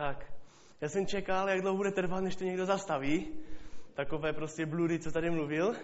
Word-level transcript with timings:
Tak, 0.00 0.32
já 0.80 0.88
jsem 0.88 1.06
čekal, 1.06 1.48
jak 1.48 1.60
dlouho 1.60 1.76
bude 1.76 1.90
trvat, 1.90 2.20
než 2.20 2.36
to 2.36 2.44
někdo 2.44 2.66
zastaví. 2.66 3.28
Takové 3.94 4.32
prostě 4.32 4.66
bludy, 4.66 4.98
co 4.98 5.12
tady 5.12 5.30
mluvil. 5.30 5.76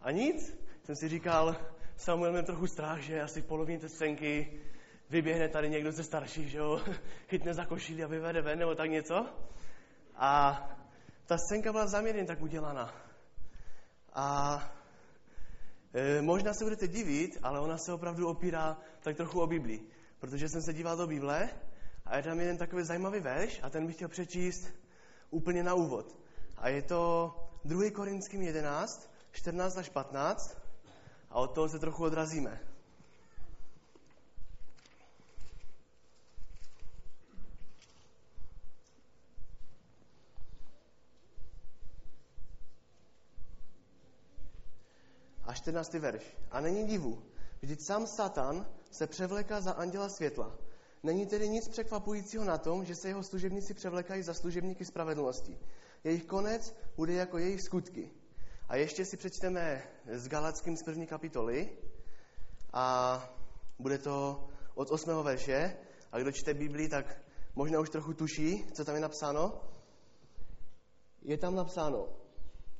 A 0.00 0.10
nic. 0.10 0.58
Jsem 0.84 0.96
si 0.96 1.08
říkal, 1.08 1.56
Samuel 1.96 2.32
měl 2.32 2.44
trochu 2.44 2.66
strach, 2.66 3.00
že 3.00 3.22
asi 3.22 3.42
v 3.42 3.46
polovině 3.46 3.78
té 3.78 3.88
scénky 3.88 4.60
vyběhne 5.10 5.48
tady 5.48 5.70
někdo 5.70 5.92
ze 5.92 6.04
starších, 6.04 6.50
že 6.50 6.58
jo, 6.58 6.80
chytne 7.28 7.54
za 7.54 7.64
košili 7.64 8.04
a 8.04 8.06
vyvede 8.06 8.42
ven, 8.42 8.58
nebo 8.58 8.74
tak 8.74 8.90
něco. 8.90 9.26
A 10.16 10.62
ta 11.26 11.38
scénka 11.38 11.72
byla 11.72 11.86
zaměrně 11.86 12.24
tak 12.24 12.42
udělaná. 12.42 12.94
A 14.12 14.58
e, 15.94 16.22
možná 16.22 16.54
se 16.54 16.64
budete 16.64 16.88
divit, 16.88 17.38
ale 17.42 17.60
ona 17.60 17.78
se 17.78 17.92
opravdu 17.92 18.28
opírá 18.28 18.76
tak 19.00 19.16
trochu 19.16 19.40
o 19.40 19.46
Biblii. 19.46 19.88
Protože 20.18 20.48
jsem 20.48 20.62
se 20.62 20.72
díval 20.72 20.96
do 20.96 21.06
Bible 21.06 21.48
a 22.12 22.16
je 22.16 22.22
tam 22.22 22.40
jeden 22.40 22.56
takový 22.58 22.84
zajímavý 22.84 23.20
verš 23.20 23.60
a 23.62 23.70
ten 23.70 23.86
bych 23.86 23.96
chtěl 23.96 24.08
přečíst 24.08 24.68
úplně 25.30 25.62
na 25.62 25.74
úvod. 25.74 26.16
A 26.56 26.68
je 26.68 26.82
to 26.82 27.34
2. 27.64 27.90
Korinským 27.90 28.42
11, 28.42 29.10
14 29.32 29.76
až 29.76 29.88
15 29.88 30.58
a 31.30 31.34
od 31.34 31.46
toho 31.46 31.68
se 31.68 31.78
trochu 31.78 32.04
odrazíme. 32.04 32.60
A 45.44 45.54
14. 45.54 45.94
verš. 45.94 46.22
A 46.50 46.60
není 46.60 46.86
divu, 46.86 47.22
vždyť 47.62 47.80
sám 47.80 48.06
Satan 48.06 48.66
se 48.90 49.06
převleká 49.06 49.60
za 49.60 49.72
anděla 49.72 50.08
světla. 50.08 50.71
Není 51.02 51.26
tedy 51.26 51.48
nic 51.48 51.68
překvapujícího 51.68 52.44
na 52.44 52.58
tom, 52.58 52.84
že 52.84 52.94
se 52.94 53.08
jeho 53.08 53.22
služebníci 53.22 53.74
převlekají 53.74 54.22
za 54.22 54.34
služebníky 54.34 54.84
spravedlnosti. 54.84 55.58
Jejich 56.04 56.24
konec 56.24 56.74
bude 56.96 57.12
jako 57.12 57.38
jejich 57.38 57.60
skutky. 57.60 58.10
A 58.68 58.76
ještě 58.76 59.04
si 59.04 59.16
přečteme 59.16 59.82
s 60.06 60.28
Galackým 60.28 60.76
z 60.76 60.82
první 60.82 61.06
kapitoly 61.06 61.70
a 62.72 63.16
bude 63.78 63.98
to 63.98 64.48
od 64.74 64.90
8. 64.90 65.22
verše. 65.22 65.76
A 66.12 66.18
kdo 66.18 66.32
čte 66.32 66.54
Biblii, 66.54 66.88
tak 66.88 67.22
možná 67.54 67.80
už 67.80 67.90
trochu 67.90 68.14
tuší, 68.14 68.64
co 68.72 68.84
tam 68.84 68.94
je 68.94 69.00
napsáno. 69.00 69.60
Je 71.22 71.38
tam 71.38 71.54
napsáno 71.54 72.08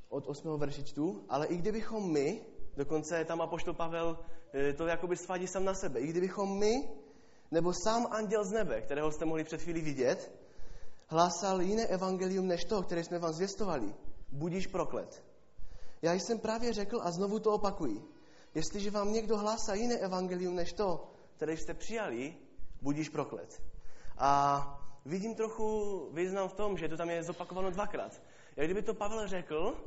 od 0.09 0.27
8. 0.27 0.59
verše 0.59 0.83
čtu, 0.83 1.25
ale 1.29 1.47
i 1.47 1.57
kdybychom 1.57 2.11
my, 2.11 2.41
dokonce 2.77 3.25
tam 3.25 3.41
apoštol 3.41 3.73
Pavel 3.73 4.19
e, 4.53 4.73
to 4.73 4.87
jakoby 4.87 5.17
svádí 5.17 5.47
sám 5.47 5.65
na 5.65 5.73
sebe, 5.73 5.99
i 5.99 6.07
kdybychom 6.07 6.59
my, 6.59 7.02
nebo 7.53 7.73
sám 7.73 8.07
anděl 8.11 8.43
z 8.45 8.51
nebe, 8.51 8.81
kterého 8.81 9.11
jste 9.11 9.25
mohli 9.25 9.43
před 9.43 9.61
chvíli 9.61 9.81
vidět, 9.81 10.31
hlásal 11.07 11.61
jiné 11.61 11.85
evangelium 11.87 12.47
než 12.47 12.65
to, 12.65 12.81
které 12.81 13.03
jsme 13.03 13.19
vám 13.19 13.33
zvěstovali, 13.33 13.93
budíš 14.31 14.67
proklet. 14.67 15.23
Já 16.01 16.13
jsem 16.13 16.39
právě 16.39 16.73
řekl 16.73 16.99
a 17.03 17.11
znovu 17.11 17.39
to 17.39 17.51
opakuji. 17.51 18.01
Jestliže 18.55 18.91
vám 18.91 19.13
někdo 19.13 19.37
hlásá 19.37 19.73
jiné 19.73 19.95
evangelium 19.95 20.55
než 20.55 20.73
to, 20.73 21.13
které 21.35 21.57
jste 21.57 21.73
přijali, 21.73 22.35
budíš 22.81 23.09
proklet. 23.09 23.61
A 24.17 24.63
vidím 25.05 25.35
trochu 25.35 25.67
význam 26.13 26.49
v 26.49 26.53
tom, 26.53 26.77
že 26.77 26.87
to 26.87 26.97
tam 26.97 27.09
je 27.09 27.23
zopakováno 27.23 27.69
dvakrát. 27.71 28.21
Jak 28.55 28.67
kdyby 28.67 28.81
to 28.81 28.93
Pavel 28.93 29.27
řekl, 29.27 29.77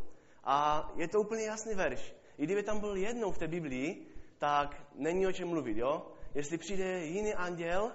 a 0.45 0.91
je 0.97 1.09
to 1.09 1.21
úplně 1.21 1.45
jasný 1.45 1.75
verš. 1.75 2.15
I 2.39 2.45
kdyby 2.45 2.63
tam 2.63 2.81
byl 2.81 2.97
jednou 2.97 3.33
v 3.33 3.39
té 3.39 3.49
Biblii, 3.49 4.07
tak 4.39 4.87
není 4.95 5.27
o 5.27 5.33
čem 5.33 5.49
mluvit, 5.49 5.77
jo? 5.77 6.16
Jestli 6.37 6.59
přijde 6.59 7.05
jiný 7.05 7.35
anděl 7.35 7.93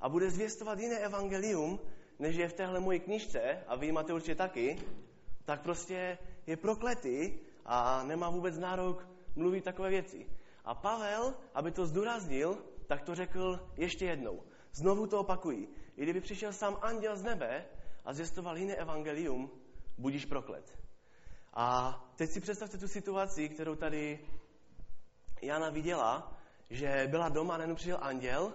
a 0.00 0.08
bude 0.08 0.30
zvěstovat 0.30 0.78
jiné 0.78 0.98
evangelium, 0.98 1.80
než 2.18 2.36
je 2.36 2.48
v 2.48 2.52
téhle 2.52 2.80
mojí 2.80 3.00
knižce, 3.00 3.64
a 3.66 3.76
vy 3.76 3.92
máte 3.92 4.12
určitě 4.12 4.34
taky, 4.34 4.78
tak 5.44 5.62
prostě 5.62 6.18
je 6.46 6.56
prokletý 6.56 7.32
a 7.64 8.02
nemá 8.04 8.30
vůbec 8.30 8.58
nárok 8.58 9.08
mluvit 9.36 9.64
takové 9.64 9.90
věci. 9.90 10.26
A 10.64 10.74
Pavel, 10.74 11.34
aby 11.54 11.70
to 11.70 11.86
zdůraznil, 11.86 12.58
tak 12.86 13.02
to 13.02 13.14
řekl 13.14 13.68
ještě 13.76 14.04
jednou. 14.04 14.42
Znovu 14.72 15.06
to 15.06 15.20
opakují. 15.20 15.68
I 15.96 16.02
kdyby 16.02 16.20
přišel 16.20 16.52
sám 16.52 16.78
anděl 16.82 17.16
z 17.16 17.22
nebe 17.22 17.64
a 18.04 18.12
zjistoval 18.12 18.58
jiné 18.58 18.74
evangelium, 18.74 19.50
budíš 19.98 20.24
proklet. 20.24 20.78
A 21.54 21.98
teď 22.16 22.30
si 22.30 22.40
představte 22.40 22.78
tu 22.78 22.88
situaci, 22.88 23.48
kterou 23.48 23.74
tady 23.74 24.18
Jana 25.42 25.70
viděla, 25.70 26.31
že 26.72 27.06
byla 27.10 27.28
doma, 27.28 27.56
najednou 27.56 27.74
přišel 27.74 27.98
anděl 28.00 28.52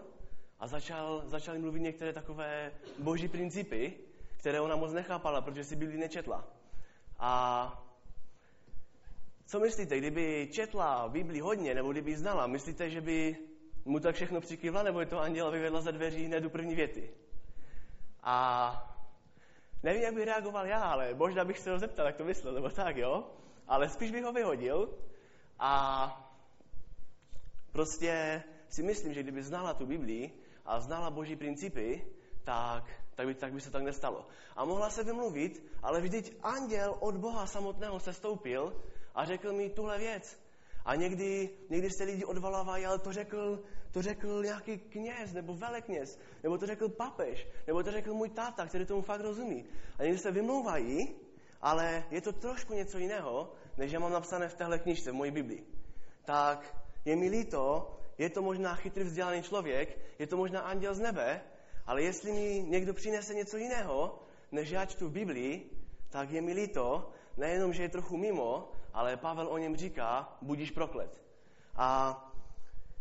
a 0.60 0.68
začal, 0.68 1.22
začal 1.26 1.60
mluvit 1.60 1.80
některé 1.80 2.14
takové 2.14 2.72
boží 3.00 3.28
principy, 3.28 3.94
které 4.38 4.62
ona 4.62 4.76
moc 4.76 4.94
nechápala, 4.94 5.42
protože 5.42 5.64
si 5.64 5.76
Bibli 5.76 5.98
nečetla. 5.98 6.48
A 7.20 7.84
co 9.46 9.60
myslíte, 9.60 9.98
kdyby 9.98 10.50
četla 10.52 11.10
Bibli 11.10 11.40
hodně, 11.40 11.76
nebo 11.76 11.92
kdyby 11.92 12.18
znala, 12.18 12.48
myslíte, 12.48 12.90
že 12.90 13.02
by 13.02 13.38
mu 13.86 14.00
tak 14.00 14.16
všechno 14.16 14.42
přikývla, 14.42 14.84
nebo 14.84 15.00
je 15.00 15.06
to 15.06 15.20
anděla 15.20 15.50
vyvedla 15.50 15.82
za 15.82 15.92
dveří 15.92 16.26
hned 16.26 16.42
do 16.42 16.50
první 16.50 16.76
věty? 16.76 17.12
A 18.24 18.98
nevím, 19.84 20.02
jak 20.02 20.14
by 20.14 20.26
reagoval 20.26 20.68
já, 20.68 20.80
ale 20.80 21.14
možná 21.14 21.46
bych 21.46 21.60
se 21.60 21.72
ho 21.72 21.80
zeptal, 21.80 22.06
jak 22.06 22.16
to 22.16 22.24
myslel, 22.24 22.54
nebo 22.54 22.70
tak, 22.70 22.98
jo? 22.98 23.30
Ale 23.68 23.90
spíš 23.90 24.12
bych 24.12 24.24
ho 24.24 24.32
vyhodil 24.32 24.90
a 25.60 26.27
prostě 27.78 28.44
si 28.70 28.84
myslím, 28.84 29.14
že 29.14 29.24
kdyby 29.24 29.44
znala 29.44 29.74
tu 29.74 29.86
Biblii 29.86 30.34
a 30.66 30.80
znala 30.80 31.10
boží 31.10 31.36
principy, 31.36 32.02
tak, 32.44 32.84
tak, 33.16 33.28
by, 33.28 33.34
tak 33.36 33.54
by 33.54 33.62
se 33.62 33.72
tak 33.72 33.84
nestalo. 33.84 34.26
A 34.56 34.66
mohla 34.66 34.90
se 34.90 35.04
vymluvit, 35.04 35.62
ale 35.84 36.02
vždyť 36.02 36.38
anděl 36.44 36.98
od 37.00 37.18
Boha 37.18 37.46
samotného 37.46 38.00
se 38.00 38.14
stoupil 38.14 38.82
a 39.16 39.26
řekl 39.26 39.54
mi 39.54 39.70
tuhle 39.70 39.98
věc. 39.98 40.40
A 40.86 40.96
někdy, 40.96 41.50
někdy 41.70 41.90
se 41.90 42.04
lidi 42.04 42.26
odvolávají, 42.26 42.86
ale 42.86 43.00
to 43.00 43.14
řekl, 43.14 43.64
to 43.92 44.02
řekl 44.02 44.44
nějaký 44.44 44.78
kněz 44.78 45.34
nebo 45.34 45.54
velekněz, 45.54 46.20
nebo 46.44 46.58
to 46.58 46.66
řekl 46.66 46.90
papež, 46.90 47.48
nebo 47.68 47.84
to 47.84 47.92
řekl 47.92 48.14
můj 48.14 48.30
táta, 48.30 48.66
který 48.66 48.86
tomu 48.86 49.02
fakt 49.02 49.22
rozumí. 49.22 49.66
A 50.00 50.04
někdy 50.04 50.18
se 50.18 50.32
vymlouvají, 50.32 51.16
ale 51.62 52.06
je 52.10 52.22
to 52.22 52.32
trošku 52.32 52.74
něco 52.74 52.98
jiného, 52.98 53.54
než 53.78 53.92
já 53.92 54.00
mám 54.00 54.12
napsané 54.12 54.50
v 54.50 54.56
téhle 54.56 54.80
knižce, 54.80 55.12
v 55.12 55.14
mojí 55.14 55.32
Biblii. 55.32 55.66
Tak 56.26 56.87
je 57.08 57.16
mi 57.16 57.30
líto, 57.30 57.88
je 58.18 58.30
to 58.30 58.42
možná 58.42 58.76
chytrý 58.76 59.04
vzdělaný 59.04 59.44
člověk, 59.44 59.98
je 60.20 60.28
to 60.28 60.38
možná 60.38 60.62
anděl 60.62 60.96
z 60.96 61.00
nebe, 61.00 61.42
ale 61.86 62.04
jestli 62.04 62.32
mi 62.32 62.66
někdo 62.68 62.94
přinese 62.94 63.34
něco 63.34 63.58
jiného, 63.58 64.20
než 64.52 64.70
já 64.70 64.86
čtu 64.86 65.08
v 65.08 65.12
Biblii, 65.12 65.72
tak 66.10 66.32
je 66.32 66.42
mi 66.42 66.54
líto, 66.54 67.12
nejenom, 67.38 67.74
že 67.74 67.84
je 67.84 67.90
trochu 67.90 68.18
mimo, 68.18 68.72
ale 68.94 69.18
Pavel 69.18 69.48
o 69.48 69.58
něm 69.58 69.76
říká, 69.76 70.38
budíš 70.42 70.72
proklet. 70.72 71.22
A 71.76 72.20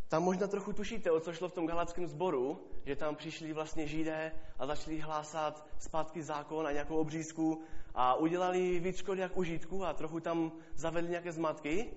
tam 0.09 0.23
možná 0.23 0.47
trochu 0.47 0.73
tušíte, 0.73 1.11
o 1.11 1.21
co 1.21 1.33
šlo 1.33 1.49
v 1.49 1.53
tom 1.53 1.67
galackém 1.67 2.07
sboru, 2.07 2.63
že 2.85 2.97
tam 2.97 3.17
přišli 3.17 3.53
vlastně 3.53 3.87
židé 3.87 4.33
a 4.59 4.67
začali 4.67 4.99
hlásat 4.99 5.67
zpátky 5.79 6.23
zákon 6.23 6.67
a 6.67 6.73
nějakou 6.73 6.97
obřízku 6.97 7.63
a 7.95 8.15
udělali 8.15 8.81
víc 8.81 8.97
škody 8.97 9.21
jak 9.21 9.37
užitku 9.37 9.85
a 9.85 9.93
trochu 9.93 10.21
tam 10.21 10.53
zavedli 10.75 11.11
nějaké 11.11 11.33
zmatky 11.33 11.91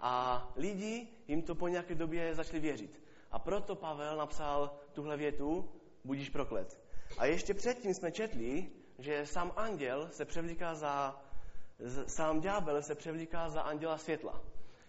a 0.00 0.46
lidi 0.56 1.08
jim 1.28 1.42
to 1.42 1.54
po 1.54 1.68
nějaké 1.68 1.94
době 1.94 2.34
začali 2.34 2.60
věřit. 2.60 3.02
A 3.30 3.38
proto 3.38 3.74
Pavel 3.74 4.16
napsal 4.16 4.78
tuhle 4.92 5.16
větu, 5.16 5.68
budíš 6.04 6.30
proklet. 6.30 6.80
A 7.18 7.26
ještě 7.26 7.54
předtím 7.54 7.94
jsme 7.94 8.12
četli, 8.12 8.70
že 8.98 9.26
sám 9.26 9.52
anděl 9.56 10.08
se 10.12 10.24
převlíká 10.24 10.74
za, 10.74 11.22
sám 12.06 12.40
ďábel 12.40 12.82
se 12.82 12.94
převlíká 12.94 13.48
za 13.48 13.60
anděla 13.60 13.98
světla. 13.98 14.42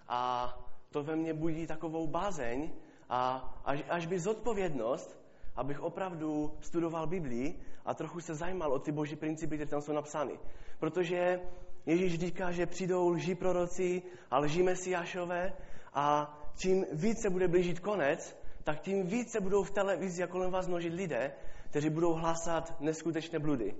A 0.07 0.53
to 0.91 1.03
ve 1.03 1.15
mně 1.15 1.33
budí 1.33 1.67
takovou 1.67 2.07
bázeň 2.07 2.71
a 3.09 3.53
až, 3.65 3.83
až 3.89 4.05
by 4.05 4.19
zodpovědnost, 4.19 5.19
abych 5.55 5.81
opravdu 5.81 6.57
studoval 6.61 7.07
Biblii 7.07 7.59
a 7.85 7.93
trochu 7.93 8.19
se 8.19 8.35
zajímal 8.35 8.73
o 8.73 8.79
ty 8.79 8.91
boží 8.91 9.15
principy, 9.15 9.55
které 9.55 9.69
tam 9.69 9.81
jsou 9.81 9.93
napsány. 9.93 10.39
Protože 10.79 11.39
Ježíš 11.87 12.19
říká, 12.19 12.51
že 12.51 12.65
přijdou 12.65 13.09
lží 13.09 13.35
proroci 13.35 14.01
a 14.31 14.39
lží 14.39 14.63
mesiášové 14.63 15.53
a 15.93 16.37
čím 16.57 16.85
více 16.93 17.29
bude 17.29 17.47
blížit 17.47 17.79
konec, 17.79 18.37
tak 18.63 18.79
tím 18.79 19.07
více 19.07 19.41
budou 19.41 19.63
v 19.63 19.71
televizi 19.71 20.23
a 20.23 20.27
kolem 20.27 20.51
vás 20.51 20.67
množit 20.67 20.93
lidé, 20.93 21.31
kteří 21.69 21.89
budou 21.89 22.13
hlásat 22.13 22.81
neskutečné 22.81 23.39
bludy. 23.39 23.75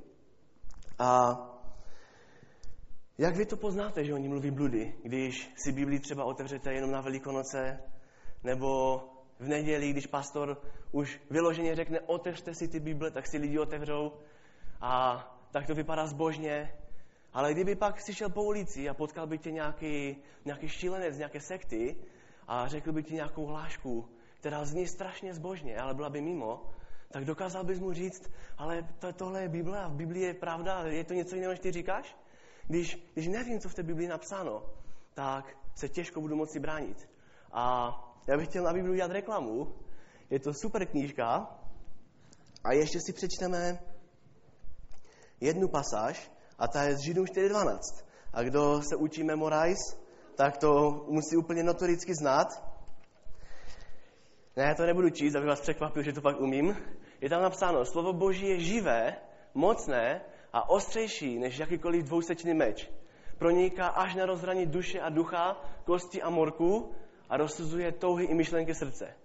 A 1.00 1.40
jak 3.18 3.36
vy 3.36 3.46
to 3.46 3.58
poznáte, 3.58 4.04
že 4.06 4.14
oni 4.14 4.28
mluví 4.28 4.52
bludy, 4.52 4.94
když 5.04 5.52
si 5.56 5.72
Biblii 5.72 6.00
třeba 6.00 6.24
otevřete 6.24 6.74
jenom 6.74 6.92
na 6.92 7.02
Velikonoce, 7.02 7.80
nebo 8.44 9.00
v 9.40 9.48
neděli, 9.48 9.92
když 9.92 10.08
pastor 10.08 10.62
už 10.92 11.22
vyloženě 11.30 11.76
řekne, 11.76 12.00
otevřte 12.00 12.54
si 12.56 12.68
ty 12.68 12.80
Bible, 12.80 13.12
tak 13.12 13.28
si 13.28 13.38
lidi 13.38 13.60
otevřou 13.60 14.14
a 14.82 15.24
tak 15.52 15.68
to 15.68 15.76
vypadá 15.76 16.08
zbožně. 16.08 16.74
Ale 17.38 17.54
kdyby 17.54 17.76
pak 17.76 18.02
si 18.02 18.14
šel 18.14 18.30
po 18.30 18.44
ulici 18.44 18.90
a 18.90 18.94
potkal 18.94 19.28
by 19.28 19.38
tě 19.38 19.52
nějaký, 19.52 20.18
nějaký 20.46 20.70
šílenec, 20.70 21.18
nějaké 21.18 21.42
sekty 21.42 21.96
a 22.48 22.68
řekl 22.68 22.92
by 22.92 23.04
ti 23.04 23.14
nějakou 23.14 23.46
hlášku, 23.46 24.10
která 24.40 24.66
zní 24.66 24.88
strašně 24.88 25.34
zbožně, 25.34 25.78
ale 25.78 25.94
byla 25.94 26.10
by 26.10 26.22
mimo, 26.22 26.72
tak 27.12 27.26
dokázal 27.26 27.64
bys 27.64 27.80
mu 27.80 27.94
říct, 27.94 28.32
ale 28.58 28.88
to, 29.00 29.14
tohle 29.14 29.42
je 29.42 29.50
Bible 29.50 29.80
a 29.80 29.88
v 29.88 29.96
Biblii 29.96 30.24
je 30.24 30.34
pravda, 30.34 30.84
je 30.84 31.04
to 31.04 31.14
něco 31.14 31.36
jiného, 31.36 31.52
než 31.52 31.60
ty 31.60 31.72
říkáš? 31.72 32.18
Když, 32.68 33.12
když 33.14 33.28
nevím, 33.28 33.60
co 33.60 33.70
v 33.70 33.76
té 33.76 33.84
Biblii 33.84 34.08
napsáno, 34.08 34.64
tak 35.14 35.58
se 35.76 35.90
těžko 35.90 36.22
budu 36.22 36.36
moci 36.36 36.60
bránit. 36.60 37.10
A 37.52 37.94
já 38.28 38.38
bych 38.38 38.48
chtěl 38.48 38.64
na 38.64 38.74
Bibliu 38.74 38.94
udělat 38.94 39.12
reklamu. 39.12 39.76
Je 40.30 40.40
to 40.40 40.54
super 40.54 40.86
knížka. 40.86 41.60
A 42.64 42.74
ještě 42.74 43.00
si 43.00 43.14
přečteme 43.14 43.80
jednu 45.42 45.68
pasáž, 45.68 46.37
a 46.60 46.68
ta 46.68 46.84
je 46.84 46.96
z 46.96 47.00
Židům 47.00 47.26
4.12. 47.26 47.80
A 48.34 48.44
kdo 48.44 48.82
se 48.82 48.96
učí 48.96 49.24
Memorize, 49.24 49.98
tak 50.36 50.58
to 50.58 51.06
musí 51.10 51.38
úplně 51.38 51.64
notoricky 51.64 52.16
znát. 52.16 52.48
Ne, 54.56 54.64
já 54.64 54.76
to 54.76 54.86
nebudu 54.86 55.10
číst, 55.10 55.36
aby 55.36 55.46
vás 55.46 55.62
překvapil, 55.62 56.04
že 56.04 56.14
to 56.14 56.22
pak 56.22 56.40
umím. 56.40 56.78
Je 57.22 57.30
tam 57.30 57.42
napsáno, 57.42 57.86
slovo 57.86 58.14
Boží 58.14 58.48
je 58.48 58.60
živé, 58.60 59.16
mocné 59.54 60.22
a 60.54 60.70
ostřejší 60.70 61.40
než 61.40 61.58
jakýkoliv 61.58 62.06
dvousečný 62.06 62.54
meč. 62.54 62.90
Proniká 63.38 63.88
až 63.88 64.16
na 64.16 64.26
rozhraní 64.26 64.66
duše 64.66 65.00
a 65.00 65.10
ducha, 65.10 65.62
kosti 65.86 66.22
a 66.22 66.30
morku 66.30 66.92
a 67.30 67.38
rozsuzuje 67.38 67.92
touhy 67.92 68.26
i 68.26 68.34
myšlenky 68.34 68.76
srdce. 68.76 69.16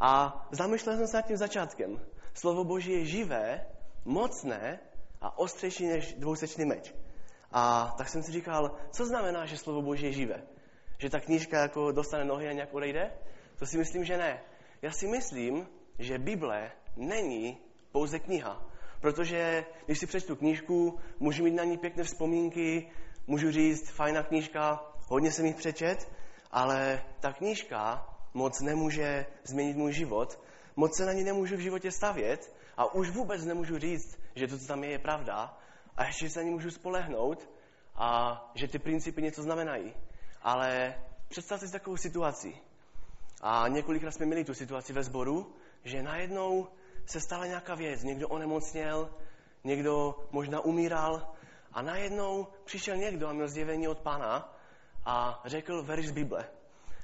A 0.00 0.42
zamýšlel 0.50 0.96
jsem 0.96 1.06
se 1.06 1.16
nad 1.16 1.26
tím 1.26 1.36
začátkem. 1.36 2.00
Slovo 2.34 2.64
Boží 2.64 2.92
je 2.92 3.04
živé, 3.04 3.66
mocné 4.04 4.80
a 5.20 5.38
ostřejší 5.38 5.86
než 5.86 6.14
dvousečný 6.14 6.64
meč. 6.64 6.94
A 7.52 7.94
tak 7.98 8.08
jsem 8.08 8.22
si 8.22 8.32
říkal, 8.32 8.76
co 8.90 9.06
znamená, 9.06 9.46
že 9.46 9.56
slovo 9.56 9.82
Boží 9.82 10.06
je 10.06 10.12
živé? 10.12 10.42
Že 10.98 11.10
ta 11.10 11.20
knížka 11.20 11.60
jako 11.60 11.92
dostane 11.92 12.24
nohy 12.24 12.48
a 12.48 12.52
nějak 12.52 12.74
odejde? 12.74 13.12
To 13.58 13.66
si 13.66 13.78
myslím, 13.78 14.04
že 14.04 14.16
ne. 14.16 14.40
Já 14.82 14.90
si 14.90 15.06
myslím, 15.06 15.68
že 15.98 16.18
Bible 16.18 16.72
není 16.96 17.58
pouze 17.92 18.18
kniha. 18.18 18.66
Protože 19.00 19.64
když 19.86 19.98
si 19.98 20.06
přečtu 20.06 20.36
knížku, 20.36 20.98
můžu 21.18 21.44
mít 21.44 21.54
na 21.54 21.64
ní 21.64 21.78
pěkné 21.78 22.04
vzpomínky, 22.04 22.90
můžu 23.26 23.50
říct, 23.50 23.90
fajná 23.90 24.22
knížka, 24.22 24.92
hodně 25.06 25.32
jsem 25.32 25.46
jich 25.46 25.56
přečet, 25.56 26.12
ale 26.50 27.02
ta 27.20 27.32
knížka 27.32 28.06
moc 28.34 28.60
nemůže 28.60 29.26
změnit 29.44 29.76
můj 29.76 29.92
život, 29.92 30.40
moc 30.76 30.96
se 30.96 31.06
na 31.06 31.12
ní 31.12 31.24
nemůžu 31.24 31.56
v 31.56 31.60
životě 31.60 31.90
stavět 31.90 32.52
a 32.78 32.94
už 32.94 33.10
vůbec 33.10 33.44
nemůžu 33.44 33.78
říct, 33.78 34.18
že 34.34 34.46
to, 34.46 34.58
co 34.58 34.66
tam 34.66 34.84
je, 34.84 34.90
je 34.90 34.98
pravda 34.98 35.58
a 35.96 36.04
ještě 36.04 36.30
se 36.30 36.38
na 36.38 36.44
ní 36.44 36.50
můžu 36.50 36.70
spolehnout 36.70 37.50
a 37.94 38.50
že 38.54 38.68
ty 38.68 38.78
principy 38.78 39.22
něco 39.22 39.42
znamenají. 39.42 39.94
Ale 40.42 40.94
představte 41.28 41.66
si 41.66 41.72
takovou 41.72 41.96
situaci. 41.96 42.54
A 43.40 43.68
několikrát 43.68 44.10
jsme 44.10 44.26
měli 44.26 44.44
tu 44.44 44.54
situaci 44.54 44.92
ve 44.92 45.02
sboru, 45.02 45.54
že 45.84 46.02
najednou 46.02 46.68
se 47.06 47.20
stala 47.20 47.46
nějaká 47.46 47.74
věc. 47.74 48.02
Někdo 48.02 48.28
onemocněl, 48.28 49.10
někdo 49.64 50.14
možná 50.30 50.60
umíral 50.60 51.34
a 51.72 51.82
najednou 51.82 52.46
přišel 52.64 52.96
někdo 52.96 53.28
a 53.28 53.32
měl 53.32 53.48
zjevení 53.48 53.88
od 53.88 53.98
Pana 53.98 54.54
a 55.04 55.42
řekl 55.44 55.82
verš 55.82 56.06
z 56.06 56.12
Bible. 56.12 56.48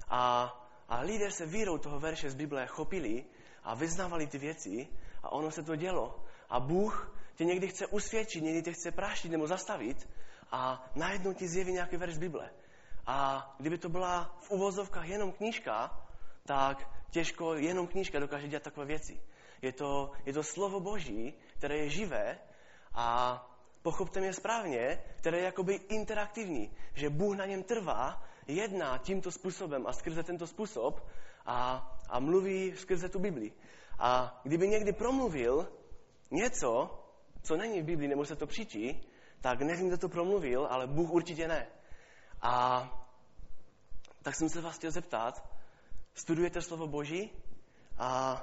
A, 0.09 0.55
a 0.89 1.01
lidé 1.01 1.31
se 1.31 1.47
vírou 1.47 1.79
toho 1.79 2.01
verše 2.01 2.31
z 2.31 2.35
Bible 2.35 2.67
chopili 2.67 3.25
a 3.65 3.75
vyznávali 3.75 4.27
ty 4.27 4.39
věci 4.39 4.89
a 5.25 5.33
ono 5.33 5.51
se 5.51 5.63
to 5.63 5.77
dělo. 5.77 6.21
A 6.49 6.61
Bůh 6.61 7.17
tě 7.35 7.45
někdy 7.45 7.69
chce 7.69 7.87
usvědčit, 7.87 8.43
někdy 8.43 8.63
tě 8.63 8.73
chce 8.73 8.91
práštit 8.91 9.29
nebo 9.29 9.47
zastavit 9.47 10.09
a 10.53 10.91
najednou 10.95 11.33
ti 11.33 11.49
zjeví 11.49 11.73
nějaký 11.73 11.97
verš 11.97 12.19
Bible. 12.19 12.51
A 13.07 13.55
kdyby 13.59 13.79
to 13.79 13.89
byla 13.89 14.37
v 14.41 14.51
uvozovkách 14.51 15.09
jenom 15.09 15.33
knížka, 15.33 16.07
tak 16.47 16.89
těžko 17.11 17.55
jenom 17.55 17.87
knížka 17.87 18.19
dokáže 18.19 18.49
dělat 18.49 18.63
takové 18.63 18.87
věci. 18.87 19.21
Je 19.63 19.73
to, 19.73 20.13
je 20.27 20.33
to 20.33 20.43
slovo 20.43 20.81
Boží, 20.81 21.35
které 21.59 21.77
je 21.77 21.91
živé 21.91 22.39
a 22.95 23.39
pochopte 23.83 24.21
mě 24.21 24.33
správně, 24.33 25.03
které 25.17 25.39
je 25.39 25.45
jakoby 25.45 25.75
interaktivní, 25.75 26.71
že 26.95 27.11
Bůh 27.11 27.37
na 27.37 27.47
něm 27.47 27.63
trvá, 27.63 28.23
jedná 28.47 28.99
tímto 28.99 29.31
způsobem 29.31 29.87
a 29.87 29.93
skrze 29.93 30.23
tento 30.23 30.47
způsob 30.47 31.09
a, 31.47 31.91
a 32.09 32.21
mluví 32.21 32.77
skrze 32.77 33.09
tu 33.09 33.19
Bibli. 33.19 33.53
A 33.99 34.41
kdyby 34.43 34.69
někdy 34.69 34.93
promluvil 34.93 35.69
něco, 36.31 37.01
co 37.43 37.57
není 37.57 37.83
v 37.83 37.85
Biblii, 37.85 38.09
nebo 38.09 38.25
se 38.25 38.37
to 38.37 38.47
přítí, 38.47 39.09
tak 39.41 39.61
nevím, 39.61 39.89
kdo 39.89 39.99
to 39.99 40.09
promluvil, 40.09 40.67
ale 40.71 40.87
Bůh 40.87 41.11
určitě 41.11 41.49
ne. 41.49 41.67
A 42.43 42.85
tak 44.23 44.35
jsem 44.35 44.49
se 44.49 44.61
vás 44.61 44.77
chtěl 44.77 44.91
zeptat, 44.91 45.49
studujete 46.15 46.63
slovo 46.63 46.87
Boží 46.87 47.31
a 47.99 48.41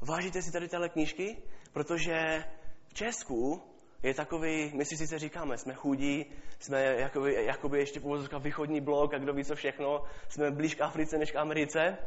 vážíte 0.00 0.42
si 0.42 0.52
tady 0.52 0.68
tyhle 0.68 0.88
knížky, 0.88 1.42
protože 1.72 2.44
v 2.88 2.94
Česku 2.94 3.62
je 4.02 4.14
takový, 4.14 4.72
my 4.74 4.84
si 4.84 4.96
sice 4.96 5.18
říkáme, 5.18 5.58
jsme 5.58 5.74
chudí, 5.74 6.26
jsme 6.58 6.84
jakoby, 6.84 7.44
jakoby 7.44 7.78
ještě 7.78 8.00
v 8.00 8.38
východní 8.42 8.80
blok 8.80 9.14
a 9.14 9.18
kdo 9.18 9.32
ví 9.32 9.44
co 9.44 9.54
všechno, 9.54 10.04
jsme 10.28 10.50
blíž 10.50 10.74
k 10.74 10.80
Africe 10.80 11.18
než 11.18 11.32
k 11.32 11.36
Americe, 11.36 11.98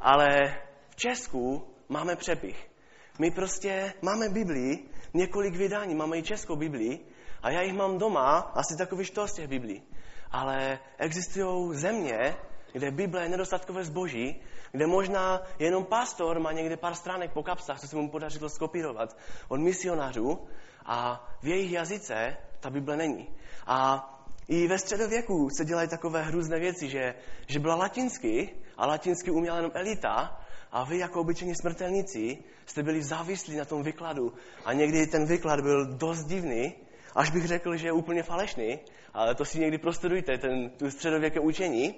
ale 0.00 0.26
Česku 1.00 1.64
máme 1.88 2.16
přepich. 2.16 2.70
My 3.18 3.30
prostě 3.30 3.92
máme 4.02 4.28
Biblii, 4.28 4.88
několik 5.14 5.56
vydání, 5.56 5.94
máme 5.94 6.18
i 6.18 6.22
českou 6.22 6.56
Biblii 6.56 6.98
a 7.42 7.50
já 7.50 7.62
jich 7.62 7.74
mám 7.74 7.98
doma 7.98 8.38
asi 8.38 8.76
takový 8.78 9.04
štos 9.04 9.32
těch 9.32 9.48
Biblí. 9.48 9.82
Ale 10.30 10.78
existují 10.98 11.74
země, 11.78 12.36
kde 12.72 12.90
Bible 12.90 13.22
je 13.22 13.28
nedostatkové 13.28 13.84
zboží, 13.84 14.42
kde 14.72 14.86
možná 14.86 15.42
jenom 15.58 15.84
pastor 15.84 16.40
má 16.40 16.52
někde 16.52 16.76
pár 16.76 16.94
stránek 16.94 17.32
po 17.32 17.42
kapsách, 17.42 17.80
co 17.80 17.88
se 17.88 17.96
mu 17.96 18.10
podařilo 18.10 18.48
skopírovat 18.48 19.16
od 19.48 19.60
misionářů 19.60 20.38
a 20.86 21.28
v 21.42 21.46
jejich 21.46 21.72
jazyce 21.72 22.36
ta 22.60 22.70
Bible 22.70 22.96
není. 22.96 23.28
A 23.66 24.06
i 24.48 24.68
ve 24.68 24.78
středověku 24.78 25.48
se 25.50 25.64
dělají 25.64 25.88
takové 25.88 26.22
hrůzné 26.22 26.58
věci, 26.58 26.88
že, 26.88 27.14
že 27.46 27.58
byla 27.58 27.74
latinsky 27.74 28.54
a 28.76 28.86
latinsky 28.86 29.30
uměla 29.30 29.56
jenom 29.56 29.72
elita 29.74 30.40
a 30.72 30.84
vy 30.84 30.98
jako 30.98 31.20
obyčejní 31.20 31.54
smrtelníci 31.54 32.38
jste 32.66 32.82
byli 32.82 33.02
závislí 33.02 33.56
na 33.56 33.64
tom 33.64 33.82
vykladu 33.82 34.32
a 34.64 34.72
někdy 34.72 35.06
ten 35.06 35.26
vyklad 35.26 35.60
byl 35.60 35.86
dost 35.86 36.24
divný, 36.24 36.74
až 37.14 37.30
bych 37.30 37.46
řekl, 37.46 37.76
že 37.76 37.88
je 37.88 37.92
úplně 37.92 38.22
falešný, 38.22 38.78
ale 39.14 39.34
to 39.34 39.44
si 39.44 39.58
někdy 39.60 39.78
prostudujte, 39.78 40.38
ten, 40.38 40.70
tu 40.70 40.90
středověké 40.90 41.40
učení. 41.40 41.94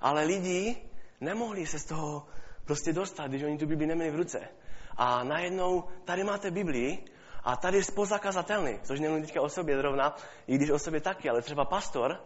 Ale 0.00 0.24
lidi 0.24 0.76
nemohli 1.20 1.66
se 1.66 1.78
z 1.78 1.84
toho 1.84 2.26
prostě 2.64 2.92
dostat, 2.92 3.28
když 3.28 3.42
oni 3.42 3.58
tu 3.58 3.66
Bibli 3.66 3.86
neměli 3.86 4.10
v 4.10 4.16
ruce. 4.16 4.48
A 4.96 5.24
najednou 5.24 5.84
tady 6.04 6.24
máte 6.24 6.50
Biblii 6.50 7.04
a 7.44 7.56
tady 7.56 7.76
je 7.76 7.84
spozakazatelný, 7.84 8.78
což 8.82 9.00
nemluvím 9.00 9.24
teďka 9.24 9.40
o 9.42 9.48
sobě 9.48 9.76
zrovna, 9.76 10.16
i 10.46 10.56
když 10.56 10.70
o 10.70 10.78
sobě 10.78 11.00
taky, 11.00 11.30
ale 11.30 11.42
třeba 11.42 11.64
pastor 11.64 12.20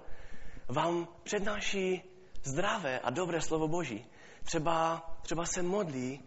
vám 0.69 1.09
přednáší 1.23 2.03
zdravé 2.43 2.99
a 2.99 3.11
dobré 3.11 3.41
slovo 3.41 3.69
Boží. 3.69 4.07
Třeba, 4.45 5.07
třeba 5.23 5.47
se 5.47 5.63
modlí 5.63 6.23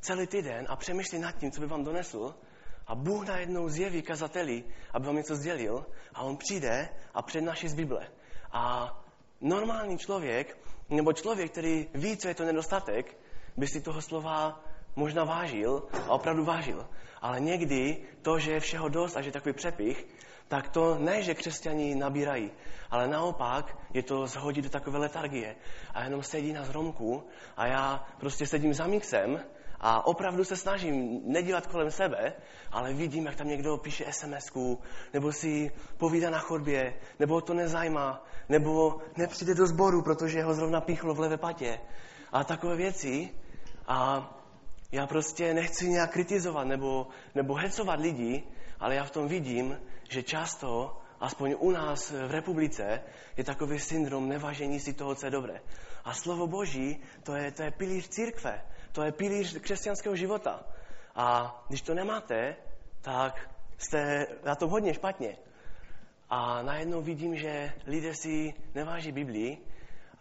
celý 0.00 0.26
týden 0.26 0.66
a 0.68 0.76
přemýšlí 0.76 1.18
nad 1.18 1.32
tím, 1.32 1.50
co 1.50 1.60
by 1.60 1.66
vám 1.66 1.84
donesl 1.84 2.34
a 2.86 2.94
Bůh 2.94 3.26
najednou 3.26 3.68
zjeví 3.68 4.02
kazateli, 4.02 4.64
aby 4.92 5.06
vám 5.06 5.16
něco 5.16 5.36
sdělil 5.36 5.86
a 6.14 6.22
on 6.22 6.36
přijde 6.36 6.88
a 7.14 7.22
přednáší 7.22 7.68
z 7.68 7.74
Bible. 7.74 8.08
A 8.52 8.94
normální 9.40 9.98
člověk, 9.98 10.58
nebo 10.88 11.12
člověk, 11.12 11.52
který 11.52 11.88
ví, 11.94 12.16
co 12.16 12.28
je 12.28 12.34
to 12.34 12.44
nedostatek, 12.44 13.16
by 13.56 13.66
si 13.66 13.80
toho 13.80 14.02
slova 14.02 14.64
možná 14.96 15.24
vážil 15.24 15.82
a 16.08 16.10
opravdu 16.10 16.44
vážil. 16.44 16.86
Ale 17.22 17.40
někdy 17.40 17.96
to, 18.22 18.38
že 18.38 18.52
je 18.52 18.60
všeho 18.60 18.88
dost 18.88 19.16
a 19.16 19.20
že 19.20 19.28
je 19.28 19.32
takový 19.32 19.52
přepich, 19.52 20.06
tak 20.48 20.68
to 20.68 20.98
ne, 20.98 21.22
že 21.22 21.34
křesťani 21.34 21.94
nabírají, 21.94 22.50
ale 22.90 23.08
naopak 23.08 23.76
je 23.94 24.02
to 24.02 24.26
zhodit 24.26 24.64
do 24.64 24.70
takové 24.70 24.98
letargie. 24.98 25.56
A 25.94 26.04
jenom 26.04 26.22
sedí 26.22 26.52
na 26.52 26.64
zromku 26.64 27.24
a 27.56 27.66
já 27.66 28.06
prostě 28.20 28.46
sedím 28.46 28.74
za 28.74 28.86
mixem 28.86 29.40
a 29.80 30.06
opravdu 30.06 30.44
se 30.44 30.56
snažím 30.56 31.20
nedívat 31.24 31.66
kolem 31.66 31.90
sebe, 31.90 32.32
ale 32.72 32.92
vidím, 32.92 33.26
jak 33.26 33.36
tam 33.36 33.48
někdo 33.48 33.76
píše 33.76 34.12
sms 34.12 34.52
nebo 35.12 35.32
si 35.32 35.72
povídá 35.96 36.30
na 36.30 36.38
chodbě, 36.38 36.94
nebo 37.18 37.40
to 37.40 37.54
nezajímá, 37.54 38.24
nebo 38.48 38.98
nepřijde 39.16 39.54
do 39.54 39.66
sboru, 39.66 40.02
protože 40.02 40.42
ho 40.42 40.54
zrovna 40.54 40.80
píchlo 40.80 41.14
v 41.14 41.20
levé 41.20 41.36
patě. 41.36 41.80
A 42.32 42.44
takové 42.44 42.76
věci. 42.76 43.30
A 43.86 44.30
já 44.92 45.06
prostě 45.06 45.54
nechci 45.54 45.88
nějak 45.88 46.12
kritizovat 46.12 46.64
nebo, 46.64 47.06
nebo 47.34 47.54
hecovat 47.54 48.00
lidi, 48.00 48.42
ale 48.80 48.94
já 48.94 49.04
v 49.04 49.10
tom 49.10 49.28
vidím, 49.28 49.78
že 50.10 50.22
často, 50.22 51.00
aspoň 51.20 51.54
u 51.58 51.70
nás 51.70 52.10
v 52.10 52.30
republice, 52.30 53.02
je 53.36 53.44
takový 53.44 53.78
syndrom 53.78 54.28
nevažení 54.28 54.80
si 54.80 54.92
toho, 54.92 55.14
co 55.14 55.26
je 55.26 55.30
dobré. 55.30 55.60
A 56.04 56.14
slovo 56.14 56.46
Boží, 56.46 57.00
to 57.22 57.34
je, 57.34 57.52
to 57.52 57.62
je 57.62 57.70
pilíř 57.70 58.08
církve, 58.08 58.64
to 58.92 59.02
je 59.02 59.12
pilíř 59.12 59.58
křesťanského 59.60 60.16
života. 60.16 60.64
A 61.14 61.56
když 61.68 61.82
to 61.82 61.94
nemáte, 61.94 62.56
tak 63.00 63.50
jste 63.78 64.26
na 64.44 64.54
tom 64.54 64.70
hodně 64.70 64.94
špatně. 64.94 65.36
A 66.30 66.62
najednou 66.62 67.02
vidím, 67.02 67.36
že 67.36 67.72
lidé 67.86 68.14
si 68.14 68.54
neváží 68.74 69.12
Biblii, 69.12 69.58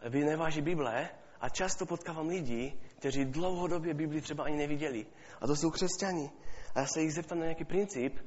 neváží 0.10 0.62
Bible 0.62 1.10
a 1.42 1.50
často 1.50 1.86
potkávám 1.86 2.28
lidi, 2.28 2.80
kteří 2.98 3.26
dlouhodobě 3.26 3.94
Biblii 3.94 4.22
třeba 4.22 4.44
ani 4.44 4.58
neviděli. 4.58 5.06
A 5.42 5.48
to 5.48 5.56
jsou 5.56 5.72
křesťani. 5.72 6.32
a 6.76 6.80
já 6.80 6.86
se 6.86 7.02
jich 7.02 7.14
zeptám 7.14 7.40
na 7.40 7.46
nějaký 7.46 7.66
princip 7.66 8.20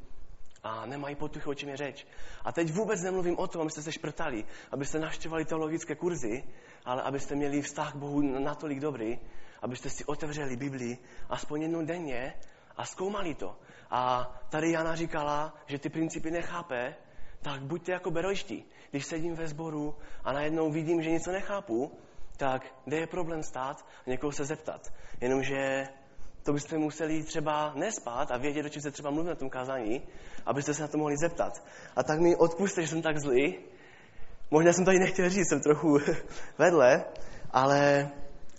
a 0.63 0.87
nemají 0.87 1.17
potuchy, 1.17 1.49
o 1.49 1.55
čem 1.55 1.69
je 1.69 1.77
řeč. 1.77 2.07
A 2.45 2.53
teď 2.53 2.73
vůbec 2.73 3.03
nemluvím 3.03 3.39
o 3.39 3.47
tom, 3.47 3.63
abyste 3.63 3.83
se 3.83 3.93
šprtali, 3.93 4.45
abyste 4.71 4.99
navštěvovali 4.99 5.45
teologické 5.45 5.95
kurzy, 5.95 6.45
ale 6.85 7.03
abyste 7.03 7.35
měli 7.35 7.63
vztah 7.63 7.93
k 7.93 7.97
Bohu 7.97 8.21
natolik 8.21 8.81
dobrý, 8.81 9.19
abyste 9.63 9.91
si 9.91 10.05
otevřeli 10.05 10.57
Biblii 10.57 10.99
aspoň 11.29 11.63
jednou 11.63 11.85
denně 11.85 12.35
a 12.77 12.85
zkoumali 12.85 13.35
to. 13.35 13.57
A 13.91 14.33
tady 14.51 14.71
Jana 14.71 14.95
říkala, 14.95 15.55
že 15.67 15.79
ty 15.79 15.89
principy 15.89 16.31
nechápe, 16.31 16.95
tak 17.43 17.63
buďte 17.63 17.93
jako 17.93 18.11
berojští. 18.11 18.65
Když 18.91 19.07
sedím 19.07 19.35
ve 19.35 19.49
sboru 19.49 19.95
a 20.25 20.33
najednou 20.33 20.71
vidím, 20.71 21.03
že 21.03 21.11
něco 21.11 21.33
nechápu, 21.33 21.93
tak 22.41 22.63
kde 22.85 22.97
je 22.97 23.07
problém 23.07 23.43
stát 23.43 23.85
a 24.07 24.11
někoho 24.11 24.33
se 24.33 24.45
zeptat. 24.45 24.93
Jenomže 25.21 25.85
to 26.43 26.53
byste 26.53 26.79
museli 26.79 27.23
třeba 27.23 27.73
nespát 27.75 28.31
a 28.31 28.37
vědět, 28.37 28.67
o 28.67 28.69
čem 28.69 28.83
se 28.83 28.91
třeba 28.91 29.11
mluví 29.11 29.29
na 29.29 29.35
tom 29.35 29.51
kázání, 29.51 30.03
abyste 30.47 30.75
se 30.75 30.83
na 30.83 30.89
to 30.89 30.99
mohli 30.99 31.17
zeptat. 31.17 31.65
A 31.97 32.03
tak 32.03 32.21
mi 32.21 32.37
odpuste, 32.37 32.83
že 32.83 32.89
jsem 32.89 33.03
tak 33.03 33.19
zlý. 33.19 33.59
Možná 34.51 34.73
jsem 34.73 34.85
tady 34.85 34.99
nechtěl 34.99 35.31
říct, 35.31 35.49
jsem 35.49 35.61
trochu 35.61 35.99
vedle, 36.59 37.05
ale 37.51 38.11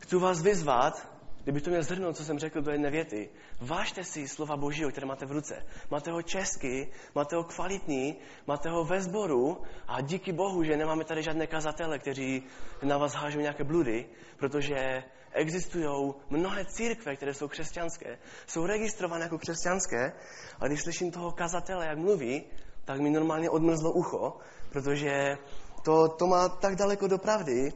chci 0.02 0.16
vás 0.16 0.42
vyzvat, 0.42 1.08
Kdyby 1.44 1.62
to 1.62 1.70
měl 1.70 1.84
zhrnout, 1.84 2.18
co 2.18 2.26
jsem 2.26 2.40
řekl 2.40 2.62
do 2.62 2.72
jedné 2.72 2.90
věty, 2.90 3.30
vážte 3.62 4.04
si 4.04 4.28
slova 4.28 4.58
Božího, 4.58 4.92
které 4.92 5.08
máte 5.08 5.26
v 5.26 5.32
ruce. 5.32 5.66
Máte 5.92 6.12
ho 6.12 6.22
česky, 6.22 6.92
máte 7.16 7.36
ho 7.36 7.44
kvalitní, 7.44 8.16
máte 8.48 8.70
ho 8.70 8.86
ve 8.86 9.02
sboru 9.02 9.62
a 9.88 10.02
díky 10.02 10.32
Bohu, 10.32 10.64
že 10.64 10.78
nemáme 10.78 11.04
tady 11.04 11.24
žádné 11.24 11.48
kazatele, 11.48 12.00
kteří 12.00 12.44
na 12.84 12.98
vás 12.98 13.14
hážou 13.14 13.40
nějaké 13.40 13.64
bludy, 13.64 14.06
protože 14.38 15.04
existují 15.32 16.14
mnohé 16.30 16.66
církve, 16.66 17.16
které 17.16 17.34
jsou 17.34 17.48
křesťanské, 17.48 18.18
jsou 18.48 18.66
registrované 18.66 19.24
jako 19.24 19.38
křesťanské, 19.38 20.14
a 20.60 20.68
když 20.68 20.82
slyším 20.82 21.12
toho 21.12 21.32
kazatele, 21.32 21.86
jak 21.86 21.98
mluví, 21.98 22.44
tak 22.86 23.00
mi 23.00 23.10
normálně 23.10 23.50
odmrzlo 23.50 23.92
ucho, 23.92 24.38
protože 24.70 25.38
to, 25.84 26.08
to 26.08 26.28
má 26.28 26.50
tak 26.50 26.76
daleko 26.76 27.08
do 27.08 27.18
pravdy, 27.18 27.74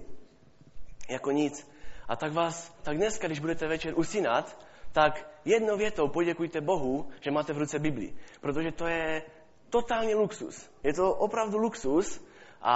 jako 1.10 1.31
nic. 1.31 1.75
A 2.07 2.15
tak 2.15 2.33
vás, 2.33 2.74
tak 2.83 2.97
dneska, 2.97 3.27
když 3.27 3.39
budete 3.39 3.67
večer 3.67 3.93
usínat, 4.00 4.57
tak 4.91 5.27
jednou 5.45 5.77
větou 5.77 6.07
poděkujte 6.07 6.62
Bohu, 6.62 7.09
že 7.21 7.31
máte 7.31 7.53
v 7.53 7.57
ruce 7.57 7.79
Biblii. 7.79 8.15
Protože 8.41 8.71
to 8.71 8.88
je 8.88 9.21
totální 9.69 10.15
luxus. 10.15 10.69
Je 10.83 10.93
to 10.93 11.13
opravdu 11.13 11.57
luxus 11.57 12.25
a 12.62 12.75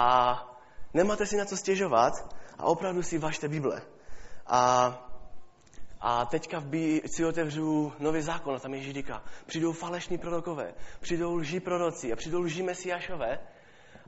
nemáte 0.94 1.26
si 1.26 1.36
na 1.36 1.44
co 1.44 1.56
stěžovat 1.56 2.12
a 2.58 2.64
opravdu 2.64 3.02
si 3.02 3.18
vašte 3.18 3.48
Bible. 3.48 3.82
A, 4.46 4.92
a 6.00 6.26
teďka 6.26 6.58
v 6.58 6.66
bí, 6.66 7.02
si 7.06 7.24
otevřu 7.24 7.92
nový 7.98 8.22
zákon 8.22 8.54
a 8.54 8.58
tam 8.58 8.74
Ježíš 8.74 8.94
říká, 8.94 9.22
přijdou 9.46 9.72
falešní 9.72 10.18
prorokové, 10.18 10.74
přijdou 11.00 11.34
lží 11.34 11.60
proroci 11.60 12.12
a 12.12 12.16
přijdou 12.16 12.40
lží 12.40 12.62
mesiášové 12.62 13.38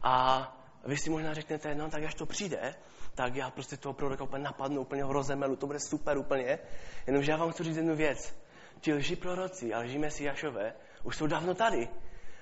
a 0.03 0.47
vy 0.85 0.97
si 0.97 1.11
možná 1.11 1.35
řeknete, 1.35 1.75
no 1.75 1.91
tak 1.91 2.05
až 2.05 2.15
to 2.15 2.27
přijde, 2.27 2.75
tak 3.15 3.37
já 3.37 3.51
prostě 3.51 3.77
toho 3.77 3.93
proroka 3.93 4.25
úplně 4.25 4.45
napadnu, 4.45 4.81
úplně 4.81 5.05
ho 5.05 5.13
rozemelu, 5.13 5.57
to 5.57 5.67
bude 5.67 5.81
super 5.81 6.19
úplně. 6.19 6.59
Jenomže 7.07 7.31
já 7.31 7.37
vám 7.37 7.53
chci 7.53 7.65
říct 7.65 7.77
jednu 7.77 7.97
věc. 7.97 8.35
Ti 8.81 8.95
lži 8.95 9.17
proroci 9.17 9.75
a 9.75 9.79
lži 9.79 9.99
mesiašové 9.99 10.75
už 11.05 11.17
jsou 11.17 11.27
dávno 11.27 11.55
tady. 11.55 11.89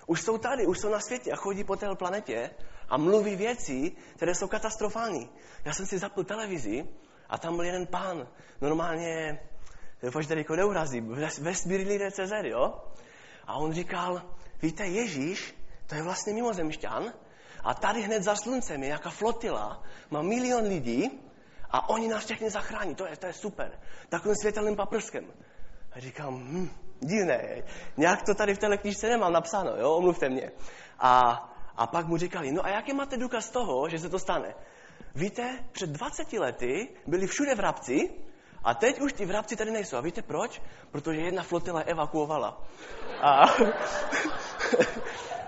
Už 0.07 0.23
jsou 0.23 0.39
tady, 0.39 0.67
už 0.67 0.79
jsou 0.79 0.89
na 0.89 1.01
světě 1.01 1.33
a 1.33 1.37
chodí 1.37 1.65
po 1.65 1.77
té 1.77 1.87
planetě 1.95 2.51
a 2.89 2.97
mluví 2.97 3.37
věci, 3.37 3.93
které 4.17 4.35
jsou 4.35 4.49
katastrofální. 4.49 5.31
Já 5.65 5.73
jsem 5.73 5.87
si 5.87 5.99
zapl 5.99 6.25
televizi 6.25 6.89
a 7.29 7.39
tam 7.39 7.57
byl 7.57 7.65
jeden 7.65 7.87
pán, 7.87 8.29
normálně, 8.61 9.41
pojď 10.13 10.29
tady 10.29 10.41
jako 10.41 10.57
neurazí, 10.57 11.01
ve 11.01 11.31
CZ, 12.11 12.33
jo? 12.43 12.75
A 13.47 13.55
on 13.55 13.73
říkal, 13.73 14.23
víte, 14.63 14.87
Ježíš, 14.87 15.55
to 15.87 15.95
je 15.95 16.03
vlastně 16.03 16.33
mimozemšťan, 16.33 17.13
a 17.65 17.75
tady 17.75 18.03
hned 18.03 18.23
za 18.23 18.37
sluncem 18.37 18.83
je 18.83 18.87
nějaká 18.87 19.11
flotila, 19.11 19.83
má 20.11 20.23
milion 20.23 20.65
lidí 20.65 21.21
a 21.71 21.89
oni 21.89 22.09
nás 22.09 22.25
všechny 22.25 22.51
zachrání. 22.51 22.95
To 22.95 23.07
je, 23.07 23.17
to 23.17 23.27
je 23.27 23.33
super. 23.33 23.79
Takovým 24.09 24.37
světelným 24.37 24.77
paprskem. 24.77 25.27
A 25.93 26.01
říkám, 26.01 26.35
hm, 26.35 26.71
divné, 27.01 27.63
nějak 27.97 28.23
to 28.23 28.35
tady 28.35 28.55
v 28.55 28.59
té 28.59 28.77
knižce 28.77 29.09
nemám 29.09 29.33
napsáno, 29.33 29.77
jo, 29.77 29.95
omluvte 29.95 30.29
mě. 30.29 30.51
A, 30.99 31.21
a 31.77 31.87
pak 31.87 32.07
mu 32.07 32.17
říkali, 32.17 32.53
no 32.53 32.65
a 32.65 32.69
jaký 32.69 32.93
máte 32.93 33.17
důkaz 33.17 33.51
toho, 33.51 33.89
že 33.89 33.99
se 33.99 34.09
to 34.09 34.19
stane? 34.19 34.55
Víte, 35.15 35.59
před 35.73 35.91
20 35.91 36.33
lety 36.33 36.89
byli 37.07 37.27
všude 37.27 37.55
vrabci 37.55 38.11
a 38.65 38.75
teď 38.75 39.01
už 39.01 39.13
ty 39.13 39.27
vrabci 39.27 39.57
tady 39.57 39.71
nejsou. 39.71 39.97
A 39.97 40.01
víte 40.01 40.23
proč? 40.23 40.63
Protože 40.91 41.21
jedna 41.21 41.43
flotila 41.43 41.81
evakuovala. 41.81 42.63
A, 43.21 43.45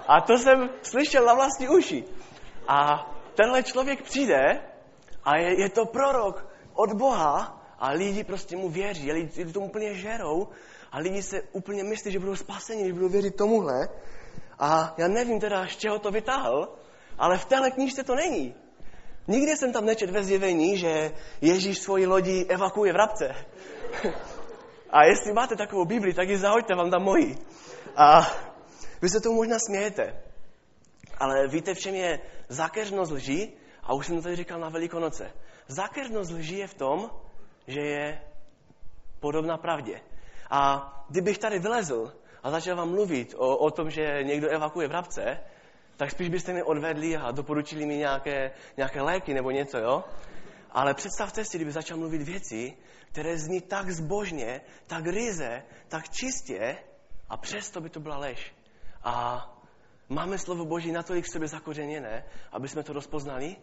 A 0.09 0.21
to 0.21 0.39
jsem 0.39 0.71
slyšel 0.83 1.25
na 1.25 1.35
vlastní 1.35 1.69
uši. 1.69 2.05
A 2.69 3.07
tenhle 3.35 3.63
člověk 3.63 4.03
přijde 4.03 4.61
a 5.25 5.37
je, 5.37 5.61
je 5.61 5.69
to 5.71 5.85
prorok 5.85 6.47
od 6.75 6.93
Boha 6.93 7.63
a 7.79 7.91
lidi 7.91 8.25
prostě 8.25 8.57
mu 8.57 8.69
věří, 8.69 9.13
lidi 9.13 9.53
tomu 9.53 9.67
úplně 9.67 9.95
žerou 9.95 10.49
a 10.93 10.99
lidi 10.99 11.23
se 11.23 11.43
úplně 11.53 11.85
myslí, 11.85 12.13
že 12.13 12.19
budou 12.19 12.37
spaseni, 12.37 12.87
že 12.87 12.93
budou 12.93 13.09
věřit 13.09 13.37
tomuhle. 13.37 13.89
A 14.59 14.95
já 14.99 15.09
nevím 15.09 15.41
teda, 15.41 15.67
z 15.67 15.77
čeho 15.77 15.99
to 15.99 16.11
vytáhl, 16.11 16.75
ale 17.19 17.39
v 17.39 17.45
téhle 17.45 17.71
knížce 17.71 18.05
to 18.05 18.15
není. 18.15 18.55
Nikdy 19.29 19.57
jsem 19.57 19.73
tam 19.73 19.85
nečet 19.85 20.11
ve 20.11 20.25
zjevení, 20.25 20.79
že 20.79 21.11
Ježíš 21.41 21.79
svoji 21.79 22.07
lodi 22.07 22.47
evakuje 22.49 22.93
v 22.93 22.97
rabce. 22.97 23.35
A 24.91 25.05
jestli 25.05 25.33
máte 25.33 25.57
takovou 25.57 25.85
Bibli, 25.85 26.15
tak 26.15 26.29
ji 26.29 26.39
zahoďte, 26.39 26.75
vám 26.75 26.91
tam 26.91 27.03
moji. 27.03 27.39
A 27.97 28.31
vy 29.03 29.09
se 29.09 29.21
tomu 29.21 29.37
možná 29.37 29.59
smějete, 29.59 30.23
ale 31.19 31.49
víte, 31.49 31.75
v 31.75 31.79
čem 31.79 31.95
je 31.95 32.21
zákeřnost 32.49 33.13
lží? 33.13 33.53
A 33.83 33.95
už 33.95 34.07
jsem 34.07 34.17
to 34.17 34.23
tady 34.23 34.37
říkal 34.37 34.61
na 34.61 34.69
Velikonoce. 34.69 35.33
Zákeřnost 35.69 36.31
lží 36.31 36.59
je 36.59 36.67
v 36.67 36.75
tom, 36.75 37.11
že 37.67 37.81
je 37.81 38.23
podobná 39.21 39.57
pravdě. 39.57 40.01
A 40.51 40.93
kdybych 41.11 41.39
tady 41.39 41.59
vylezl 41.59 42.13
a 42.43 42.51
začal 42.51 42.77
vám 42.77 42.91
mluvit 42.91 43.35
o, 43.37 43.57
o 43.57 43.71
tom, 43.71 43.91
že 43.91 44.23
někdo 44.23 44.49
evakuje 44.49 44.89
vrabce, 44.89 45.41
tak 45.97 46.11
spíš 46.11 46.29
byste 46.29 46.53
mi 46.53 46.63
odvedli 46.63 47.17
a 47.17 47.31
doporučili 47.31 47.87
mi 47.87 47.97
nějaké, 47.97 48.51
nějaké 48.77 49.03
léky 49.03 49.35
nebo 49.35 49.51
něco, 49.51 49.79
jo? 49.79 50.05
Ale 50.71 50.95
představte 50.95 51.45
si, 51.45 51.59
kdyby 51.59 51.73
začal 51.73 51.99
mluvit 51.99 52.23
věci, 52.23 52.77
které 53.13 53.39
zní 53.39 53.61
tak 53.61 53.91
zbožně, 53.91 54.61
tak 54.87 55.07
ryze, 55.07 55.63
tak 55.89 56.09
čistě, 56.09 56.77
a 57.29 57.37
přesto 57.37 57.81
by 57.81 57.91
to 57.91 58.01
byla 58.01 58.17
lež. 58.19 58.53
A 59.05 59.49
máme 60.09 60.39
slovo 60.39 60.65
Boží 60.65 60.93
natolik 60.93 61.25
v 61.25 61.33
sobě 61.33 61.49
zakořeněné, 61.49 62.25
aby 62.53 62.69
jsme 62.69 62.83
to 62.83 62.93
rozpoznali. 62.93 63.57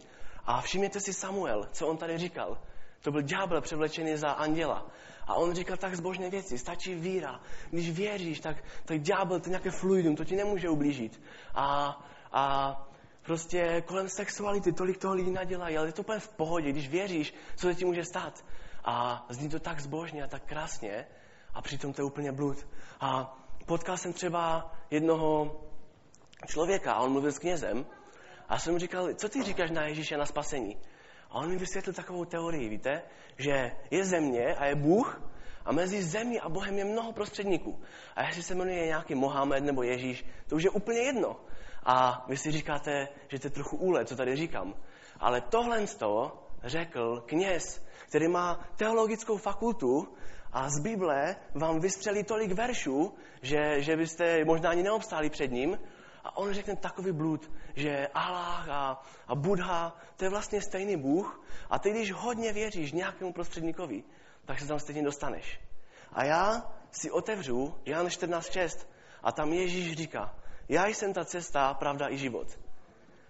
A 0.44 0.60
všimněte 0.60 1.00
si 1.00 1.12
Samuel, 1.12 1.68
co 1.72 1.86
on 1.86 1.96
tady 1.96 2.18
říkal. 2.18 2.58
To 3.02 3.10
byl 3.10 3.22
ďábel 3.22 3.60
převlečený 3.60 4.16
za 4.16 4.30
anděla. 4.30 4.86
A 5.26 5.34
on 5.34 5.54
říkal 5.54 5.76
tak 5.76 5.96
zbožné 5.96 6.30
věci, 6.30 6.58
stačí 6.58 6.94
víra. 6.94 7.40
Když 7.70 7.90
věříš, 7.90 8.40
tak, 8.40 8.56
tak 8.84 9.00
ďábel, 9.00 9.40
to 9.40 9.48
nějaké 9.48 9.70
fluidum, 9.70 10.16
to 10.16 10.24
ti 10.24 10.36
nemůže 10.36 10.68
ublížit. 10.68 11.22
A, 11.54 11.98
a 12.32 12.74
prostě 13.22 13.82
kolem 13.86 14.08
sexuality 14.08 14.72
tolik 14.72 14.98
toho 14.98 15.14
lidí 15.14 15.30
nadělají, 15.30 15.78
ale 15.78 15.88
je 15.88 15.92
to 15.92 16.02
úplně 16.02 16.18
v 16.18 16.28
pohodě, 16.28 16.72
když 16.72 16.88
věříš, 16.88 17.34
co 17.56 17.66
se 17.66 17.74
ti 17.74 17.84
může 17.84 18.04
stát. 18.04 18.44
A 18.84 19.26
zní 19.28 19.48
to 19.48 19.60
tak 19.60 19.80
zbožně 19.80 20.22
a 20.22 20.26
tak 20.26 20.42
krásně 20.44 21.06
a 21.54 21.62
přitom 21.62 21.92
to 21.92 22.02
je 22.02 22.06
úplně 22.06 22.32
blud. 22.32 22.66
A 23.00 23.39
potkal 23.70 23.96
jsem 23.96 24.12
třeba 24.12 24.72
jednoho 24.90 25.60
člověka 26.46 26.92
a 26.92 27.00
on 27.00 27.12
mluvil 27.12 27.32
s 27.32 27.38
knězem 27.38 27.86
a 28.48 28.58
jsem 28.58 28.72
mu 28.72 28.78
říkal, 28.78 29.14
co 29.14 29.28
ty 29.28 29.42
říkáš 29.42 29.70
na 29.70 29.86
Ježíše 29.86 30.16
na 30.16 30.26
spasení? 30.26 30.76
A 31.30 31.34
on 31.34 31.48
mi 31.48 31.56
vysvětlil 31.56 31.94
takovou 31.94 32.24
teorii, 32.24 32.68
víte, 32.68 33.02
že 33.38 33.72
je 33.90 34.04
země 34.04 34.54
a 34.54 34.66
je 34.66 34.74
Bůh 34.74 35.22
a 35.64 35.72
mezi 35.72 36.02
zemí 36.02 36.40
a 36.40 36.48
Bohem 36.48 36.78
je 36.78 36.84
mnoho 36.84 37.12
prostředníků. 37.12 37.80
A 38.16 38.26
jestli 38.26 38.42
se 38.42 38.54
jmenuje 38.54 38.86
nějaký 38.86 39.14
Mohamed 39.14 39.64
nebo 39.64 39.82
Ježíš, 39.82 40.26
to 40.48 40.56
už 40.56 40.62
je 40.62 40.70
úplně 40.70 41.00
jedno. 41.00 41.36
A 41.86 42.24
vy 42.28 42.36
si 42.36 42.50
říkáte, 42.50 43.08
že 43.28 43.38
to 43.38 43.46
je 43.46 43.50
trochu 43.50 43.76
úle, 43.76 44.04
co 44.04 44.16
tady 44.16 44.36
říkám. 44.36 44.74
Ale 45.20 45.40
tohle 45.40 45.86
z 45.86 45.94
toho 45.94 46.42
řekl 46.64 47.22
kněz, 47.26 47.86
který 48.08 48.28
má 48.28 48.68
teologickou 48.76 49.36
fakultu 49.36 50.08
a 50.52 50.70
z 50.70 50.80
Bible 50.80 51.36
vám 51.54 51.80
vystřelí 51.80 52.24
tolik 52.24 52.52
veršů, 52.52 53.14
že, 53.42 53.82
že 53.82 53.96
byste 53.96 54.44
možná 54.44 54.70
ani 54.70 54.82
neobstáli 54.82 55.30
před 55.30 55.50
ním. 55.50 55.78
A 56.24 56.36
on 56.36 56.52
řekne 56.52 56.76
takový 56.76 57.12
blud, 57.12 57.50
že 57.76 58.08
Allah 58.14 58.68
a, 58.68 59.02
a 59.28 59.34
Buddha, 59.34 59.96
to 60.16 60.24
je 60.24 60.30
vlastně 60.30 60.62
stejný 60.62 60.96
Bůh. 60.96 61.44
A 61.70 61.78
ty, 61.78 61.90
když 61.90 62.12
hodně 62.12 62.52
věříš 62.52 62.92
nějakému 62.92 63.32
prostředníkovi, 63.32 64.04
tak 64.44 64.60
se 64.60 64.66
tam 64.66 64.78
stejně 64.78 65.02
dostaneš. 65.02 65.60
A 66.12 66.24
já 66.24 66.72
si 66.90 67.10
otevřu 67.10 67.74
Jan 67.86 68.06
14.6 68.06 68.86
a 69.22 69.32
tam 69.32 69.52
Ježíš 69.52 69.96
říká, 69.96 70.34
já 70.68 70.86
jsem 70.86 71.12
ta 71.12 71.24
cesta, 71.24 71.74
pravda 71.74 72.08
i 72.08 72.18
život. 72.18 72.58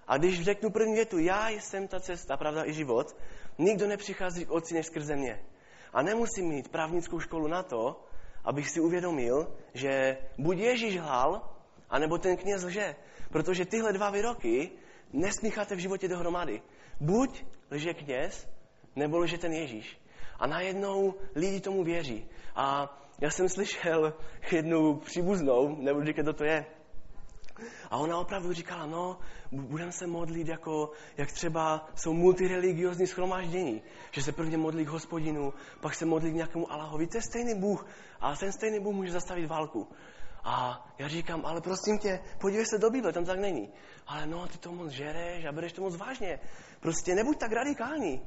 A 0.08 0.18
když 0.18 0.42
řeknu 0.42 0.70
první 0.70 0.94
větu, 0.94 1.18
já 1.18 1.48
jsem 1.48 1.88
ta 1.88 2.00
cesta, 2.00 2.36
pravda 2.36 2.64
i 2.64 2.72
život, 2.72 3.16
nikdo 3.58 3.86
nepřichází 3.86 4.44
k 4.44 4.50
otci 4.50 4.74
než 4.74 4.86
skrze 4.86 5.16
mě. 5.16 5.40
A 5.92 6.02
nemusím 6.02 6.48
mít 6.48 6.68
právnickou 6.68 7.20
školu 7.20 7.46
na 7.46 7.62
to, 7.62 8.04
abych 8.44 8.70
si 8.70 8.80
uvědomil, 8.80 9.56
že 9.74 10.18
buď 10.38 10.58
Ježíš 10.58 10.96
lhal, 10.96 11.50
anebo 11.90 12.18
ten 12.18 12.36
kněz 12.36 12.64
lže. 12.64 12.96
Protože 13.30 13.64
tyhle 13.64 13.92
dva 13.92 14.10
výroky 14.10 14.70
nesmícháte 15.12 15.76
v 15.76 15.78
životě 15.78 16.08
dohromady. 16.08 16.62
Buď 17.00 17.44
lže 17.70 17.94
kněz, 17.94 18.48
nebo 18.96 19.18
lže 19.18 19.38
ten 19.38 19.52
Ježíš. 19.52 19.98
A 20.38 20.46
najednou 20.46 21.14
lidi 21.34 21.60
tomu 21.60 21.84
věří. 21.84 22.28
A 22.54 22.96
já 23.20 23.30
jsem 23.30 23.48
slyšel 23.48 24.14
jednu 24.52 24.96
příbuznou, 24.96 25.76
nebudu 25.76 26.06
říkat, 26.06 26.22
kdo 26.22 26.32
to 26.32 26.44
je, 26.44 26.66
a 27.90 27.96
ona 27.96 28.18
opravdu 28.18 28.52
říkala, 28.52 28.86
no, 28.86 29.18
budeme 29.52 29.92
se 29.92 30.06
modlit, 30.06 30.48
jako, 30.48 30.90
jak 31.16 31.32
třeba 31.32 31.88
jsou 31.94 32.12
multireligiozní 32.12 33.06
schromáždění, 33.06 33.82
že 34.10 34.22
se 34.22 34.32
prvně 34.32 34.56
modlí 34.56 34.84
k 34.84 34.88
hospodinu, 34.88 35.52
pak 35.80 35.94
se 35.94 36.06
modlí 36.06 36.30
k 36.30 36.34
nějakému 36.34 36.72
Allahovi. 36.72 37.06
To 37.06 37.16
je 37.18 37.22
stejný 37.22 37.54
Bůh, 37.54 37.86
a 38.20 38.36
ten 38.36 38.52
stejný 38.52 38.80
Bůh 38.80 38.94
může 38.94 39.12
zastavit 39.12 39.46
válku. 39.46 39.88
A 40.44 40.86
já 40.98 41.08
říkám, 41.08 41.46
ale 41.46 41.60
prosím 41.60 41.98
tě, 41.98 42.20
podívej 42.40 42.66
se 42.66 42.78
do 42.78 42.90
Bible, 42.90 43.12
tam 43.12 43.24
tak 43.24 43.38
není. 43.38 43.68
Ale 44.06 44.26
no, 44.26 44.46
ty 44.46 44.58
to 44.58 44.72
moc 44.72 44.90
žereš 44.90 45.44
a 45.44 45.52
bereš 45.52 45.72
to 45.72 45.82
moc 45.82 45.96
vážně. 45.96 46.40
Prostě 46.80 47.14
nebuď 47.14 47.38
tak 47.38 47.52
radikální. 47.52 48.22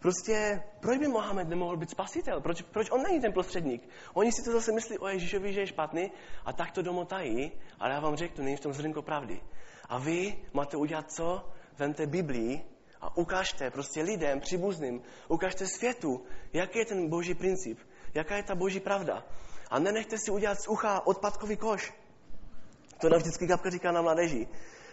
Prostě, 0.00 0.62
proč 0.80 0.98
by 0.98 1.08
Mohamed 1.08 1.48
nemohl 1.48 1.76
být 1.76 1.90
spasitel? 1.90 2.40
Proč, 2.40 2.62
proč 2.62 2.90
on 2.90 3.02
není 3.02 3.20
ten 3.20 3.32
prostředník? 3.32 3.88
Oni 4.14 4.32
si 4.32 4.42
to 4.42 4.52
zase 4.52 4.72
myslí 4.72 4.98
o 4.98 5.08
Ježíšovi, 5.08 5.52
že 5.52 5.60
je 5.60 5.66
špatný 5.66 6.12
a 6.44 6.52
tak 6.52 6.70
to 6.70 6.82
domotají, 6.82 7.52
ale 7.80 7.94
já 7.94 8.00
vám 8.00 8.16
řeknu, 8.16 8.44
není 8.44 8.56
v 8.56 8.60
tom 8.60 8.72
zrnko 8.72 9.02
pravdy. 9.02 9.40
A 9.88 9.98
vy 9.98 10.38
máte 10.52 10.76
udělat 10.76 11.12
co? 11.12 11.48
Vemte 11.78 12.06
Biblii 12.06 12.64
a 13.00 13.16
ukážte 13.16 13.70
prostě 13.70 14.02
lidem, 14.02 14.40
příbuzným, 14.40 15.02
ukážte 15.28 15.66
světu, 15.66 16.22
jaký 16.52 16.78
je 16.78 16.84
ten 16.84 17.08
boží 17.08 17.34
princip, 17.34 17.78
jaká 18.14 18.36
je 18.36 18.42
ta 18.42 18.54
boží 18.54 18.80
pravda. 18.80 19.24
A 19.70 19.78
nenechte 19.78 20.18
si 20.18 20.30
udělat 20.30 20.60
z 20.60 20.68
ucha 20.68 21.06
odpadkový 21.06 21.56
koš. 21.56 21.92
To 23.00 23.08
nám 23.08 23.20
vždycky 23.20 23.48
kapka 23.48 23.70
říká 23.70 23.92
na 23.92 24.02
mladeži. 24.02 24.48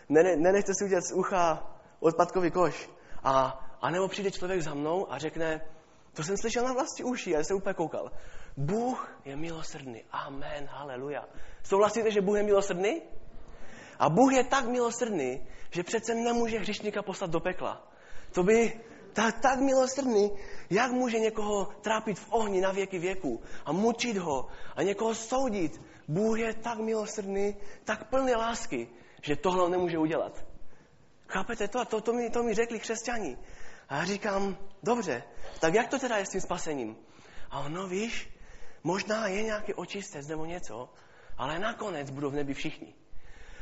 Nenechte 0.09 0.73
si 0.73 0.85
udělat 0.85 1.03
z 1.03 1.11
ucha 1.11 1.75
odpadkový 1.99 2.51
koš. 2.51 2.89
A 3.23 3.63
a 3.81 3.89
nebo 3.89 4.07
přijde 4.07 4.31
člověk 4.31 4.61
za 4.61 4.73
mnou 4.73 5.11
a 5.13 5.17
řekne, 5.17 5.61
to 6.13 6.23
jsem 6.23 6.37
slyšel 6.37 6.63
na 6.63 6.73
vlastní 6.73 7.03
uši, 7.05 7.31
já 7.31 7.43
jsem 7.43 7.57
úplně 7.57 7.73
koukal. 7.73 8.11
Bůh 8.57 9.19
je 9.25 9.35
milosrdný. 9.35 10.03
Amen, 10.11 10.67
haleluja. 10.71 11.25
Souhlasíte, 11.63 12.11
že 12.11 12.21
Bůh 12.21 12.37
je 12.37 12.43
milosrdný? 12.43 13.01
A 13.99 14.09
Bůh 14.09 14.33
je 14.33 14.43
tak 14.43 14.65
milosrdný, 14.65 15.47
že 15.71 15.83
přece 15.83 16.15
nemůže 16.15 16.59
hřišníka 16.59 17.01
poslat 17.01 17.29
do 17.29 17.39
pekla. 17.39 17.87
To 18.31 18.43
by 18.43 18.81
tak, 19.13 19.39
tak 19.41 19.59
milosrdný, 19.59 20.31
jak 20.69 20.91
může 20.91 21.19
někoho 21.19 21.65
trápit 21.81 22.19
v 22.19 22.27
ohni 22.29 22.61
na 22.61 22.71
věky 22.71 22.99
věku 22.99 23.41
a 23.65 23.71
mučit 23.71 24.17
ho 24.17 24.47
a 24.75 24.83
někoho 24.83 25.15
soudit. 25.15 25.81
Bůh 26.07 26.39
je 26.39 26.53
tak 26.53 26.77
milosrdný, 26.77 27.55
tak 27.85 28.09
plný 28.09 28.35
lásky, 28.35 28.89
že 29.21 29.35
tohle 29.35 29.69
nemůže 29.69 29.97
udělat. 29.97 30.45
Chápete 31.27 31.67
to? 31.67 31.79
A 31.79 31.85
to, 31.85 32.01
to, 32.01 32.13
mi, 32.13 32.29
to 32.29 32.43
mi 32.43 32.53
řekli 32.53 32.79
křesťani. 32.79 33.37
A 33.89 33.95
já 33.95 34.05
říkám, 34.05 34.57
dobře, 34.83 35.23
tak 35.59 35.73
jak 35.73 35.87
to 35.87 35.99
teda 35.99 36.17
je 36.17 36.25
s 36.25 36.29
tím 36.29 36.41
spasením? 36.41 36.97
A 37.51 37.59
ono, 37.59 37.87
víš, 37.87 38.29
možná 38.83 39.27
je 39.27 39.43
nějaký 39.43 39.73
očistec 39.73 40.27
nebo 40.27 40.45
něco, 40.45 40.89
ale 41.37 41.59
nakonec 41.59 42.09
budou 42.09 42.29
v 42.29 42.35
nebi 42.35 42.53
všichni. 42.53 42.93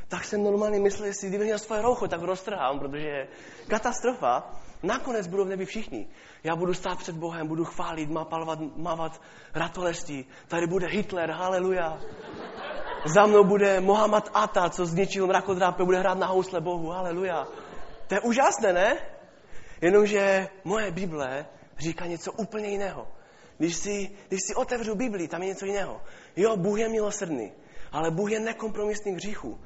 Tak 0.08 0.24
jsem 0.24 0.44
normálně 0.44 0.80
myslel, 0.80 1.08
jestli 1.08 1.28
kdyby 1.28 1.44
měl 1.44 1.58
svoje 1.58 1.82
roucho, 1.82 2.08
tak 2.08 2.22
roztrhám, 2.22 2.78
protože 2.78 3.28
katastrofa. 3.68 4.50
Nakonec 4.82 5.26
budou 5.26 5.44
v 5.44 5.48
nebi 5.48 5.66
všichni. 5.66 6.08
Já 6.44 6.56
budu 6.56 6.74
stát 6.74 6.98
před 6.98 7.16
Bohem, 7.16 7.48
budu 7.48 7.64
chválit, 7.64 8.10
mapalovat, 8.10 8.58
mávat 8.76 9.22
ratolestí. 9.54 10.26
Tady 10.48 10.66
bude 10.66 10.86
Hitler, 10.86 11.30
haleluja. 11.30 11.98
Za 13.04 13.26
mnou 13.26 13.44
bude 13.44 13.80
Mohamed 13.80 14.30
Ata, 14.34 14.70
co 14.70 14.86
zničil 14.86 15.26
mrakodrápe, 15.26 15.84
bude 15.84 15.98
hrát 15.98 16.18
na 16.18 16.26
housle 16.26 16.60
Bohu, 16.60 16.90
haleluja. 16.90 17.46
To 18.06 18.14
je 18.14 18.20
úžasné, 18.20 18.72
ne? 18.72 19.15
Jenomže 19.80 20.48
moje 20.64 20.90
Bible 20.90 21.46
říká 21.78 22.06
něco 22.06 22.32
úplně 22.32 22.68
jiného. 22.68 23.08
Když 23.58 23.76
si, 23.76 24.10
když 24.28 24.40
si 24.46 24.54
otevřu 24.54 24.94
Bibli, 24.94 25.28
tam 25.28 25.42
je 25.42 25.48
něco 25.48 25.66
jiného. 25.66 26.02
Jo, 26.36 26.56
Bůh 26.56 26.78
je 26.78 26.88
milosrdný, 26.88 27.52
ale 27.92 28.10
Bůh 28.10 28.30
je 28.30 28.40
nekompromisný 28.40 29.12
k 29.12 29.16
hříchu. 29.16 29.60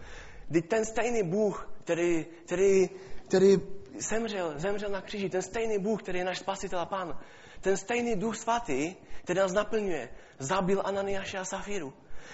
Kdy 0.48 0.62
ten 0.62 0.84
stejný 0.84 1.22
Bůh, 1.22 1.70
který, 1.84 2.26
který, 2.46 2.88
který 3.28 3.56
zemřel, 3.98 4.52
zemřel 4.56 4.90
na 4.90 5.00
kříži, 5.00 5.28
ten 5.28 5.42
stejný 5.42 5.78
Bůh, 5.78 6.02
který 6.02 6.18
je 6.18 6.24
náš 6.24 6.38
spasitel 6.38 6.80
a 6.80 6.86
pán, 6.86 7.18
ten 7.60 7.76
stejný 7.76 8.16
Duch 8.16 8.36
svatý, 8.36 8.94
který 9.22 9.38
nás 9.38 9.52
naplňuje, 9.52 10.08
zabil 10.38 10.82
Ananiáše 10.84 11.38
a 11.38 11.44
Safíru. 11.44 11.92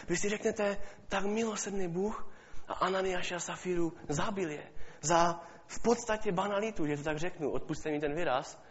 Vy 0.08 0.16
si 0.16 0.28
řeknete, 0.28 0.76
tak 1.08 1.24
milosrdný 1.24 1.88
Bůh 1.88 2.32
a 2.68 2.72
Ananiáše 2.72 3.34
a 3.34 3.40
Safíru 3.40 3.92
zabil 4.08 4.50
je 4.50 4.66
za, 5.00 5.40
v 5.66 5.82
podstatě 5.82 6.32
banalitu, 6.32 6.86
že 6.86 6.96
to 6.96 7.02
tak 7.02 7.18
řeknu, 7.18 7.50
odpuste 7.50 7.90
mi 7.90 8.00
ten 8.00 8.14
výraz. 8.14 8.62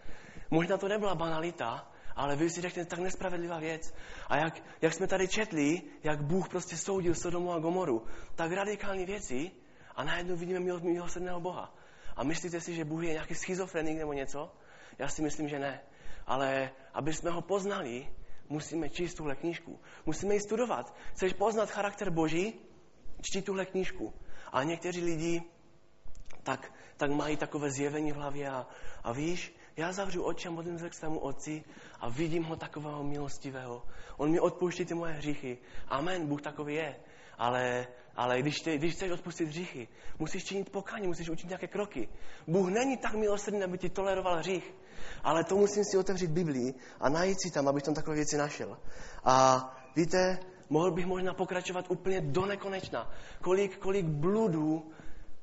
Možná 0.51 0.77
to 0.77 0.87
nebyla 0.87 1.15
banalita, 1.15 1.91
ale 2.15 2.35
vy 2.35 2.49
si 2.49 2.61
řeknete, 2.61 2.89
tak 2.89 2.99
nespravedlivá 2.99 3.59
věc. 3.59 3.93
A 4.27 4.37
jak, 4.37 4.63
jak 4.81 4.93
jsme 4.93 5.07
tady 5.07 5.27
četli, 5.27 5.81
jak 6.03 6.23
Bůh 6.23 6.49
prostě 6.49 6.77
soudil 6.77 7.15
Sodomu 7.15 7.51
a 7.51 7.59
Gomoru, 7.59 8.05
tak 8.35 8.51
radikální 8.51 9.05
věci 9.05 9.51
a 9.95 10.03
najednou 10.03 10.35
vidíme 10.35 10.59
milosrdného 10.59 11.39
Boha. 11.39 11.75
A 12.15 12.23
myslíte 12.23 12.61
si, 12.61 12.75
že 12.75 12.85
Bůh 12.85 13.03
je 13.03 13.11
nějaký 13.11 13.35
schizofrenik 13.35 13.97
nebo 13.97 14.13
něco? 14.13 14.51
Já 14.99 15.07
si 15.07 15.21
myslím, 15.21 15.49
že 15.49 15.59
ne. 15.59 15.81
Ale 16.27 16.71
aby 16.93 17.13
jsme 17.13 17.31
ho 17.31 17.41
poznali, 17.41 18.07
musíme 18.49 18.89
číst 18.89 19.13
tuhle 19.13 19.35
knížku. 19.35 19.79
Musíme 20.05 20.33
ji 20.33 20.39
studovat. 20.39 20.95
Chceš 21.13 21.33
poznat 21.33 21.71
charakter 21.71 22.09
Boží? 22.09 22.59
Čti 23.21 23.41
tuhle 23.41 23.65
knížku. 23.65 24.13
A 24.51 24.63
někteří 24.63 25.01
lidi 25.01 25.43
tak, 26.45 26.71
tak 26.97 27.11
mají 27.11 27.37
takové 27.37 27.71
zjevení 27.71 28.11
v 28.11 28.15
hlavě 28.15 28.49
a, 28.49 28.67
a 29.03 29.11
víš, 29.11 29.55
já 29.77 29.91
zavřu 29.91 30.23
oči 30.23 30.47
a 30.47 30.51
modlím 30.51 30.79
se 30.79 30.89
k 30.89 30.93
svému 30.93 31.19
otci 31.19 31.63
a 31.99 32.09
vidím 32.09 32.43
ho 32.43 32.55
takového 32.55 33.03
milostivého. 33.03 33.83
On 34.17 34.31
mi 34.31 34.39
odpouští 34.39 34.85
ty 34.85 34.93
moje 34.93 35.13
hříchy. 35.13 35.57
Amen, 35.87 36.27
Bůh 36.27 36.41
takový 36.41 36.75
je. 36.75 36.95
Ale, 37.37 37.87
ale 38.15 38.41
když, 38.41 38.55
ty, 38.55 38.77
když 38.77 38.93
chceš 38.93 39.11
odpustit 39.11 39.47
hříchy, 39.47 39.87
musíš 40.19 40.43
činit 40.43 40.69
pokání, 40.69 41.07
musíš 41.07 41.29
učit 41.29 41.47
nějaké 41.47 41.67
kroky. 41.67 42.09
Bůh 42.47 42.69
není 42.69 42.97
tak 42.97 43.13
milosrdný, 43.13 43.63
aby 43.63 43.77
ti 43.77 43.89
toleroval 43.89 44.37
hřích. 44.37 44.73
Ale 45.23 45.43
to 45.43 45.55
musím 45.55 45.83
si 45.83 45.97
otevřít 45.97 46.31
Biblii 46.31 46.73
a 46.99 47.09
najít 47.09 47.41
si 47.41 47.51
tam, 47.51 47.67
abych 47.67 47.83
tam 47.83 47.93
takové 47.93 48.15
věci 48.15 48.37
našel. 48.37 48.77
A 49.23 49.65
víte, 49.95 50.39
mohl 50.69 50.91
bych 50.91 51.05
možná 51.05 51.33
pokračovat 51.33 51.85
úplně 51.89 52.21
do 52.21 52.45
nekonečna. 52.45 53.11
Kolik, 53.41 53.77
kolik 53.77 54.05
bludů 54.05 54.91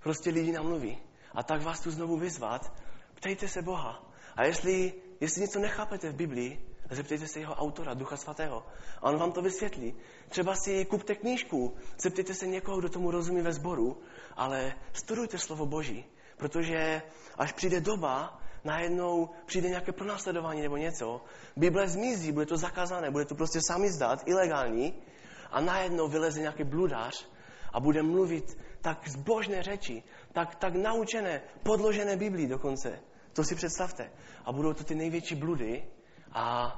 prostě 0.03 0.31
lidi 0.31 0.53
namluví. 0.53 0.99
A 1.35 1.43
tak 1.43 1.63
vás 1.63 1.81
tu 1.81 1.91
znovu 1.91 2.17
vyzvat, 2.17 2.73
ptejte 3.15 3.49
se 3.49 3.63
Boha. 3.63 4.13
A 4.37 4.45
jestli, 4.45 4.95
jestli 5.21 5.41
něco 5.41 5.59
nechápete 5.59 6.11
v 6.11 6.15
Biblii, 6.15 6.73
zeptejte 6.91 7.27
se 7.27 7.41
jeho 7.41 7.55
autora, 7.55 7.95
Ducha 7.95 8.17
Svatého. 8.17 8.67
A 9.03 9.11
on 9.11 9.19
vám 9.19 9.33
to 9.33 9.43
vysvětlí. 9.43 9.95
Třeba 10.29 10.55
si 10.55 10.85
kupte 10.85 11.15
knížku, 11.15 11.75
zeptejte 12.03 12.35
se 12.35 12.47
někoho, 12.47 12.79
kdo 12.79 12.89
tomu 12.89 13.11
rozumí 13.11 13.43
ve 13.43 13.53
sboru, 13.53 14.03
ale 14.37 14.75
studujte 14.93 15.39
slovo 15.39 15.67
Boží. 15.67 16.05
Protože 16.37 17.03
až 17.39 17.53
přijde 17.53 17.81
doba, 17.81 18.41
najednou 18.65 19.31
přijde 19.47 19.69
nějaké 19.69 19.93
pronásledování 19.93 20.63
nebo 20.63 20.77
něco, 20.77 21.21
Bible 21.57 21.89
zmizí, 21.89 22.33
bude 22.33 22.47
to 22.47 22.57
zakázané, 22.57 23.11
bude 23.11 23.25
to 23.25 23.35
prostě 23.35 23.59
sami 23.69 23.93
zdát, 23.93 24.29
ilegální, 24.29 25.03
a 25.51 25.61
najednou 25.61 26.09
vyleze 26.09 26.41
nějaký 26.41 26.65
bludář 26.65 27.29
a 27.73 27.81
bude 27.81 28.03
mluvit 28.03 28.59
tak 28.81 29.09
zbožné 29.09 29.63
řeči, 29.63 30.03
tak, 30.33 30.55
tak 30.55 30.75
naučené, 30.75 31.43
podložené 31.63 32.17
Biblii 32.17 32.47
dokonce. 32.47 33.01
To 33.33 33.45
si 33.45 33.55
představte. 33.55 34.11
A 34.45 34.53
budou 34.53 34.73
to 34.73 34.85
ty 34.85 34.95
největší 34.95 35.35
bludy 35.35 35.85
a 36.33 36.75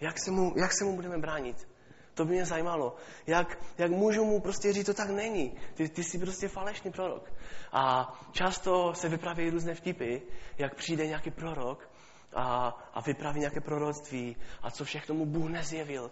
jak 0.00 0.18
se 0.24 0.30
mu, 0.30 0.52
jak 0.56 0.72
se 0.72 0.84
mu 0.84 0.96
budeme 0.96 1.18
bránit? 1.18 1.68
To 2.14 2.24
by 2.24 2.32
mě 2.32 2.44
zajímalo. 2.44 2.96
Jak, 3.26 3.58
jak 3.78 3.90
můžu 3.90 4.24
mu 4.24 4.40
prostě 4.40 4.72
říct, 4.72 4.86
to 4.86 4.94
tak 4.94 5.10
není. 5.10 5.54
Ty, 5.74 5.88
ty 5.88 6.04
jsi 6.04 6.18
prostě 6.18 6.48
falešný 6.48 6.90
prorok. 6.90 7.32
A 7.72 8.12
často 8.32 8.94
se 8.94 9.08
vyprávějí 9.08 9.50
různé 9.50 9.74
vtipy, 9.74 10.18
jak 10.58 10.74
přijde 10.74 11.06
nějaký 11.06 11.30
prorok 11.30 11.90
a, 12.34 12.68
a 12.94 13.00
vypráví 13.00 13.40
nějaké 13.40 13.60
proroctví 13.60 14.36
a 14.62 14.70
co 14.70 14.84
všechno 14.84 15.14
mu 15.14 15.26
Bůh 15.26 15.50
nezjevil. 15.50 16.10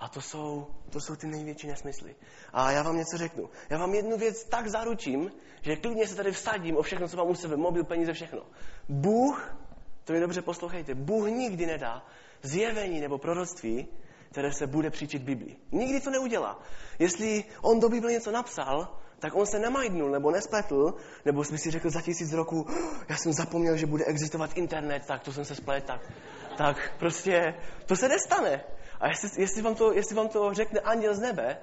A 0.00 0.08
to 0.08 0.20
jsou, 0.20 0.66
to 0.90 1.00
jsou 1.00 1.16
ty 1.16 1.26
největší 1.26 1.66
nesmysly. 1.66 2.16
A 2.52 2.70
já 2.70 2.82
vám 2.82 2.96
něco 2.96 3.18
řeknu. 3.18 3.50
Já 3.70 3.78
vám 3.78 3.94
jednu 3.94 4.16
věc 4.16 4.44
tak 4.44 4.68
zaručím, 4.68 5.32
že 5.60 5.76
klidně 5.76 6.06
se 6.06 6.14
tady 6.14 6.32
vsadím 6.32 6.76
o 6.76 6.82
všechno, 6.82 7.08
co 7.08 7.16
mám 7.16 7.28
u 7.28 7.34
sebe, 7.34 7.56
mobil, 7.56 7.84
peníze, 7.84 8.12
všechno. 8.12 8.42
Bůh, 8.88 9.56
to 10.04 10.12
mi 10.12 10.20
dobře 10.20 10.42
poslouchejte, 10.42 10.94
Bůh 10.94 11.28
nikdy 11.28 11.66
nedá 11.66 12.06
zjevení 12.42 13.00
nebo 13.00 13.18
proroctví, 13.18 13.88
které 14.30 14.52
se 14.52 14.66
bude 14.66 14.90
příčit 14.90 15.22
Biblii. 15.22 15.56
Nikdy 15.72 16.00
to 16.00 16.10
neudělá. 16.10 16.62
Jestli 16.98 17.44
on 17.62 17.80
do 17.80 17.88
Bible 17.88 18.12
něco 18.12 18.30
napsal, 18.30 18.98
tak 19.18 19.34
on 19.34 19.46
se 19.46 19.58
nemajdnul 19.58 20.10
nebo 20.10 20.30
nespletl, 20.30 20.94
nebo 21.24 21.44
jsme 21.44 21.58
si 21.58 21.70
řekl 21.70 21.90
za 21.90 22.00
tisíc 22.00 22.32
roků, 22.32 22.66
já 23.08 23.16
jsem 23.16 23.32
zapomněl, 23.32 23.76
že 23.76 23.86
bude 23.86 24.04
existovat 24.04 24.56
internet, 24.56 25.02
tak 25.06 25.22
to 25.22 25.32
jsem 25.32 25.44
se 25.44 25.54
splet, 25.54 25.84
tak, 25.84 26.12
tak 26.58 26.92
prostě 26.98 27.54
to 27.86 27.96
se 27.96 28.08
nestane. 28.08 28.64
A 29.00 29.08
jestli, 29.08 29.42
jestli, 29.42 29.62
vám 29.62 29.74
to, 29.74 29.92
jestli 29.92 30.16
vám 30.16 30.28
to 30.28 30.54
řekne 30.54 30.80
anděl 30.80 31.14
z 31.14 31.18
nebe, 31.18 31.58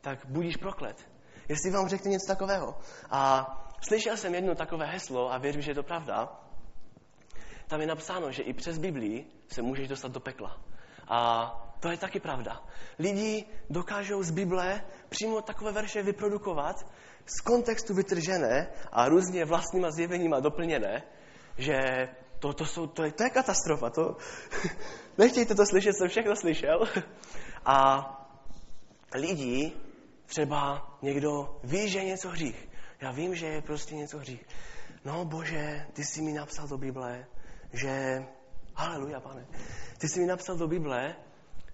tak 0.00 0.18
budíš 0.26 0.56
proklet. 0.56 0.96
Jestli 1.48 1.70
vám 1.70 1.88
řekne 1.88 2.10
něco 2.10 2.26
takového. 2.26 2.78
A 3.10 3.46
slyšel 3.80 4.16
jsem 4.16 4.34
jedno 4.34 4.54
takové 4.54 4.86
heslo 4.86 5.32
a 5.32 5.38
věřím, 5.38 5.62
že 5.62 5.70
je 5.70 5.74
to 5.74 5.82
pravda. 5.82 6.40
Tam 7.66 7.80
je 7.80 7.86
napsáno, 7.86 8.32
že 8.32 8.42
i 8.42 8.52
přes 8.52 8.78
Biblii 8.78 9.26
se 9.48 9.62
můžeš 9.62 9.88
dostat 9.88 10.12
do 10.12 10.20
pekla. 10.20 10.60
A 11.08 11.50
to 11.80 11.90
je 11.90 11.96
taky 11.96 12.20
pravda. 12.20 12.62
Lidi 12.98 13.44
dokážou 13.70 14.22
z 14.22 14.30
Bible 14.30 14.84
přímo 15.08 15.42
takové 15.42 15.72
verše 15.72 16.02
vyprodukovat, 16.02 16.76
z 17.26 17.40
kontextu 17.40 17.94
vytržené 17.94 18.70
a 18.92 19.08
různě 19.08 19.44
vlastníma 19.44 19.90
zjeveníma 19.90 20.40
doplněné, 20.40 21.02
že 21.58 21.74
to, 22.38 22.52
to, 22.52 22.64
jsou, 22.64 22.86
to, 22.86 23.04
je, 23.04 23.12
to 23.12 23.22
je 23.22 23.30
katastrofa. 23.30 23.90
To, 23.90 24.16
nechtějte 25.18 25.54
to 25.54 25.66
slyšet, 25.66 25.92
jsem 25.92 26.08
všechno 26.08 26.36
slyšel. 26.36 26.88
A 27.64 28.06
lidi, 29.14 29.72
třeba 30.26 30.88
někdo 31.02 31.60
ví, 31.64 31.88
že 31.88 31.98
je 31.98 32.04
něco 32.04 32.28
hřích. 32.28 32.68
Já 33.00 33.10
vím, 33.10 33.34
že 33.34 33.46
je 33.46 33.62
prostě 33.62 33.94
něco 33.94 34.18
hřích. 34.18 34.46
No 35.04 35.24
bože, 35.24 35.86
ty 35.92 36.04
jsi 36.04 36.22
mi 36.22 36.32
napsal 36.32 36.68
do 36.68 36.78
Bible, 36.78 37.26
že... 37.72 38.22
Haleluja, 38.74 39.20
pane. 39.20 39.46
Ty 39.98 40.08
jsi 40.08 40.20
mi 40.20 40.26
napsal 40.26 40.56
do 40.56 40.68
Bible, 40.68 41.16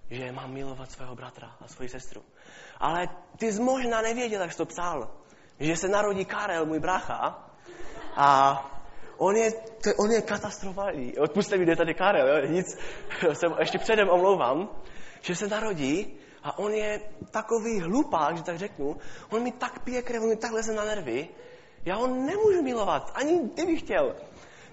že 0.09 0.31
mám 0.31 0.53
milovat 0.53 0.91
svého 0.91 1.15
bratra 1.15 1.55
a 1.61 1.67
svoji 1.67 1.89
sestru. 1.89 2.23
Ale 2.77 3.07
ty 3.37 3.53
jsi 3.53 3.61
možná 3.61 4.01
nevěděl, 4.01 4.41
jak 4.41 4.51
jsi 4.51 4.57
to 4.57 4.65
psal. 4.65 5.11
Že 5.59 5.75
se 5.75 5.87
narodí 5.87 6.25
Karel, 6.25 6.65
můj 6.65 6.79
brácha, 6.79 7.49
a 8.15 8.78
on 9.19 9.35
je, 9.35 9.51
to, 9.51 9.89
on 9.97 10.11
je 10.11 10.21
katastrofální. 10.21 11.17
Odpuste 11.17 11.57
mi, 11.57 11.63
kde 11.63 11.75
tady 11.75 11.93
Karel, 11.93 12.27
jo? 12.27 12.51
nic, 12.51 12.77
jsem 13.33 13.55
ještě 13.59 13.77
předem 13.77 14.09
omlouvám, 14.09 14.69
že 15.21 15.35
se 15.35 15.47
narodí 15.47 16.17
a 16.43 16.57
on 16.57 16.73
je 16.73 17.01
takový 17.31 17.79
hlupák, 17.79 18.37
že 18.37 18.43
tak 18.43 18.57
řeknu, 18.57 18.97
on 19.29 19.43
mi 19.43 19.51
tak 19.51 19.83
pije 19.83 20.01
krev, 20.01 20.23
on 20.23 20.29
mi 20.29 20.35
tak 20.35 20.51
leze 20.51 20.73
na 20.73 20.85
nervy, 20.85 21.29
já 21.85 21.95
ho 21.95 22.07
nemůžu 22.07 22.63
milovat, 22.63 23.11
ani 23.15 23.49
kdybych 23.53 23.79
chtěl. 23.79 24.15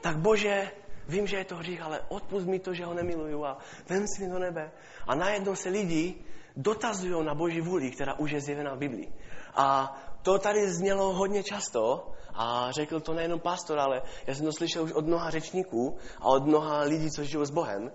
Tak 0.01 0.17
bože, 0.17 0.71
vím, 1.09 1.27
že 1.27 1.37
je 1.37 1.45
to 1.45 1.57
hřích, 1.57 1.83
ale 1.83 2.01
odpust 2.09 2.47
mi 2.47 2.59
to, 2.59 2.75
že 2.75 2.85
ho 2.85 2.95
nemiluju 2.95 3.45
a 3.45 3.59
vem 3.89 4.07
si 4.09 4.23
mi 4.23 4.33
do 4.33 4.39
nebe. 4.39 4.71
A 5.07 5.15
najednou 5.15 5.55
se 5.55 5.69
lidi 5.69 6.15
dotazují 6.57 7.25
na 7.25 7.35
Boží 7.35 7.61
vůli, 7.61 7.91
která 7.91 8.15
už 8.15 8.31
je 8.31 8.41
zjevená 8.41 8.75
v 8.75 8.79
Biblii. 8.79 9.13
A 9.55 9.97
to 10.23 10.39
tady 10.39 10.73
znělo 10.73 11.13
hodně 11.13 11.43
často 11.43 12.13
a 12.37 12.73
řekl 12.73 13.01
to 13.01 13.15
nejenom 13.15 13.41
pastor, 13.41 13.79
ale 13.79 14.03
já 14.27 14.35
jsem 14.35 14.47
to 14.47 14.53
slyšel 14.53 14.83
už 14.83 14.93
od 14.93 15.07
mnoha 15.07 15.31
řečníků 15.31 15.97
a 16.21 16.25
od 16.25 16.47
mnoha 16.47 16.81
lidí, 16.81 17.11
co 17.11 17.25
žijou 17.25 17.45
s 17.45 17.51
Bohem, 17.51 17.93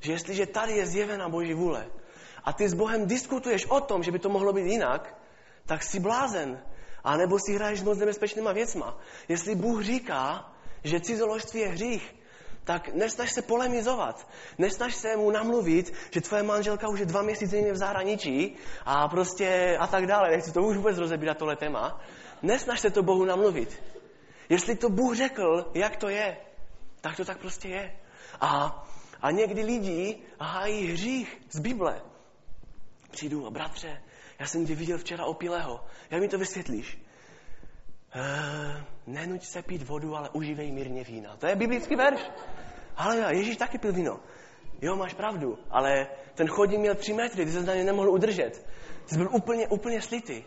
že 0.00 0.12
jestliže 0.12 0.46
tady 0.46 0.72
je 0.72 0.86
zjevena 0.86 1.28
Boží 1.28 1.54
vůle 1.54 1.86
a 2.44 2.52
ty 2.52 2.68
s 2.68 2.74
Bohem 2.74 3.06
diskutuješ 3.06 3.66
o 3.66 3.80
tom, 3.80 4.02
že 4.02 4.12
by 4.12 4.18
to 4.18 4.28
mohlo 4.28 4.52
být 4.52 4.66
jinak, 4.66 5.16
tak 5.66 5.82
jsi 5.82 6.00
blázen. 6.00 6.60
A 7.04 7.16
nebo 7.16 7.38
si 7.38 7.54
hraješ 7.54 7.80
s 7.80 7.82
moc 7.82 7.98
nebezpečnýma 7.98 8.52
věcma. 8.52 8.98
Jestli 9.28 9.54
Bůh 9.54 9.82
říká, 9.82 10.52
že 10.84 11.00
cizoložství 11.00 11.60
je 11.60 11.68
hřích, 11.68 12.14
tak 12.64 12.94
nesnaž 12.94 13.32
se 13.32 13.42
polemizovat. 13.42 14.28
Nesnaž 14.58 14.94
se 14.94 15.16
mu 15.16 15.30
namluvit, 15.30 15.92
že 16.10 16.20
tvoje 16.20 16.42
manželka 16.42 16.88
už 16.88 17.00
je 17.00 17.06
dva 17.06 17.22
měsíce 17.22 17.72
v 17.72 17.76
zahraničí 17.76 18.56
a 18.84 19.08
prostě 19.08 19.76
a 19.80 19.86
tak 19.86 20.06
dále. 20.06 20.30
Nechci 20.30 20.52
to 20.52 20.62
už 20.62 20.76
vůbec 20.76 20.98
rozebírat 20.98 21.38
tohle 21.38 21.56
téma. 21.56 22.00
Nesnaž 22.42 22.80
se 22.80 22.90
to 22.90 23.02
Bohu 23.02 23.24
namluvit. 23.24 23.82
Jestli 24.48 24.76
to 24.76 24.88
Bůh 24.88 25.16
řekl, 25.16 25.70
jak 25.74 25.96
to 25.96 26.08
je, 26.08 26.36
tak 27.00 27.16
to 27.16 27.24
tak 27.24 27.38
prostě 27.38 27.68
je. 27.68 27.96
A, 28.40 28.84
a 29.22 29.30
někdy 29.30 29.62
lidi 29.62 30.18
hájí 30.40 30.86
hřích 30.92 31.40
z 31.50 31.60
Bible. 31.60 32.02
Přijdu 33.10 33.46
a 33.46 33.50
bratře, 33.50 34.02
já 34.38 34.46
jsem 34.46 34.66
tě 34.66 34.74
viděl 34.74 34.98
včera 34.98 35.24
opilého. 35.24 35.84
Jak 36.10 36.20
mi 36.20 36.28
to 36.28 36.38
vysvětlíš? 36.38 37.03
E, 38.14 38.84
nenuď 39.06 39.44
se 39.44 39.62
pít 39.62 39.82
vodu, 39.82 40.16
ale 40.16 40.30
užívej 40.32 40.72
mírně 40.72 41.04
vína. 41.04 41.36
To 41.36 41.46
je 41.46 41.56
biblický 41.56 41.96
verš. 41.96 42.20
Ale 42.96 43.36
Ježíš 43.36 43.56
taky 43.56 43.78
pil 43.78 43.92
víno. 43.92 44.20
Jo, 44.82 44.96
máš 44.96 45.14
pravdu, 45.14 45.58
ale 45.70 46.06
ten 46.34 46.48
chodník 46.48 46.80
měl 46.80 46.94
tři 46.94 47.12
metry, 47.12 47.44
ty 47.44 47.52
se 47.52 47.62
na 47.62 47.74
nemohl 47.74 48.10
udržet. 48.10 48.66
Ty 49.04 49.14
jsi 49.14 49.16
byl 49.16 49.28
úplně, 49.32 49.68
úplně 49.68 50.02
slitý. 50.02 50.42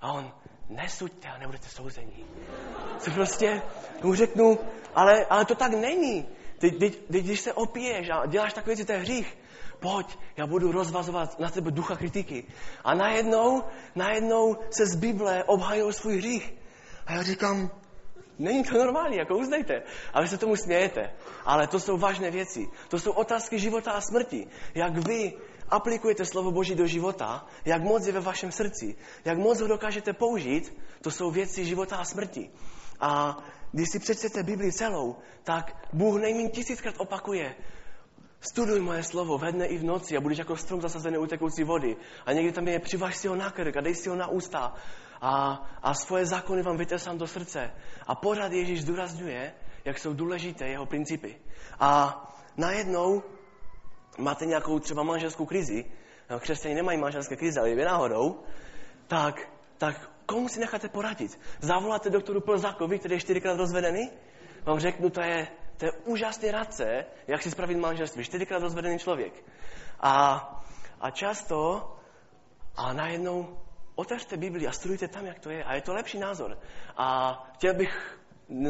A 0.00 0.12
on, 0.12 0.32
nesuďte 0.68 1.28
a 1.28 1.38
nebudete 1.38 1.68
souzení. 1.68 2.24
Co 2.98 3.10
prostě 3.10 3.62
mu 4.02 4.14
řeknu, 4.14 4.58
ale, 4.94 5.24
ale 5.24 5.44
to 5.44 5.54
tak 5.54 5.72
není. 5.72 6.28
Teď, 6.58 6.78
teď, 6.78 6.96
teď, 7.12 7.24
když 7.24 7.40
se 7.40 7.52
opiješ 7.52 8.08
a 8.10 8.26
děláš 8.26 8.52
takové 8.52 8.74
věci, 8.74 8.84
to 8.84 8.92
je 8.92 8.98
hřích. 8.98 9.38
Pojď, 9.80 10.18
já 10.36 10.46
budu 10.46 10.72
rozvazovat 10.72 11.38
na 11.38 11.50
tebe 11.50 11.70
ducha 11.70 11.96
kritiky. 11.96 12.44
A 12.84 12.94
najednou, 12.94 13.62
najednou 13.94 14.56
se 14.70 14.86
z 14.86 14.96
Bible 14.96 15.44
obhajují 15.44 15.92
svůj 15.92 16.16
hřích. 16.16 16.59
A 17.10 17.12
já 17.12 17.22
říkám, 17.22 17.70
Není 18.38 18.64
to 18.64 18.78
normální, 18.78 19.16
jako 19.16 19.36
uznejte. 19.36 19.82
A 20.12 20.20
vy 20.22 20.28
se 20.28 20.38
tomu 20.38 20.56
smějete. 20.56 21.12
Ale 21.44 21.66
to 21.66 21.80
jsou 21.80 21.98
vážné 21.98 22.30
věci. 22.30 22.68
To 22.88 22.98
jsou 22.98 23.12
otázky 23.12 23.58
života 23.58 23.92
a 23.92 24.00
smrti. 24.00 24.46
Jak 24.74 24.96
vy 24.96 25.32
aplikujete 25.68 26.24
slovo 26.24 26.50
Boží 26.50 26.74
do 26.74 26.86
života, 26.86 27.46
jak 27.64 27.82
moc 27.82 28.06
je 28.06 28.12
ve 28.12 28.20
vašem 28.20 28.52
srdci, 28.52 28.96
jak 29.24 29.38
moc 29.38 29.60
ho 29.60 29.66
dokážete 29.66 30.12
použít, 30.12 30.76
to 31.02 31.10
jsou 31.10 31.30
věci 31.30 31.64
života 31.64 31.96
a 31.96 32.04
smrti. 32.04 32.50
A 33.00 33.38
když 33.72 33.88
si 33.90 33.98
přečtete 33.98 34.42
Bibli 34.42 34.72
celou, 34.72 35.16
tak 35.42 35.88
Bůh 35.92 36.20
nejméně 36.20 36.48
tisíckrát 36.48 36.94
opakuje, 36.98 37.54
Studuj 38.40 38.80
moje 38.80 39.02
slovo 39.02 39.38
ve 39.38 39.52
dne 39.52 39.66
i 39.66 39.78
v 39.78 39.84
noci 39.84 40.16
a 40.16 40.20
budeš 40.20 40.38
jako 40.38 40.56
strom 40.56 40.80
zasazený 40.80 41.18
u 41.18 41.26
tekoucí 41.26 41.64
vody. 41.64 41.96
A 42.26 42.32
někdy 42.32 42.52
tam 42.52 42.68
je, 42.68 42.78
přivaž 42.78 43.16
si 43.16 43.28
ho 43.28 43.36
na 43.36 43.50
krk 43.50 43.76
a 43.76 43.80
dej 43.80 43.94
si 43.94 44.08
ho 44.08 44.16
na 44.16 44.26
ústa 44.26 44.74
a, 45.20 45.62
a 45.82 45.94
svoje 45.94 46.26
zákony 46.26 46.62
vám 46.62 46.76
vytesám 46.76 47.18
do 47.18 47.26
srdce. 47.26 47.70
A 48.06 48.14
pořád 48.14 48.52
Ježíš 48.52 48.82
zdůrazňuje, 48.82 49.52
jak 49.84 49.98
jsou 49.98 50.14
důležité 50.14 50.68
jeho 50.68 50.86
principy. 50.86 51.36
A 51.80 52.22
najednou 52.56 53.22
máte 54.18 54.46
nějakou 54.46 54.78
třeba 54.78 55.02
manželskou 55.02 55.46
krizi, 55.46 55.84
no, 56.30 56.40
křesťané 56.40 56.74
nemají 56.74 56.98
manželské 56.98 57.36
krize, 57.36 57.60
ale 57.60 57.70
je 57.70 57.84
náhodou, 57.84 58.40
tak, 59.06 59.48
tak 59.78 60.10
komu 60.26 60.48
si 60.48 60.60
necháte 60.60 60.88
poradit? 60.88 61.40
Zavoláte 61.60 62.10
doktoru 62.10 62.40
Plzákovi, 62.40 62.98
který 62.98 63.14
je 63.14 63.20
čtyřikrát 63.20 63.56
rozvedený? 63.56 64.10
Vám 64.64 64.78
řeknu, 64.78 65.10
to 65.10 65.20
je, 65.20 65.48
to 65.80 65.86
je 65.86 65.92
úžasný 65.92 66.50
radce, 66.50 67.04
jak 67.26 67.42
si 67.42 67.50
spravit 67.50 67.78
manželství. 67.78 68.24
Čtyřikrát 68.24 68.62
rozvedený 68.62 68.98
člověk. 68.98 69.44
A, 70.00 70.12
a 71.00 71.10
často, 71.10 71.88
a 72.76 72.92
najednou 72.92 73.58
otevřte 73.94 74.36
Bibli 74.36 74.66
a 74.66 74.72
studujte 74.72 75.08
tam, 75.08 75.26
jak 75.26 75.38
to 75.38 75.50
je. 75.50 75.64
A 75.64 75.74
je 75.74 75.80
to 75.80 75.94
lepší 75.94 76.18
názor. 76.18 76.58
A 76.96 77.32
chtěl 77.54 77.74
bych 77.74 78.20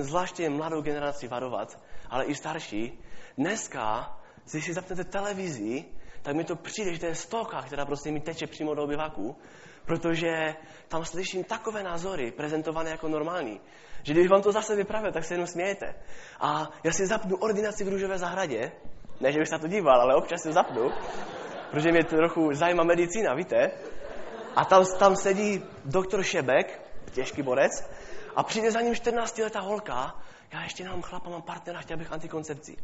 zvláště 0.01 0.51
mladou 0.51 0.83
generaci 0.83 1.29
varovat, 1.29 1.83
ale 2.11 2.25
i 2.25 2.35
starší. 2.35 2.99
Dneska, 3.39 4.17
když 4.51 4.65
si 4.65 4.75
zapnete 4.75 5.05
televizi, 5.05 5.85
tak 6.23 6.37
mi 6.37 6.45
to 6.45 6.57
přijde, 6.57 6.93
že 6.95 7.01
to 7.01 7.07
je 7.07 7.15
stoka, 7.15 7.63
která 7.63 7.87
prostě 7.87 8.11
mi 8.11 8.21
teče 8.21 8.47
přímo 8.47 8.75
do 8.75 8.85
obyvaku, 8.85 9.37
protože 9.87 10.55
tam 10.89 11.05
slyším 11.05 11.45
takové 11.45 11.83
názory 11.83 12.31
prezentované 12.31 12.91
jako 12.91 13.09
normální, 13.09 13.61
že 14.03 14.13
když 14.13 14.29
vám 14.29 14.43
to 14.43 14.53
zase 14.53 14.77
vypravil, 14.77 15.13
tak 15.13 15.25
se 15.25 15.35
jenom 15.35 15.47
smějete. 15.47 15.95
A 16.41 16.71
já 16.85 16.93
si 16.93 17.07
zapnu 17.07 17.37
ordinaci 17.37 17.85
v 17.85 17.89
Růžové 17.89 18.19
zahradě, 18.19 18.73
ne, 19.21 19.33
že 19.33 19.39
bych 19.39 19.49
se 19.49 19.59
to 19.59 19.69
díval, 19.69 20.01
ale 20.01 20.15
občas 20.15 20.43
si 20.43 20.53
zapnu, 20.53 20.91
protože 21.71 21.93
mě 21.93 22.05
trochu 22.05 22.55
zajímá 22.55 22.85
medicína, 22.85 23.35
víte? 23.35 23.71
A 24.57 24.65
tam, 24.65 24.85
tam 24.99 25.17
sedí 25.17 25.65
doktor 25.85 26.23
Šebek, 26.23 26.83
těžký 27.13 27.43
borec, 27.43 27.91
a 28.37 28.43
přijde 28.43 28.71
za 28.71 28.81
ním 28.81 28.95
14-letá 28.95 29.61
holka, 29.61 30.15
já 30.53 30.63
ještě 30.63 30.85
nemám 30.85 31.03
chlapa, 31.03 31.31
mám 31.31 31.43
partnera, 31.43 31.81
chtěl 31.81 31.97
bych 31.97 32.13
antikoncepci. 32.13 32.77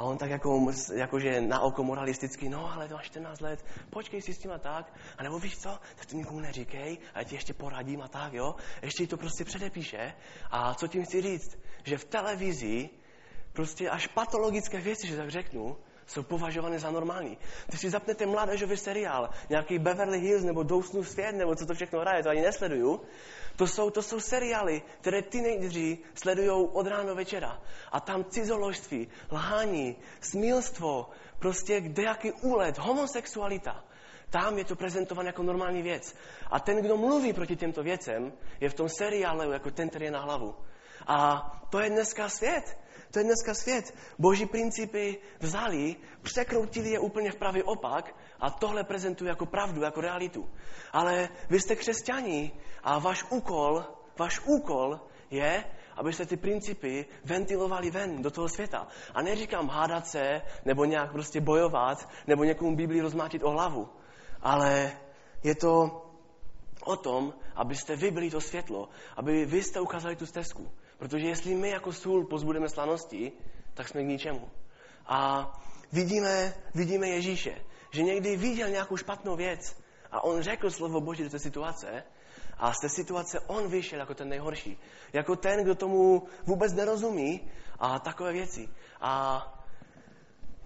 A 0.00 0.02
on 0.02 0.18
tak 0.18 0.30
jako, 0.30 0.72
jakože 0.94 1.40
na 1.40 1.60
oko 1.60 1.84
moralisticky, 1.84 2.48
no 2.48 2.72
ale 2.72 2.88
to 2.88 2.94
máš 2.94 3.06
14 3.06 3.40
let, 3.40 3.64
počkej 3.90 4.22
si 4.22 4.34
s 4.34 4.38
tím 4.38 4.52
a 4.52 4.58
tak. 4.58 4.92
A 5.18 5.22
nebo 5.22 5.38
víš 5.38 5.58
co, 5.58 5.78
tak 5.96 6.06
to 6.06 6.16
nikomu 6.16 6.40
neříkej, 6.40 6.98
a 7.14 7.18
já 7.18 7.24
ti 7.24 7.34
ještě 7.34 7.54
poradím 7.54 8.02
a 8.02 8.08
tak, 8.08 8.32
jo. 8.32 8.54
Ještě 8.82 9.06
to 9.06 9.16
prostě 9.16 9.44
předepíše. 9.44 10.12
A 10.50 10.74
co 10.74 10.88
tím 10.88 11.04
chci 11.04 11.22
říct? 11.22 11.58
Že 11.84 11.98
v 11.98 12.04
televizi 12.04 12.90
prostě 13.52 13.90
až 13.90 14.06
patologické 14.06 14.80
věci, 14.80 15.06
že 15.06 15.16
tak 15.16 15.30
řeknu, 15.30 15.76
jsou 16.10 16.22
považovány 16.22 16.78
za 16.78 16.90
normální. 16.90 17.38
Když 17.66 17.80
si 17.80 17.90
zapnete 17.90 18.26
mládežový 18.26 18.76
seriál, 18.76 19.30
nějaký 19.48 19.78
Beverly 19.78 20.18
Hills 20.18 20.44
nebo 20.44 20.62
Dousnu 20.62 21.04
svět, 21.04 21.32
nebo 21.32 21.54
co 21.54 21.66
to 21.66 21.74
všechno 21.74 22.00
hraje, 22.00 22.22
to 22.22 22.30
ani 22.30 22.42
nesleduju, 22.42 23.00
to 23.56 23.66
jsou, 23.66 23.90
to 23.90 24.02
jsou 24.02 24.20
seriály, 24.20 24.82
které 25.00 25.22
teenageři 25.22 25.98
sledují 26.14 26.68
od 26.72 26.86
ráno 26.86 27.14
večera. 27.14 27.60
A 27.92 28.00
tam 28.00 28.24
cizoložství, 28.24 29.08
lhání, 29.30 29.96
smilstvo, 30.20 31.10
prostě 31.38 31.80
kdejaký 31.80 32.32
úlet, 32.32 32.78
homosexualita. 32.78 33.84
Tam 34.30 34.58
je 34.58 34.64
to 34.64 34.76
prezentované 34.76 35.28
jako 35.28 35.42
normální 35.42 35.82
věc. 35.82 36.14
A 36.50 36.60
ten, 36.60 36.82
kdo 36.82 36.96
mluví 36.96 37.32
proti 37.32 37.56
těmto 37.56 37.82
věcem, 37.82 38.32
je 38.60 38.68
v 38.68 38.74
tom 38.74 38.88
seriálu 38.88 39.52
jako 39.52 39.70
ten, 39.70 39.88
který 39.88 40.04
je 40.04 40.10
na 40.10 40.20
hlavu. 40.20 40.54
A 41.06 41.40
to 41.70 41.80
je 41.80 41.90
dneska 41.90 42.28
svět. 42.28 42.78
To 43.10 43.18
je 43.18 43.24
dneska 43.24 43.54
svět. 43.54 43.94
Boží 44.18 44.46
principy 44.46 45.18
vzali, 45.40 45.96
překroutili 46.22 46.90
je 46.90 46.98
úplně 46.98 47.30
v 47.30 47.36
pravý 47.36 47.62
opak 47.62 48.14
a 48.40 48.50
tohle 48.50 48.84
prezentují 48.84 49.28
jako 49.28 49.46
pravdu, 49.46 49.82
jako 49.82 50.00
realitu. 50.00 50.50
Ale 50.92 51.28
vy 51.50 51.60
jste 51.60 51.76
křesťani 51.76 52.52
a 52.82 52.98
váš 52.98 53.24
úkol, 53.30 53.84
váš 54.18 54.40
úkol 54.46 55.00
je, 55.30 55.64
abyste 55.96 56.26
ty 56.26 56.36
principy 56.36 57.06
ventilovali 57.24 57.90
ven 57.90 58.22
do 58.22 58.30
toho 58.30 58.48
světa. 58.48 58.88
A 59.14 59.22
neříkám 59.22 59.68
hádat 59.68 60.06
se, 60.06 60.42
nebo 60.64 60.84
nějak 60.84 61.12
prostě 61.12 61.40
bojovat, 61.40 62.08
nebo 62.26 62.44
někomu 62.44 62.76
Biblii 62.76 63.00
rozmátit 63.00 63.42
o 63.44 63.50
hlavu. 63.50 63.88
Ale 64.42 64.92
je 65.44 65.54
to 65.54 66.06
o 66.84 66.96
tom, 66.96 67.34
abyste 67.56 67.96
vy 67.96 68.10
byli 68.10 68.30
to 68.30 68.40
světlo, 68.40 68.88
aby 69.16 69.44
vy 69.44 69.62
jste 69.62 69.80
ukázali 69.80 70.16
tu 70.16 70.26
stezku. 70.26 70.70
Protože 71.00 71.28
jestli 71.28 71.54
my 71.54 71.68
jako 71.68 71.92
sůl 71.92 72.26
pozbudeme 72.26 72.68
slanosti, 72.68 73.32
tak 73.74 73.88
jsme 73.88 74.02
k 74.02 74.06
ničemu. 74.06 74.50
A 75.06 75.50
vidíme, 75.92 76.54
vidíme 76.74 77.08
Ježíše, 77.08 77.56
že 77.90 78.02
někdy 78.02 78.36
viděl 78.36 78.68
nějakou 78.68 78.96
špatnou 78.96 79.36
věc 79.36 79.76
a 80.10 80.24
on 80.24 80.42
řekl 80.42 80.70
slovo 80.70 81.00
Boží 81.00 81.22
do 81.22 81.30
té 81.30 81.38
situace 81.38 82.04
a 82.58 82.72
z 82.72 82.80
té 82.80 82.88
situace 82.88 83.40
on 83.40 83.68
vyšel 83.68 83.98
jako 83.98 84.14
ten 84.14 84.28
nejhorší. 84.28 84.78
Jako 85.12 85.36
ten, 85.36 85.64
kdo 85.64 85.74
tomu 85.74 86.28
vůbec 86.46 86.72
nerozumí 86.72 87.50
a 87.78 87.98
takové 87.98 88.32
věci. 88.32 88.68
A 89.00 89.42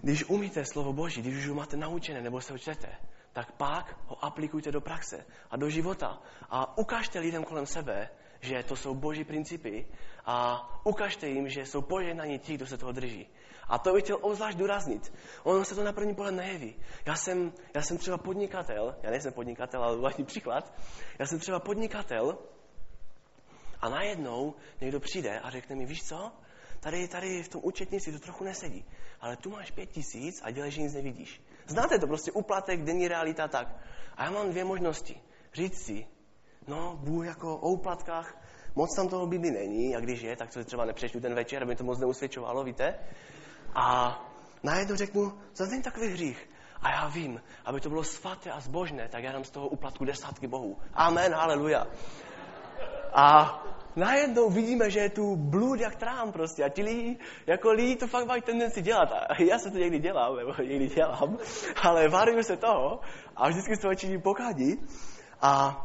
když 0.01 0.29
umíte 0.29 0.65
slovo 0.65 0.93
Boží, 0.93 1.21
když 1.21 1.35
už 1.35 1.47
ho 1.47 1.55
máte 1.55 1.77
naučené 1.77 2.21
nebo 2.21 2.41
se 2.41 2.53
ho 2.53 2.59
čtete, 2.59 2.95
tak 3.33 3.51
pak 3.51 3.97
ho 4.07 4.25
aplikujte 4.25 4.71
do 4.71 4.81
praxe 4.81 5.25
a 5.51 5.57
do 5.57 5.69
života. 5.69 6.19
A 6.49 6.77
ukážte 6.77 7.19
lidem 7.19 7.43
kolem 7.43 7.65
sebe, 7.65 8.09
že 8.45 8.63
to 8.63 8.75
jsou 8.75 8.95
boží 8.95 9.23
principy 9.23 9.87
a 10.25 10.67
ukažte 10.83 11.27
jim, 11.27 11.49
že 11.49 11.65
jsou 11.65 11.81
požehnaní 11.81 12.39
ti, 12.39 12.53
kdo 12.53 12.67
se 12.67 12.77
toho 12.77 12.91
drží. 12.91 13.27
A 13.67 13.79
to 13.79 13.93
bych 13.93 14.03
chtěl 14.03 14.17
obzvlášť 14.21 14.57
důraznit. 14.57 15.13
Ono 15.43 15.65
se 15.65 15.75
to 15.75 15.83
na 15.83 15.93
první 15.93 16.15
pohled 16.15 16.35
nejeví. 16.35 16.75
Já 17.05 17.15
jsem, 17.15 17.53
já 17.75 17.81
jsem 17.81 17.97
třeba 17.97 18.17
podnikatel, 18.17 18.95
já 19.03 19.11
nejsem 19.11 19.33
podnikatel, 19.33 19.83
ale 19.83 19.97
vlastně 19.97 20.25
příklad. 20.25 20.73
Já 21.19 21.25
jsem 21.25 21.39
třeba 21.39 21.59
podnikatel 21.59 22.37
a 23.81 23.89
najednou 23.89 24.53
někdo 24.81 24.99
přijde 24.99 25.39
a 25.39 25.49
řekne 25.49 25.75
mi, 25.75 25.85
víš 25.85 26.03
co, 26.03 26.31
tady, 26.79 27.07
tady 27.07 27.43
v 27.43 27.49
tom 27.49 27.61
účetnictví 27.63 28.13
to 28.13 28.19
trochu 28.19 28.43
nesedí, 28.43 28.85
ale 29.21 29.37
tu 29.37 29.49
máš 29.49 29.71
pět 29.71 29.89
tisíc 29.89 30.41
a 30.43 30.51
dělej, 30.51 30.71
že 30.71 30.81
nic 30.81 30.93
nevidíš. 30.93 31.41
Znáte 31.67 31.99
to 31.99 32.07
prostě, 32.07 32.31
uplatek, 32.31 32.83
denní 32.83 33.07
realita, 33.07 33.47
tak. 33.47 33.67
A 34.17 34.23
já 34.23 34.31
mám 34.31 34.49
dvě 34.49 34.63
možnosti. 34.63 35.21
Říct 35.53 35.85
si, 35.85 36.07
no, 36.67 36.99
Bůh 37.03 37.25
jako 37.25 37.57
o 37.57 37.69
úplatkách, 37.69 38.37
moc 38.75 38.95
tam 38.95 39.07
toho 39.07 39.27
Bibli 39.27 39.51
není, 39.51 39.95
a 39.95 39.99
když 39.99 40.21
je, 40.21 40.35
tak 40.35 40.53
to 40.53 40.63
třeba 40.63 40.85
nepřečtu 40.85 41.19
ten 41.19 41.35
večer, 41.35 41.63
aby 41.63 41.75
to 41.75 41.83
moc 41.83 41.99
neusvědčovalo, 41.99 42.63
víte? 42.63 42.95
A 43.75 44.17
najednou 44.63 44.95
řeknu, 44.95 45.33
co 45.53 45.65
není 45.65 45.83
takový 45.83 46.07
hřích? 46.07 46.49
A 46.81 46.91
já 46.91 47.07
vím, 47.07 47.41
aby 47.65 47.81
to 47.81 47.89
bylo 47.89 48.03
svaté 48.03 48.51
a 48.51 48.59
zbožné, 48.59 49.07
tak 49.07 49.23
já 49.23 49.31
dám 49.31 49.43
z 49.43 49.49
toho 49.49 49.67
uplatku 49.67 50.05
desátky 50.05 50.47
Bohu. 50.47 50.77
Amen, 50.93 51.33
haleluja. 51.33 51.87
A 53.13 53.59
najednou 53.95 54.49
vidíme, 54.49 54.89
že 54.89 54.99
je 54.99 55.09
tu 55.09 55.35
blud 55.35 55.79
jak 55.79 55.95
trám 55.95 56.31
prostě. 56.31 56.63
A 56.63 56.69
ti 56.69 56.83
lidi, 56.83 57.17
jako 57.47 57.71
lidi 57.71 57.95
to 57.95 58.07
fakt 58.07 58.25
mají 58.25 58.41
tendenci 58.41 58.81
dělat. 58.81 59.09
A 59.11 59.41
já 59.41 59.59
se 59.59 59.71
to 59.71 59.77
někdy 59.77 59.99
dělám, 59.99 60.35
nebo 60.35 60.53
někdy 60.61 60.87
dělám, 60.87 61.37
ale 61.83 62.07
varuju 62.07 62.43
se 62.43 62.57
toho 62.57 62.99
a 63.35 63.49
vždycky 63.49 63.75
z 63.75 63.79
toho 63.79 63.95
činí 63.95 64.21
pokladí. 64.21 64.81
A, 65.41 65.81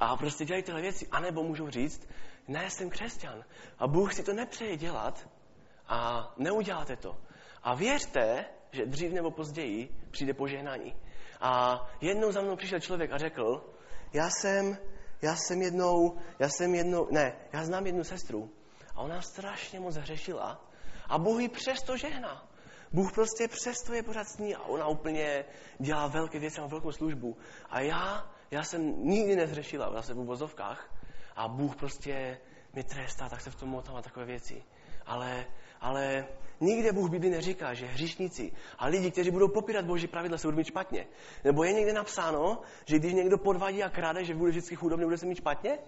a 0.00 0.16
prostě 0.16 0.44
dělají 0.44 0.62
tyhle 0.62 0.80
věci. 0.80 1.08
A 1.10 1.20
nebo 1.20 1.42
můžu 1.42 1.70
říct, 1.70 2.08
ne, 2.48 2.70
jsem 2.70 2.90
křesťan. 2.90 3.44
A 3.78 3.86
Bůh 3.86 4.14
si 4.14 4.22
to 4.22 4.32
nepřeje 4.32 4.76
dělat 4.76 5.28
a 5.88 6.32
neuděláte 6.36 6.96
to. 6.96 7.16
A 7.62 7.74
věřte, 7.74 8.44
že 8.72 8.86
dřív 8.86 9.12
nebo 9.12 9.30
později 9.30 9.88
přijde 10.10 10.34
požehnání. 10.34 10.96
A 11.40 11.80
jednou 12.00 12.32
za 12.32 12.40
mnou 12.40 12.56
přišel 12.56 12.80
člověk 12.80 13.12
a 13.12 13.18
řekl, 13.18 13.74
já 14.12 14.28
jsem 14.30 14.78
já 15.22 15.36
jsem 15.36 15.62
jednou, 15.62 16.18
já 16.38 16.48
jsem 16.48 16.74
jednou, 16.74 17.08
ne, 17.10 17.36
já 17.52 17.64
znám 17.64 17.86
jednu 17.86 18.04
sestru 18.04 18.50
a 18.94 19.00
ona 19.00 19.22
strašně 19.22 19.80
moc 19.80 19.96
hřešila 19.96 20.64
a 21.08 21.18
Bůh 21.18 21.40
ji 21.40 21.48
přesto 21.48 21.96
žehná. 21.96 22.48
Bůh 22.92 23.12
prostě 23.12 23.48
přesto 23.48 23.94
je 23.94 24.02
pořád 24.02 24.28
s 24.28 24.38
ní 24.38 24.54
a 24.54 24.62
ona 24.62 24.86
úplně 24.86 25.44
dělá 25.78 26.06
velké 26.06 26.38
věci, 26.38 26.60
má 26.60 26.66
velkou 26.66 26.92
službu. 26.92 27.36
A 27.70 27.80
já, 27.80 28.30
já 28.50 28.62
jsem 28.62 29.04
nikdy 29.04 29.36
nezřešila, 29.36 29.92
zase 29.92 30.14
v 30.14 30.18
uvozovkách 30.18 30.94
a 31.36 31.48
Bůh 31.48 31.76
prostě 31.76 32.38
mě 32.72 32.84
trestá, 32.84 33.28
tak 33.28 33.40
se 33.40 33.50
v 33.50 33.56
tom 33.56 33.68
motám 33.68 33.96
a 33.96 34.02
takové 34.02 34.26
věci. 34.26 34.62
Ale, 35.06 35.46
ale 35.80 36.26
Nikde 36.60 36.92
Bůh 36.92 37.10
Bibli 37.10 37.30
neříká, 37.30 37.74
že 37.74 37.86
hříšníci 37.86 38.52
a 38.78 38.86
lidi, 38.86 39.10
kteří 39.10 39.30
budou 39.30 39.48
popírat 39.48 39.84
Boží 39.84 40.06
pravidla, 40.06 40.38
se 40.38 40.46
budou 40.46 40.56
mít 40.56 40.66
špatně. 40.66 41.06
Nebo 41.44 41.64
je 41.64 41.72
někde 41.72 41.92
napsáno, 41.92 42.60
že 42.84 42.98
když 42.98 43.12
někdo 43.12 43.38
podvadí 43.38 43.82
a 43.82 43.90
kráde, 43.90 44.24
že 44.24 44.34
bude 44.34 44.50
vždycky 44.50 44.76
chudobný, 44.76 45.04
bude 45.04 45.18
se 45.18 45.26
mít 45.26 45.38
špatně? 45.38 45.78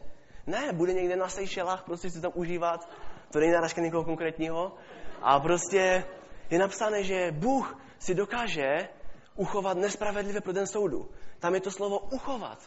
Ne, 0.46 0.72
bude 0.72 0.92
někde 0.92 1.16
na 1.16 1.28
Seychelách, 1.28 1.84
prostě 1.84 2.10
si 2.10 2.20
tam 2.20 2.32
užívat, 2.34 2.88
to 3.32 3.40
není 3.40 3.52
narážka 3.52 3.80
někoho 3.80 4.04
konkrétního. 4.04 4.74
A 5.22 5.40
prostě 5.40 6.04
je 6.50 6.58
napsané, 6.58 7.04
že 7.04 7.32
Bůh 7.32 7.78
si 7.98 8.14
dokáže 8.14 8.88
uchovat 9.36 9.76
nespravedlivé 9.76 10.40
pro 10.40 10.52
den 10.52 10.66
soudu. 10.66 11.08
Tam 11.40 11.54
je 11.54 11.60
to 11.60 11.70
slovo 11.70 11.98
uchovat. 11.98 12.58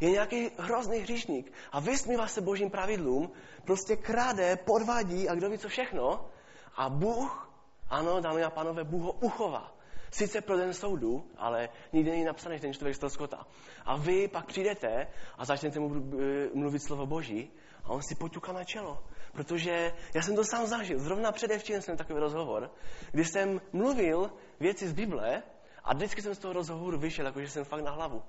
Je 0.00 0.10
nějaký 0.10 0.50
hrozný 0.58 0.98
hříšník 0.98 1.52
a 1.72 1.80
vysmívá 1.80 2.26
se 2.26 2.40
božím 2.40 2.70
pravidlům, 2.70 3.32
prostě 3.64 3.96
kráde, 3.96 4.56
podvádí 4.56 5.28
a 5.28 5.34
kdo 5.34 5.50
ví 5.50 5.58
co 5.58 5.68
všechno. 5.68 6.30
A 6.76 6.88
Bůh 6.88 7.50
ano, 7.90 8.20
dámy 8.20 8.42
a 8.42 8.50
pánové, 8.50 8.84
Bůh 8.84 9.02
ho 9.02 9.12
uchová. 9.12 9.76
Sice 10.10 10.40
pro 10.40 10.56
den 10.56 10.74
soudu, 10.74 11.24
ale 11.36 11.68
nikdy 11.92 12.10
není 12.10 12.24
napsané, 12.24 12.56
že 12.56 12.60
ten 12.60 12.72
člověk 12.72 12.96
skota. 13.08 13.46
A 13.84 13.96
vy 13.96 14.28
pak 14.28 14.46
přijdete 14.46 15.06
a 15.38 15.44
začnete 15.44 15.80
mu 15.80 15.94
eh, 15.94 16.48
mluvit 16.54 16.80
slovo 16.80 17.06
Boží 17.06 17.50
a 17.84 17.88
on 17.88 18.02
si 18.02 18.14
poťuká 18.14 18.52
na 18.52 18.64
čelo. 18.64 19.04
Protože 19.32 19.92
já 20.14 20.22
jsem 20.22 20.36
to 20.36 20.44
sám 20.44 20.66
zažil. 20.66 20.98
Zrovna 20.98 21.32
předevčím 21.32 21.82
jsem 21.82 21.96
takový 21.96 22.20
rozhovor, 22.20 22.70
kdy 23.12 23.24
jsem 23.24 23.60
mluvil 23.72 24.30
věci 24.60 24.88
z 24.88 24.92
Bible 24.92 25.42
a 25.84 25.94
vždycky 25.94 26.22
jsem 26.22 26.34
z 26.34 26.38
toho 26.38 26.52
rozhovoru 26.52 26.98
vyšel, 26.98 27.26
jakože 27.26 27.48
jsem 27.48 27.64
fakt 27.64 27.84
na 27.84 27.90
hlavu. 27.90 28.22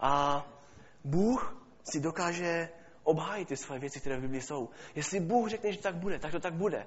A 0.00 0.44
Bůh 1.04 1.56
si 1.92 2.00
dokáže 2.00 2.68
obhájit 3.02 3.48
ty 3.48 3.56
svoje 3.56 3.80
věci, 3.80 4.00
které 4.00 4.16
v 4.16 4.20
Biblii 4.20 4.42
jsou. 4.42 4.68
Jestli 4.94 5.20
Bůh 5.20 5.48
řekne, 5.48 5.72
že 5.72 5.78
tak 5.78 5.94
bude, 5.94 6.18
tak 6.18 6.32
to 6.32 6.40
tak 6.40 6.54
bude. 6.54 6.86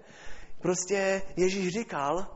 Prostě 0.62 1.22
Ježíš 1.38 1.74
říkal, 1.74 2.28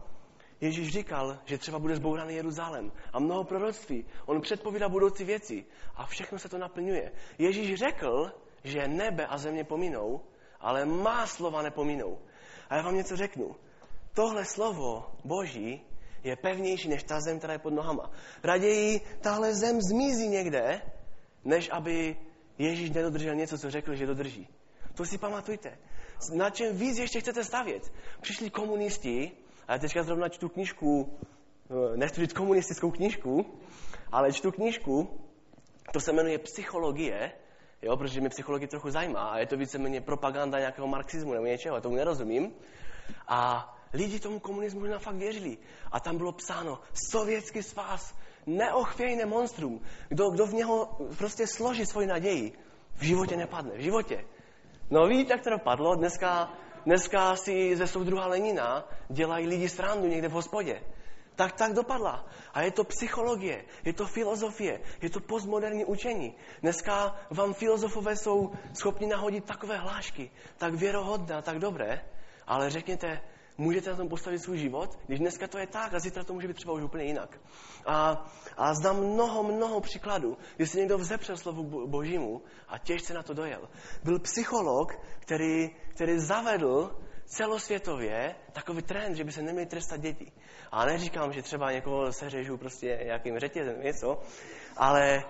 Ježíš 0.62 0.90
říkal, 0.90 1.40
že 1.46 1.58
třeba 1.58 1.80
bude 1.80 1.96
zbouraný 1.96 2.36
Jeruzalém 2.36 2.92
a 3.14 3.20
mnoho 3.20 3.44
proroctví. 3.44 4.06
On 4.26 4.42
předpovídá 4.42 4.90
budoucí 4.90 5.24
věci 5.24 5.66
a 5.96 6.06
všechno 6.06 6.40
se 6.40 6.50
to 6.50 6.58
naplňuje. 6.58 7.12
Ježíš 7.38 7.76
řekl, 7.76 8.32
že 8.64 8.88
nebe 8.88 9.28
a 9.28 9.38
země 9.38 9.64
pominou, 9.64 10.22
ale 10.60 10.86
má 10.86 11.28
slova 11.28 11.62
nepominou. 11.62 12.20
A 12.70 12.76
já 12.76 12.82
vám 12.82 12.96
něco 12.96 13.16
řeknu. 13.16 13.56
Tohle 14.14 14.46
slovo 14.46 15.12
Boží 15.26 15.86
je 16.24 16.36
pevnější 16.36 16.90
než 16.90 17.04
ta 17.04 17.22
zem, 17.22 17.38
která 17.38 17.54
je 17.54 17.60
pod 17.60 17.74
nohama. 17.74 18.12
Raději 18.44 19.02
tahle 19.22 19.56
zem 19.56 19.82
zmizí 19.82 20.28
někde, 20.28 20.82
než 21.46 21.70
aby 21.72 22.18
Ježíš 22.58 22.90
nedodržel 22.90 23.36
něco, 23.36 23.58
co 23.58 23.72
řekl, 23.72 23.96
že 23.96 24.06
dodrží. 24.06 24.48
To 24.96 25.06
si 25.06 25.18
pamatujte 25.18 25.78
na 26.34 26.50
čem 26.50 26.78
víc 26.78 26.98
ještě 26.98 27.20
chcete 27.20 27.44
stavět. 27.44 27.94
Přišli 28.22 28.50
komunisti, 28.50 29.32
a 29.68 29.74
já 29.74 29.80
teďka 29.80 30.04
zrovna 30.04 30.30
čtu 30.30 30.50
knížku, 30.50 31.20
eh, 31.94 31.98
nechci 31.98 32.22
říct 32.22 32.34
komunistickou 32.34 32.92
knížku, 32.92 33.60
ale 34.12 34.34
čtu 34.34 34.52
knížku, 34.52 35.20
to 35.94 36.00
se 36.00 36.14
jmenuje 36.14 36.38
Psychologie, 36.38 37.32
jo, 37.82 37.98
protože 37.98 38.20
mě 38.20 38.30
psychologie 38.30 38.68
trochu 38.68 38.90
zajímá 38.90 39.30
a 39.30 39.38
je 39.38 39.46
to 39.46 39.58
víceméně 39.58 40.02
propaganda 40.02 40.60
nějakého 40.60 40.88
marxismu 40.88 41.34
nebo 41.34 41.46
něčeho, 41.46 41.82
tomu 41.82 41.96
nerozumím. 41.96 42.54
A 43.28 43.74
lidi 43.94 44.20
tomu 44.20 44.40
komunismu 44.40 44.86
na 44.86 45.00
fakt 45.00 45.16
věřili. 45.16 45.58
A 45.92 46.00
tam 46.00 46.18
bylo 46.18 46.32
psáno, 46.32 46.80
sovětský 46.94 47.64
svaz, 47.64 48.16
neochvějné 48.46 49.26
monstrum. 49.26 49.82
Kdo, 50.10 50.30
kdo 50.30 50.46
v 50.46 50.54
něho 50.54 50.98
prostě 51.18 51.48
složí 51.48 51.86
svoji 51.86 52.08
naději, 52.08 52.54
v 52.96 53.04
životě 53.04 53.38
nepadne, 53.38 53.78
v 53.78 53.82
životě. 53.82 54.26
No 54.90 55.08
víte, 55.08 55.34
jak 55.34 55.44
to 55.44 55.50
dopadlo? 55.50 55.96
Dneska, 55.96 56.54
dneska 56.86 57.36
si 57.36 57.76
ze 57.76 57.88
soudruha 57.88 58.28
Lenina 58.28 58.90
dělají 59.10 59.48
lidi 59.48 59.70
srandu 59.70 60.08
někde 60.08 60.28
v 60.28 60.32
hospodě. 60.32 60.84
Tak 61.36 61.54
tak 61.54 61.74
dopadla. 61.74 62.26
A 62.54 62.62
je 62.62 62.72
to 62.72 62.84
psychologie, 62.84 63.66
je 63.86 63.94
to 63.94 64.06
filozofie, 64.06 64.82
je 65.02 65.10
to 65.10 65.20
postmoderní 65.20 65.86
učení. 65.86 66.36
Dneska 66.62 67.16
vám 67.30 67.54
filozofové 67.54 68.16
jsou 68.16 68.52
schopni 68.74 69.08
nahodit 69.08 69.46
takové 69.46 69.78
hlášky, 69.78 70.32
tak 70.58 70.74
věrohodné 70.74 71.42
tak 71.42 71.60
dobré, 71.60 72.02
ale 72.48 72.70
řekněte, 72.70 73.22
Můžete 73.58 73.90
na 73.90 73.96
tom 73.96 74.10
postavit 74.10 74.40
svůj 74.40 74.58
život, 74.58 75.00
když 75.08 75.20
dneska 75.20 75.48
to 75.48 75.58
je 75.58 75.68
tak 75.68 75.94
a 75.94 76.00
zítra 76.00 76.24
to 76.24 76.34
může 76.34 76.48
být 76.48 76.54
třeba 76.54 76.74
už 76.74 76.84
úplně 76.84 77.04
jinak. 77.04 77.40
A, 77.86 78.26
a 78.58 78.74
znám 78.74 78.98
mnoho, 78.98 79.44
mnoho 79.44 79.82
příkladů, 79.82 80.38
kdy 80.56 80.68
se 80.68 80.80
někdo 80.80 80.98
vzepřel 80.98 81.38
slovu 81.38 81.88
božímu 81.88 82.42
a 82.68 82.78
těžce 82.78 83.14
na 83.14 83.24
to 83.24 83.34
dojel. 83.34 83.70
Byl 84.04 84.20
psycholog, 84.20 84.94
který, 85.20 85.70
který 85.90 86.20
zavedl 86.20 87.00
celosvětově 87.26 88.36
takový 88.54 88.82
trend, 88.82 89.16
že 89.16 89.24
by 89.24 89.32
se 89.32 89.42
neměli 89.42 89.66
trestat 89.66 90.00
děti. 90.00 90.32
A 90.72 90.86
neříkám, 90.86 91.34
že 91.34 91.42
třeba 91.42 91.72
někoho 91.72 92.14
seřežu 92.14 92.58
prostě 92.58 93.00
nějakým 93.04 93.40
řetězem, 93.40 93.82
něco, 93.82 94.22
ale 94.78 95.24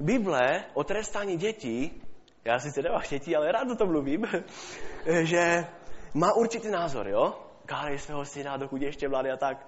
Bible 0.00 0.64
o 0.74 0.84
trestání 0.84 1.36
dětí, 1.36 2.02
já 2.44 2.58
si 2.58 2.82
nemám 2.82 3.02
dětí, 3.10 3.36
ale 3.36 3.52
rád 3.52 3.70
o 3.70 3.76
tom 3.76 3.88
mluvím, 3.88 4.26
že 5.22 5.66
má 6.14 6.32
určitý 6.32 6.70
názor, 6.70 7.08
jo? 7.08 7.43
Kálej 7.66 7.98
svého 7.98 8.24
syna, 8.24 8.56
dokud 8.56 8.82
je 8.82 8.88
ještě 8.88 9.08
mladý 9.08 9.30
a 9.30 9.36
tak. 9.36 9.66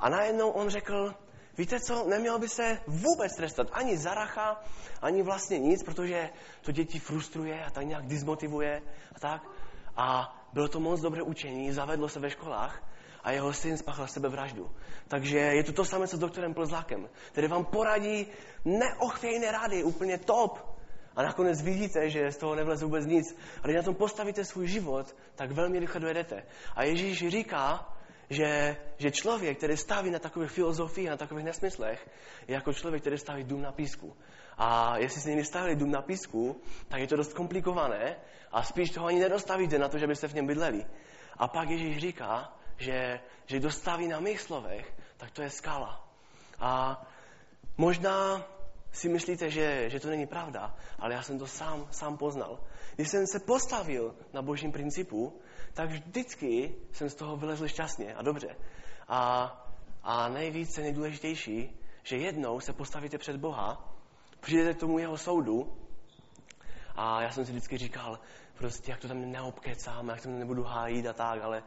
A 0.00 0.08
najednou 0.08 0.50
on 0.50 0.68
řekl, 0.68 1.14
víte 1.58 1.80
co, 1.80 2.08
neměl 2.08 2.38
by 2.38 2.48
se 2.48 2.78
vůbec 2.86 3.32
trestat 3.36 3.68
ani 3.72 3.98
Zaracha, 3.98 4.62
ani 5.02 5.22
vlastně 5.22 5.58
nic, 5.58 5.82
protože 5.82 6.30
to 6.62 6.72
děti 6.72 6.98
frustruje 6.98 7.64
a 7.64 7.70
tak 7.70 7.86
nějak 7.86 8.06
dismotivuje 8.06 8.82
a 9.16 9.18
tak. 9.18 9.42
A 9.96 10.36
bylo 10.52 10.68
to 10.68 10.80
moc 10.80 11.00
dobré 11.00 11.22
učení, 11.22 11.72
zavedlo 11.72 12.08
se 12.08 12.20
ve 12.20 12.30
školách 12.30 12.82
a 13.24 13.30
jeho 13.30 13.52
syn 13.52 13.78
spáchal 13.78 14.06
sebevraždu. 14.06 14.70
Takže 15.08 15.38
je 15.38 15.64
to 15.64 15.72
to 15.72 15.84
samé, 15.84 16.08
co 16.08 16.16
s 16.16 16.20
doktorem 16.20 16.54
Plzlákem, 16.54 17.08
který 17.32 17.48
vám 17.48 17.64
poradí 17.64 18.26
neochvějné 18.64 19.52
rady, 19.52 19.84
úplně 19.84 20.18
top. 20.18 20.71
A 21.16 21.22
nakonec 21.22 21.62
vidíte, 21.62 22.10
že 22.10 22.32
z 22.32 22.36
toho 22.36 22.54
nevleze 22.54 22.84
vůbec 22.84 23.06
nic. 23.06 23.36
Ale 23.62 23.72
když 23.72 23.76
na 23.76 23.82
tom 23.82 23.94
postavíte 23.94 24.44
svůj 24.44 24.68
život, 24.68 25.16
tak 25.34 25.50
velmi 25.50 25.78
rychle 25.78 26.00
dojedete. 26.00 26.42
A 26.76 26.84
Ježíš 26.84 27.28
říká, 27.28 27.92
že, 28.30 28.76
že 28.98 29.10
člověk, 29.10 29.58
který 29.58 29.76
staví 29.76 30.10
na 30.10 30.18
takových 30.18 30.50
filozofiích, 30.50 31.08
na 31.08 31.16
takových 31.16 31.44
nesmyslech, 31.44 32.08
je 32.48 32.54
jako 32.54 32.72
člověk, 32.72 33.02
který 33.02 33.18
staví 33.18 33.44
dům 33.44 33.62
na 33.62 33.72
písku. 33.72 34.16
A 34.58 34.98
jestli 34.98 35.20
si 35.20 35.28
někdy 35.28 35.44
stavili 35.44 35.76
dům 35.76 35.90
na 35.90 36.02
písku, 36.02 36.60
tak 36.88 37.00
je 37.00 37.06
to 37.06 37.16
dost 37.16 37.32
komplikované 37.32 38.16
a 38.52 38.62
spíš 38.62 38.90
toho 38.90 39.06
ani 39.06 39.20
nedostavíte 39.20 39.78
na 39.78 39.88
to, 39.88 39.98
že 39.98 40.06
byste 40.06 40.28
v 40.28 40.34
něm 40.34 40.46
bydleli. 40.46 40.86
A 41.36 41.48
pak 41.48 41.70
Ježíš 41.70 41.98
říká, 41.98 42.52
že, 42.76 43.20
že 43.46 43.60
dostaví 43.60 44.08
na 44.08 44.20
mých 44.20 44.40
slovech, 44.40 44.94
tak 45.16 45.30
to 45.30 45.42
je 45.42 45.50
skala. 45.50 46.08
A 46.60 47.02
možná 47.76 48.46
si 48.92 49.08
myslíte, 49.08 49.50
že, 49.50 49.90
že 49.90 50.00
to 50.00 50.08
není 50.08 50.26
pravda, 50.26 50.76
ale 50.98 51.14
já 51.14 51.22
jsem 51.22 51.38
to 51.38 51.46
sám, 51.46 51.88
sám 51.90 52.16
poznal. 52.16 52.60
Když 52.94 53.08
jsem 53.08 53.26
se 53.26 53.40
postavil 53.40 54.14
na 54.32 54.42
božím 54.42 54.72
principu, 54.72 55.40
tak 55.74 55.90
vždycky 55.90 56.74
jsem 56.92 57.10
z 57.10 57.14
toho 57.14 57.36
vylezl 57.36 57.68
šťastně 57.68 58.14
a 58.14 58.22
dobře. 58.22 58.56
A, 59.08 59.44
a 60.02 60.28
nejvíce 60.28 60.80
nejdůležitější, 60.80 61.80
že 62.02 62.16
jednou 62.16 62.60
se 62.60 62.72
postavíte 62.72 63.18
před 63.18 63.36
Boha, 63.36 63.94
přijdete 64.40 64.74
k 64.74 64.80
tomu 64.80 64.98
jeho 64.98 65.18
soudu 65.18 65.76
a 66.96 67.22
já 67.22 67.30
jsem 67.30 67.46
si 67.46 67.52
vždycky 67.52 67.78
říkal, 67.78 68.18
prostě 68.58 68.90
jak 68.90 69.00
to 69.00 69.08
tam 69.08 69.30
neobkecám, 69.30 70.08
jak 70.08 70.22
to 70.22 70.28
nebudu 70.28 70.62
hájit 70.62 71.06
a 71.06 71.12
tak, 71.12 71.42
ale 71.42 71.62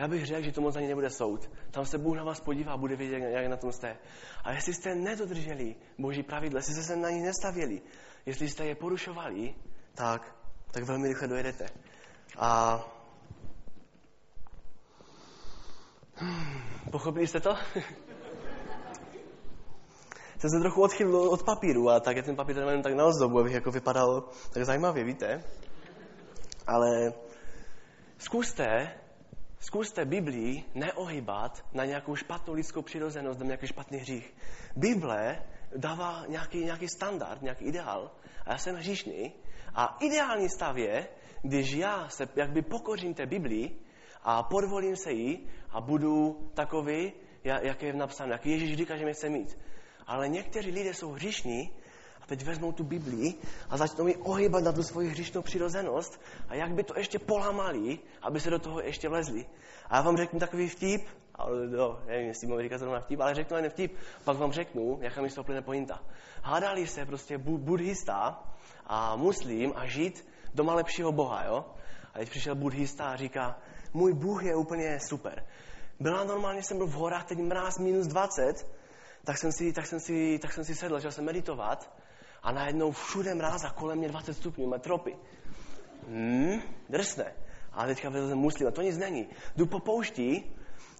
já 0.00 0.08
bych 0.08 0.26
řekl, 0.26 0.42
že 0.42 0.52
to 0.52 0.60
moc 0.60 0.76
ani 0.76 0.88
nebude 0.88 1.10
soud. 1.10 1.50
Tam 1.70 1.86
se 1.86 1.98
Bůh 1.98 2.16
na 2.16 2.24
vás 2.24 2.40
podívá 2.40 2.72
a 2.72 2.76
bude 2.76 2.96
vědět, 2.96 3.18
jak 3.18 3.46
na 3.46 3.56
tom 3.56 3.72
jste. 3.72 3.96
A 4.44 4.52
jestli 4.52 4.74
jste 4.74 4.94
nedodrželi 4.94 5.76
Boží 5.98 6.22
pravidla, 6.22 6.58
jestli 6.58 6.74
jste 6.74 6.82
se 6.82 6.96
na 6.96 7.10
ní 7.10 7.22
nestavěli, 7.22 7.82
jestli 8.26 8.48
jste 8.48 8.66
je 8.66 8.74
porušovali, 8.74 9.54
tak, 9.94 10.36
tak 10.70 10.84
velmi 10.84 11.08
rychle 11.08 11.28
dojedete. 11.28 11.66
A 12.38 12.80
Pochopili 16.90 17.26
jste 17.26 17.40
to? 17.40 17.54
jsem 20.38 20.50
se 20.50 20.60
trochu 20.60 20.82
odchylil 20.82 21.16
od 21.16 21.42
papíru 21.42 21.90
a 21.90 22.00
tak 22.00 22.16
je 22.16 22.22
ten 22.22 22.36
papír 22.36 22.56
jenom 22.56 22.82
tak 22.82 22.94
na 22.94 23.04
ozdobu, 23.04 23.38
abych 23.38 23.52
jako 23.52 23.70
vypadal 23.70 24.28
tak 24.52 24.64
zajímavě, 24.64 25.04
víte? 25.04 25.44
Ale 26.66 27.12
zkuste 28.18 29.00
Zkuste 29.60 30.04
Biblii 30.04 30.64
neohybat 30.74 31.64
na 31.72 31.84
nějakou 31.84 32.16
špatnou 32.16 32.54
lidskou 32.54 32.82
přirozenost, 32.82 33.40
na 33.40 33.46
nějaký 33.46 33.66
špatný 33.66 33.98
hřích. 33.98 34.34
Bible 34.76 35.42
dává 35.76 36.24
nějaký, 36.28 36.64
nějaký 36.64 36.88
standard, 36.88 37.42
nějaký 37.42 37.64
ideál 37.64 38.10
a 38.46 38.52
já 38.52 38.58
jsem 38.58 38.76
hříšný 38.76 39.32
a 39.74 39.96
ideální 40.00 40.48
stav 40.48 40.76
je, 40.76 41.08
když 41.42 41.72
já 41.72 42.08
se 42.08 42.28
jakby 42.36 42.62
pokořím 42.62 43.14
té 43.14 43.26
Biblii 43.26 43.78
a 44.22 44.42
podvolím 44.42 44.96
se 44.96 45.12
jí 45.12 45.48
a 45.70 45.80
budu 45.80 46.50
takový, 46.54 47.12
jak 47.44 47.82
je 47.82 47.92
napsáno, 47.92 48.32
jak 48.32 48.46
Ježíš 48.46 48.76
říká, 48.76 48.96
že 48.96 49.04
mě 49.04 49.12
chce 49.12 49.28
mít. 49.28 49.58
Ale 50.06 50.28
někteří 50.28 50.70
lidé 50.70 50.94
jsou 50.94 51.12
hříšní 51.12 51.70
teď 52.30 52.44
vezmou 52.44 52.72
tu 52.72 52.84
Biblii 52.84 53.34
a 53.70 53.76
začnou 53.76 54.04
mi 54.04 54.16
ohýbat 54.16 54.64
na 54.64 54.72
tu 54.72 54.82
svoji 54.82 55.08
hřišnou 55.08 55.42
přirozenost 55.42 56.20
a 56.48 56.54
jak 56.54 56.74
by 56.74 56.82
to 56.82 56.98
ještě 56.98 57.18
polamali, 57.18 57.98
aby 58.22 58.40
se 58.40 58.50
do 58.50 58.58
toho 58.58 58.80
ještě 58.80 59.08
vlezli. 59.08 59.46
A 59.88 59.96
já 59.96 60.02
vám 60.02 60.16
řeknu 60.16 60.38
takový 60.40 60.68
vtip, 60.68 61.06
ale 61.34 61.66
no, 61.66 61.98
nevím, 62.06 62.26
jestli 62.28 62.46
mám 62.46 62.62
říkat 62.62 62.78
zrovna 62.78 63.00
vtip, 63.00 63.20
ale 63.20 63.34
řeknu 63.34 63.56
jen 63.56 63.70
vtip, 63.70 63.96
pak 64.24 64.36
vám 64.36 64.52
řeknu, 64.52 64.98
jaká 65.02 65.22
mi 65.22 65.30
z 65.30 65.34
toho 65.34 65.44
plyne 65.44 65.62
pointa. 65.62 66.02
Hádali 66.42 66.86
se 66.86 67.06
prostě 67.06 67.38
buddhista 67.38 68.42
a 68.86 69.16
muslim 69.16 69.72
a 69.76 69.86
žít 69.86 70.28
doma 70.54 70.74
lepšího 70.74 71.12
boha, 71.12 71.44
jo? 71.44 71.64
A 72.14 72.18
teď 72.18 72.30
přišel 72.30 72.54
buddhista 72.54 73.04
a 73.04 73.16
říká, 73.16 73.58
můj 73.94 74.12
Bůh 74.12 74.44
je 74.44 74.56
úplně 74.56 74.98
super. 75.08 75.46
Byla 76.00 76.24
normálně, 76.24 76.62
jsem 76.62 76.76
byl 76.76 76.86
v 76.86 76.92
horách, 76.92 77.24
teď 77.24 77.38
mráz 77.38 77.78
minus 77.78 78.06
20, 78.06 78.66
tak 79.24 79.38
jsem 79.38 79.52
si, 79.52 79.72
tak 79.72 79.86
jsem 79.86 80.00
si, 80.00 80.38
tak 80.38 80.52
jsem 80.52 80.64
si 80.64 80.74
sedl, 80.74 80.94
začal 80.94 81.12
jsem 81.12 81.24
meditovat 81.24 81.90
a 82.42 82.52
najednou 82.52 82.92
všude 82.92 83.34
mráz 83.34 83.64
a 83.64 83.70
kolem 83.70 83.98
mě 83.98 84.08
20 84.08 84.34
stupňů, 84.34 84.66
metropy. 84.66 85.16
Hmm, 86.08 86.62
drsné. 86.88 87.32
A 87.72 87.86
teďka 87.86 88.08
vylezem 88.08 88.38
muslim 88.38 88.68
a 88.68 88.70
to 88.70 88.82
nic 88.82 88.98
není. 88.98 89.28
Jdu 89.56 89.66
po 89.66 89.80
poušti 89.80 90.44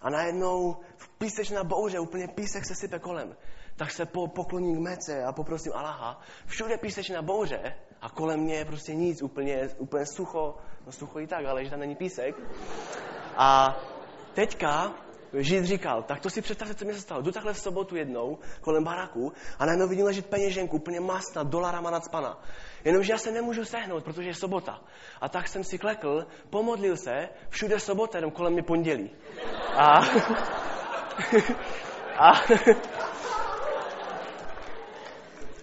a 0.03 0.11
najednou 0.11 0.77
v 0.97 1.09
písečná 1.09 1.65
bouře, 1.65 1.99
úplně 1.99 2.29
písek 2.29 2.65
se 2.65 2.75
sype 2.75 2.99
kolem. 2.99 3.37
Tak 3.77 3.91
se 3.91 4.07
po, 4.07 4.29
pokloním 4.29 4.77
k 4.77 4.81
mece 4.81 5.25
a 5.25 5.33
poprosím 5.33 5.73
Allaha. 5.73 6.21
Všude 6.47 6.77
písečná 6.77 7.23
bouře 7.23 7.75
a 8.01 8.11
kolem 8.11 8.41
mě 8.41 8.55
je 8.55 8.65
prostě 8.65 8.95
nic, 8.95 9.23
úplně, 9.23 9.69
úplně 9.79 10.07
sucho. 10.07 10.57
No 10.87 10.93
sucho 10.93 11.21
i 11.21 11.27
tak, 11.27 11.45
ale 11.45 11.65
že 11.65 11.71
tam 11.71 11.81
není 11.81 11.97
písek. 11.97 12.35
A 13.37 13.79
teďka 14.35 14.95
Žid 15.33 15.65
říkal, 15.65 16.03
tak 16.03 16.21
to 16.21 16.31
si 16.31 16.43
představte, 16.43 16.75
co 16.75 16.85
mi 16.85 16.95
se 16.95 17.01
stalo. 17.01 17.23
Jdu 17.23 17.33
takhle 17.33 17.53
v 17.53 17.59
sobotu 17.59 17.97
jednou 17.97 18.39
kolem 18.61 18.85
baraku 18.85 19.33
a 19.59 19.67
najednou 19.67 19.89
vidím 19.89 20.05
ležet 20.05 20.27
peněženku, 20.27 20.77
úplně 20.77 21.01
masna, 21.01 21.43
dolarama 21.43 21.91
nadspana. 21.91 22.43
Jenomže 22.85 23.13
já 23.13 23.19
se 23.19 23.31
nemůžu 23.31 23.65
sehnout, 23.65 24.05
protože 24.05 24.29
je 24.29 24.35
sobota. 24.35 24.81
A 25.21 25.29
tak 25.29 25.49
jsem 25.49 25.65
si 25.65 25.79
klekl, 25.79 26.27
pomodlil 26.51 26.97
se, 26.97 27.29
všude 27.49 27.81
sobota, 27.81 28.19
jenom 28.19 28.31
kolem 28.31 28.53
mě 28.53 28.63
pondělí. 28.63 29.11
A, 29.77 30.01
a, 32.19 32.33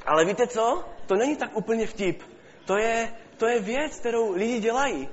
ale 0.05 0.25
víte 0.25 0.47
co? 0.47 0.83
To 1.05 1.15
není 1.15 1.35
tak 1.35 1.55
úplně 1.55 1.87
vtip. 1.87 2.23
To 2.65 2.77
je, 2.77 3.13
to 3.37 3.47
je 3.47 3.59
věc, 3.59 3.99
kterou 3.99 4.31
lidi 4.31 4.59
dělají. 4.59 5.09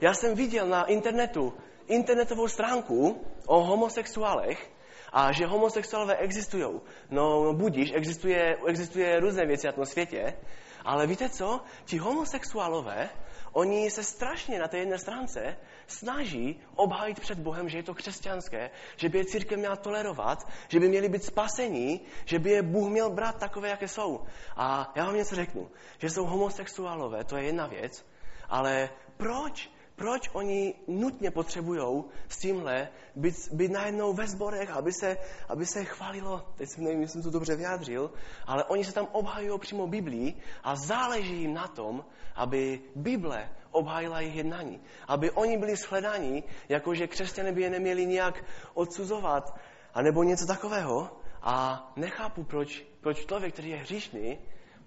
Já 0.00 0.14
jsem 0.14 0.34
viděl 0.34 0.66
na 0.66 0.84
internetu 0.84 1.54
internetovou 1.88 2.48
stránku 2.48 3.20
o 3.48 3.64
homosexuálech 3.64 4.70
a 5.12 5.32
že 5.32 5.46
homosexuálové 5.46 6.16
existují. 6.16 6.80
No, 7.10 7.44
no 7.44 7.52
budíš, 7.52 7.92
existuje, 7.94 8.56
existuje 8.66 9.20
různé 9.20 9.46
věci 9.46 9.66
na 9.66 9.72
tom 9.72 9.86
světě, 9.86 10.36
ale 10.84 11.06
víte 11.06 11.28
co? 11.28 11.60
Ti 11.84 11.98
homosexuálové, 11.98 13.08
oni 13.52 13.90
se 13.90 14.04
strašně 14.04 14.58
na 14.58 14.68
té 14.68 14.78
jedné 14.78 14.98
stránce 14.98 15.56
snaží 15.86 16.60
obhájit 16.76 17.20
před 17.20 17.38
Bohem, 17.38 17.68
že 17.68 17.78
je 17.78 17.82
to 17.82 17.94
křesťanské, 17.94 18.70
že 18.96 19.08
by 19.08 19.18
je 19.18 19.24
církev 19.24 19.58
měla 19.58 19.76
tolerovat, 19.76 20.48
že 20.68 20.80
by 20.80 20.88
měli 20.88 21.08
být 21.08 21.24
spasení, 21.24 22.00
že 22.24 22.38
by 22.38 22.50
je 22.50 22.62
Bůh 22.62 22.88
měl 22.90 23.10
brát 23.10 23.38
takové, 23.38 23.68
jaké 23.68 23.88
jsou. 23.88 24.24
A 24.56 24.92
já 24.96 25.04
vám 25.04 25.16
něco 25.16 25.34
řeknu, 25.34 25.70
že 25.98 26.10
jsou 26.10 26.24
homosexuálové, 26.24 27.24
to 27.24 27.36
je 27.36 27.44
jedna 27.44 27.66
věc, 27.66 28.06
ale 28.48 28.90
proč 29.16 29.70
proč 29.98 30.30
oni 30.32 30.74
nutně 30.86 31.30
potřebují 31.30 32.04
s 32.28 32.38
tímhle 32.38 32.88
být, 33.16 33.34
být 33.52 33.70
najednou 33.70 34.12
ve 34.12 34.26
sborech, 34.26 34.70
aby 34.70 34.92
se, 34.92 35.16
aby 35.48 35.66
se 35.66 35.84
chválilo, 35.84 36.46
teď 36.56 36.68
si 36.68 36.80
nevím, 36.80 37.00
jestli 37.00 37.12
jsem 37.12 37.22
to 37.22 37.38
dobře 37.38 37.56
vyjádřil, 37.56 38.10
ale 38.46 38.64
oni 38.64 38.84
se 38.84 38.92
tam 38.92 39.08
obhajují 39.12 39.58
přímo 39.58 39.86
Biblii 39.86 40.34
a 40.62 40.76
záleží 40.76 41.40
jim 41.40 41.54
na 41.54 41.68
tom, 41.68 42.04
aby 42.34 42.80
Bible 42.96 43.50
obhájila 43.70 44.20
jejich 44.20 44.36
jednání. 44.36 44.80
Aby 45.08 45.30
oni 45.30 45.58
byli 45.58 45.76
shledáni, 45.76 46.42
jakože 46.68 47.06
křesťané 47.06 47.52
by 47.52 47.62
je 47.62 47.70
neměli 47.70 48.06
nějak 48.06 48.44
odsuzovat, 48.74 49.58
anebo 49.94 50.22
něco 50.22 50.46
takového. 50.46 51.10
A 51.42 51.86
nechápu, 51.96 52.44
proč, 52.44 52.86
proč 53.00 53.26
člověk, 53.26 53.52
který 53.52 53.70
je 53.70 53.76
hříšný, 53.76 54.38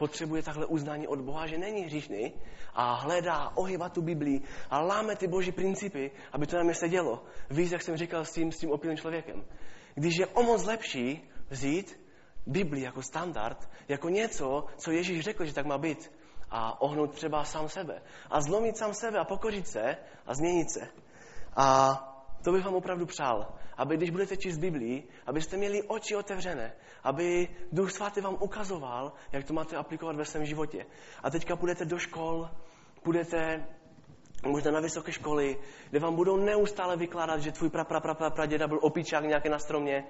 potřebuje 0.01 0.43
takhle 0.43 0.65
uznání 0.65 1.07
od 1.07 1.21
Boha, 1.21 1.47
že 1.47 1.57
není 1.57 1.85
hříšný 1.85 2.33
a 2.73 2.93
hledá, 2.93 3.53
ohýbá 3.55 3.89
tu 3.89 4.01
Biblii 4.01 4.41
a 4.69 4.81
láme 4.81 5.15
ty 5.15 5.27
boží 5.27 5.51
principy, 5.51 6.11
aby 6.33 6.47
to 6.47 6.57
na 6.57 6.63
mě 6.63 6.73
sedělo. 6.73 7.23
Víš, 7.49 7.71
jak 7.71 7.81
jsem 7.81 7.97
říkal 7.97 8.25
s 8.25 8.33
tím, 8.33 8.51
s 8.51 8.57
tím 8.57 8.71
opilým 8.71 8.97
člověkem. 8.97 9.45
Když 9.93 10.17
je 10.17 10.27
o 10.27 10.43
moc 10.43 10.65
lepší 10.65 11.29
vzít 11.49 11.99
Biblii 12.47 12.83
jako 12.83 13.01
standard, 13.01 13.69
jako 13.87 14.09
něco, 14.09 14.65
co 14.77 14.91
Ježíš 14.91 15.21
řekl, 15.21 15.45
že 15.45 15.53
tak 15.53 15.65
má 15.65 15.77
být 15.77 16.11
a 16.49 16.81
ohnout 16.81 17.13
třeba 17.13 17.43
sám 17.43 17.69
sebe. 17.69 18.01
A 18.29 18.41
zlomit 18.41 18.77
sám 18.77 18.93
sebe 18.93 19.19
a 19.19 19.25
pokořit 19.25 19.67
se 19.67 19.97
a 20.25 20.33
změnit 20.33 20.71
se. 20.73 20.87
A 21.55 21.67
to 22.43 22.51
bych 22.51 22.65
vám 22.65 22.75
opravdu 22.75 23.05
přál, 23.05 23.53
aby 23.81 23.97
když 23.97 24.09
budete 24.09 24.37
číst 24.37 24.57
Biblii, 24.57 25.03
abyste 25.25 25.57
měli 25.57 25.83
oči 25.83 26.15
otevřené, 26.15 26.73
aby 27.03 27.47
Duch 27.71 27.91
Svatý 27.91 28.21
vám 28.21 28.37
ukazoval, 28.39 29.13
jak 29.31 29.45
to 29.45 29.53
máte 29.53 29.75
aplikovat 29.75 30.15
ve 30.15 30.25
svém 30.25 30.45
životě. 30.45 30.85
A 31.23 31.29
teďka 31.29 31.55
půjdete 31.55 31.85
do 31.85 31.97
škol, 31.99 32.49
půjdete 33.03 33.65
možná 34.45 34.71
na 34.71 34.79
vysoké 34.79 35.11
školy, 35.11 35.57
kde 35.89 35.99
vám 35.99 36.15
budou 36.15 36.37
neustále 36.37 36.97
vykládat, 36.97 37.41
že 37.41 37.51
tvůj 37.51 37.69
pra, 37.69 37.83
pra, 37.83 37.99
pra, 37.99 38.13
pra, 38.13 38.29
praděda 38.29 38.67
byl 38.67 38.79
opičák 38.81 39.23
nějaké 39.23 39.49
na 39.49 39.59
stromě. 39.59 40.05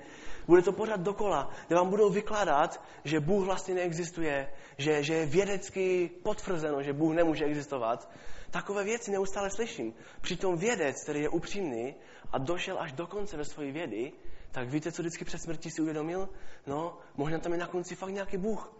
Bude 0.47 0.61
to 0.61 0.72
pořád 0.72 0.99
dokola, 0.99 1.49
kde 1.67 1.76
vám 1.76 1.89
budou 1.89 2.09
vykládat, 2.09 2.84
že 3.03 3.19
Bůh 3.19 3.45
vlastně 3.45 3.76
neexistuje, 3.76 4.51
že, 4.78 5.03
že 5.03 5.13
je 5.13 5.26
vědecky 5.26 6.09
potvrzeno, 6.24 6.84
že 6.84 6.93
Bůh 6.93 7.15
nemůže 7.15 7.45
existovat. 7.45 8.09
Takové 8.51 8.84
věci 8.84 9.11
neustále 9.11 9.49
slyším. 9.49 9.93
Přitom 10.22 10.57
vědec, 10.57 11.03
který 11.03 11.22
je 11.22 11.30
upřímný 11.30 11.95
a 12.32 12.38
došel 12.38 12.79
až 12.79 12.91
do 12.91 13.07
konce 13.07 13.38
ve 13.38 13.45
své 13.45 13.71
vědy, 13.71 14.11
tak 14.51 14.69
víte, 14.69 14.91
co 14.91 15.01
vždycky 15.01 15.25
před 15.25 15.41
smrtí 15.41 15.71
si 15.71 15.82
uvědomil? 15.82 16.29
No, 16.67 16.97
možná 17.17 17.39
tam 17.39 17.51
je 17.51 17.57
na 17.57 17.67
konci 17.67 17.95
fakt 17.95 18.09
nějaký 18.09 18.38
Bůh. 18.38 18.73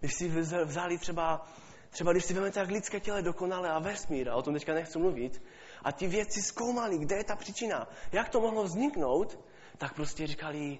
Když 0.00 0.14
si 0.14 0.28
vzali 0.64 0.98
třeba 0.98 1.46
Třeba 1.90 2.12
když 2.12 2.24
si 2.24 2.34
vezmete 2.34 2.60
jak 2.60 2.68
lidské 2.68 3.00
tělo 3.00 3.22
dokonale 3.22 3.68
a 3.68 3.78
vesmír, 3.78 4.28
a 4.28 4.36
o 4.36 4.42
tom 4.42 4.54
teďka 4.54 4.74
nechci 4.74 4.98
mluvit, 4.98 5.42
a 5.82 5.92
ti 5.92 6.06
vědci 6.06 6.42
zkoumali, 6.42 6.98
kde 6.98 7.16
je 7.16 7.24
ta 7.24 7.36
příčina, 7.36 7.88
jak 8.12 8.28
to 8.28 8.40
mohlo 8.40 8.64
vzniknout, 8.64 9.38
tak 9.78 9.94
prostě 9.94 10.26
říkali, 10.26 10.78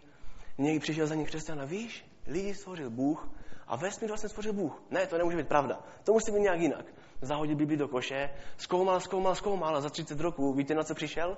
někdy 0.58 0.80
přišel 0.80 1.06
za 1.06 1.14
nich 1.14 1.28
křesťan 1.28 1.60
a 1.60 1.64
víš, 1.64 2.04
lidi 2.26 2.54
stvořil 2.54 2.90
Bůh 2.90 3.28
a 3.66 3.76
vesmír 3.76 4.08
vlastně 4.10 4.28
stvořil 4.28 4.52
Bůh. 4.52 4.82
Ne, 4.90 5.06
to 5.06 5.18
nemůže 5.18 5.36
být 5.36 5.48
pravda. 5.48 5.80
To 6.04 6.12
musí 6.12 6.32
být 6.32 6.40
nějak 6.40 6.60
jinak. 6.60 6.84
Zahodil 7.20 7.56
Bibli 7.56 7.76
do 7.76 7.88
koše, 7.88 8.30
zkoumal, 8.56 9.00
zkoumal, 9.00 9.34
zkoumal 9.34 9.76
a 9.76 9.80
za 9.80 9.90
30 9.90 10.20
roků, 10.20 10.52
víte 10.52 10.74
na 10.74 10.84
co 10.84 10.94
přišel? 10.94 11.36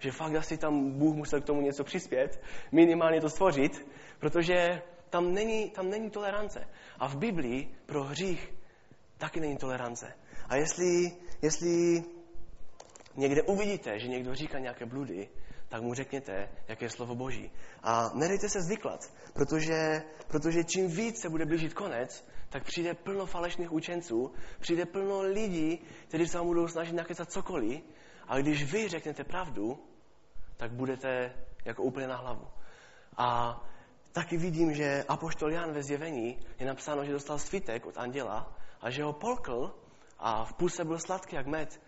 Že 0.00 0.12
fakt 0.12 0.34
asi 0.34 0.56
tam 0.56 0.98
Bůh 0.98 1.16
musel 1.16 1.40
k 1.40 1.44
tomu 1.44 1.60
něco 1.60 1.84
přispět, 1.84 2.42
minimálně 2.72 3.20
to 3.20 3.28
stvořit, 3.28 3.86
protože 4.18 4.82
tam 5.10 5.34
není, 5.34 5.70
tam 5.70 5.90
není 5.90 6.10
tolerance. 6.10 6.68
A 6.98 7.08
v 7.08 7.16
Biblii 7.16 7.74
pro 7.86 8.04
hřích 8.04 8.54
taky 9.18 9.40
není 9.40 9.56
tolerance. 9.56 10.12
A 10.48 10.56
jestli, 10.56 11.12
jestli 11.42 12.02
někde 13.16 13.42
uvidíte, 13.42 13.98
že 13.98 14.08
někdo 14.08 14.34
říká 14.34 14.58
nějaké 14.58 14.86
bludy, 14.86 15.28
tak 15.68 15.82
mu 15.82 15.94
řekněte, 15.94 16.48
jaké 16.68 16.84
je 16.84 16.90
slovo 16.90 17.14
Boží. 17.14 17.50
A 17.82 18.10
nedejte 18.14 18.48
se 18.48 18.62
zvyklat, 18.62 19.00
protože, 19.32 20.02
protože 20.28 20.64
čím 20.64 20.88
víc 20.88 21.20
se 21.20 21.28
bude 21.28 21.46
blížit 21.46 21.74
konec, 21.74 22.26
tak 22.50 22.64
přijde 22.64 22.94
plno 22.94 23.26
falešných 23.26 23.72
učenců, 23.72 24.32
přijde 24.60 24.86
plno 24.86 25.20
lidí, 25.22 25.78
kteří 26.08 26.26
se 26.26 26.38
vám 26.38 26.46
budou 26.46 26.68
snažit 26.68 26.92
nakecat 26.92 27.32
cokoliv, 27.32 27.80
a 28.28 28.38
když 28.38 28.72
vy 28.72 28.88
řeknete 28.88 29.24
pravdu, 29.24 29.78
tak 30.56 30.72
budete 30.72 31.32
jako 31.64 31.82
úplně 31.82 32.06
na 32.06 32.16
hlavu. 32.16 32.48
A 33.16 33.60
taky 34.12 34.36
vidím, 34.36 34.74
že 34.74 35.04
Apoštol 35.08 35.52
Jan 35.52 35.72
ve 35.72 35.82
zjevení 35.82 36.38
je 36.58 36.66
napsáno, 36.66 37.04
že 37.04 37.12
dostal 37.12 37.38
svitek 37.38 37.86
od 37.86 37.98
anděla 37.98 38.56
a 38.80 38.90
že 38.90 39.02
ho 39.02 39.12
polkl 39.12 39.74
a 40.18 40.44
v 40.44 40.52
puse 40.52 40.84
byl 40.84 40.98
sladký 40.98 41.36
jak 41.36 41.46
med, 41.46 41.80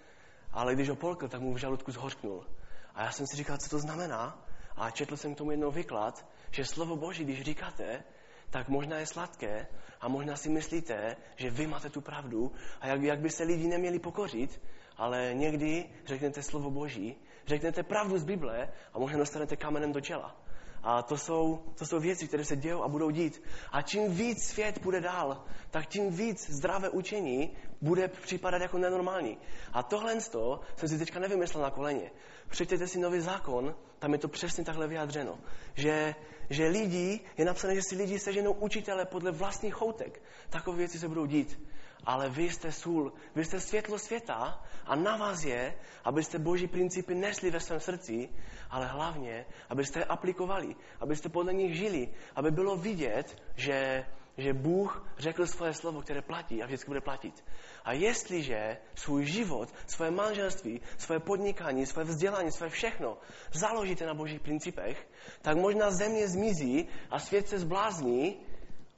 ale 0.52 0.74
když 0.74 0.88
ho 0.88 0.96
polkl, 0.96 1.28
tak 1.28 1.40
mu 1.40 1.54
v 1.54 1.58
žaludku 1.58 1.92
zhořknul. 1.92 2.46
A 2.94 3.02
já 3.04 3.10
jsem 3.10 3.26
si 3.26 3.36
říkal, 3.36 3.56
co 3.56 3.70
to 3.70 3.78
znamená. 3.78 4.46
A 4.76 4.90
četl 4.90 5.16
jsem 5.16 5.34
k 5.34 5.38
tomu 5.38 5.50
jednou 5.50 5.70
vyklad, 5.70 6.26
že 6.50 6.64
slovo 6.64 6.96
Boží, 6.96 7.24
když 7.24 7.42
říkáte, 7.42 8.04
tak 8.52 8.68
možná 8.68 8.98
je 8.98 9.06
sladké 9.06 9.66
a 10.00 10.08
možná 10.08 10.36
si 10.36 10.48
myslíte, 10.48 11.16
že 11.36 11.50
vy 11.50 11.66
máte 11.66 11.90
tu 11.90 12.00
pravdu 12.00 12.52
a 12.80 12.86
jak, 12.86 13.02
jak 13.02 13.20
by 13.20 13.30
se 13.30 13.44
lidi 13.44 13.68
neměli 13.68 13.98
pokořit, 13.98 14.60
ale 14.96 15.30
někdy 15.34 15.88
řeknete 16.06 16.42
slovo 16.42 16.70
Boží, 16.70 17.16
řeknete 17.46 17.82
pravdu 17.82 18.18
z 18.18 18.24
Bible 18.24 18.68
a 18.92 18.98
možná 18.98 19.18
dostanete 19.18 19.56
kamenem 19.56 19.92
do 19.92 20.00
čela. 20.00 20.36
A 20.82 21.02
to 21.02 21.16
jsou, 21.16 21.62
to 21.78 21.86
jsou 21.86 22.00
věci, 22.00 22.28
které 22.28 22.44
se 22.44 22.56
dějou 22.56 22.82
a 22.82 22.88
budou 22.88 23.10
dít. 23.10 23.42
A 23.72 23.82
čím 23.82 24.12
víc 24.14 24.44
svět 24.44 24.78
bude 24.82 25.00
dál, 25.00 25.44
tak 25.70 25.86
tím 25.86 26.10
víc 26.10 26.50
zdravé 26.50 26.88
učení 26.88 27.50
bude 27.80 28.08
připadat 28.08 28.62
jako 28.62 28.78
nenormální. 28.78 29.38
A 29.72 29.82
tohle 29.82 30.20
jsem 30.20 30.88
si 30.88 30.98
teďka 30.98 31.20
nevymyslel 31.20 31.62
na 31.62 31.70
koleně. 31.70 32.10
Přečtěte 32.48 32.88
si 32.88 32.98
nový 32.98 33.20
zákon, 33.20 33.74
tam 33.98 34.12
je 34.12 34.18
to 34.18 34.28
přesně 34.28 34.64
takhle 34.64 34.88
vyjádřeno. 34.88 35.38
Že, 35.74 36.14
že 36.50 36.66
lidi, 36.68 37.20
je 37.36 37.44
napsané, 37.44 37.74
že 37.74 37.82
si 37.82 37.96
lidi 37.96 38.18
seženou 38.18 38.52
učitele 38.52 39.04
podle 39.04 39.30
vlastních 39.30 39.74
choutek. 39.74 40.22
Takové 40.50 40.76
věci 40.76 40.98
se 40.98 41.08
budou 41.08 41.26
dít 41.26 41.58
ale 42.04 42.28
vy 42.28 42.50
jste 42.50 42.72
sůl, 42.72 43.12
vy 43.34 43.44
jste 43.44 43.60
světlo 43.60 43.98
světa 43.98 44.62
a 44.86 44.96
na 44.96 45.16
vás 45.16 45.44
je, 45.44 45.74
abyste 46.04 46.38
boží 46.38 46.66
principy 46.66 47.14
nesli 47.14 47.50
ve 47.50 47.60
svém 47.60 47.80
srdci, 47.80 48.28
ale 48.70 48.86
hlavně, 48.86 49.46
abyste 49.68 50.00
je 50.00 50.04
aplikovali, 50.04 50.76
abyste 51.00 51.28
podle 51.28 51.52
nich 51.52 51.76
žili, 51.76 52.08
aby 52.36 52.50
bylo 52.50 52.76
vidět, 52.76 53.42
že, 53.56 54.06
že 54.36 54.54
Bůh 54.54 55.14
řekl 55.18 55.46
svoje 55.46 55.74
slovo, 55.74 56.00
které 56.02 56.22
platí 56.22 56.62
a 56.62 56.66
vždycky 56.66 56.86
bude 56.86 57.00
platit. 57.00 57.44
A 57.84 57.92
jestliže 57.92 58.76
svůj 58.94 59.26
život, 59.26 59.68
svoje 59.86 60.10
manželství, 60.10 60.80
svoje 60.98 61.20
podnikání, 61.20 61.86
svoje 61.86 62.04
vzdělání, 62.04 62.52
svoje 62.52 62.70
všechno 62.70 63.18
založíte 63.52 64.06
na 64.06 64.14
božích 64.14 64.40
principech, 64.40 65.08
tak 65.42 65.56
možná 65.56 65.90
země 65.90 66.28
zmizí 66.28 66.88
a 67.10 67.18
svět 67.18 67.48
se 67.48 67.58
zblázní, 67.58 68.40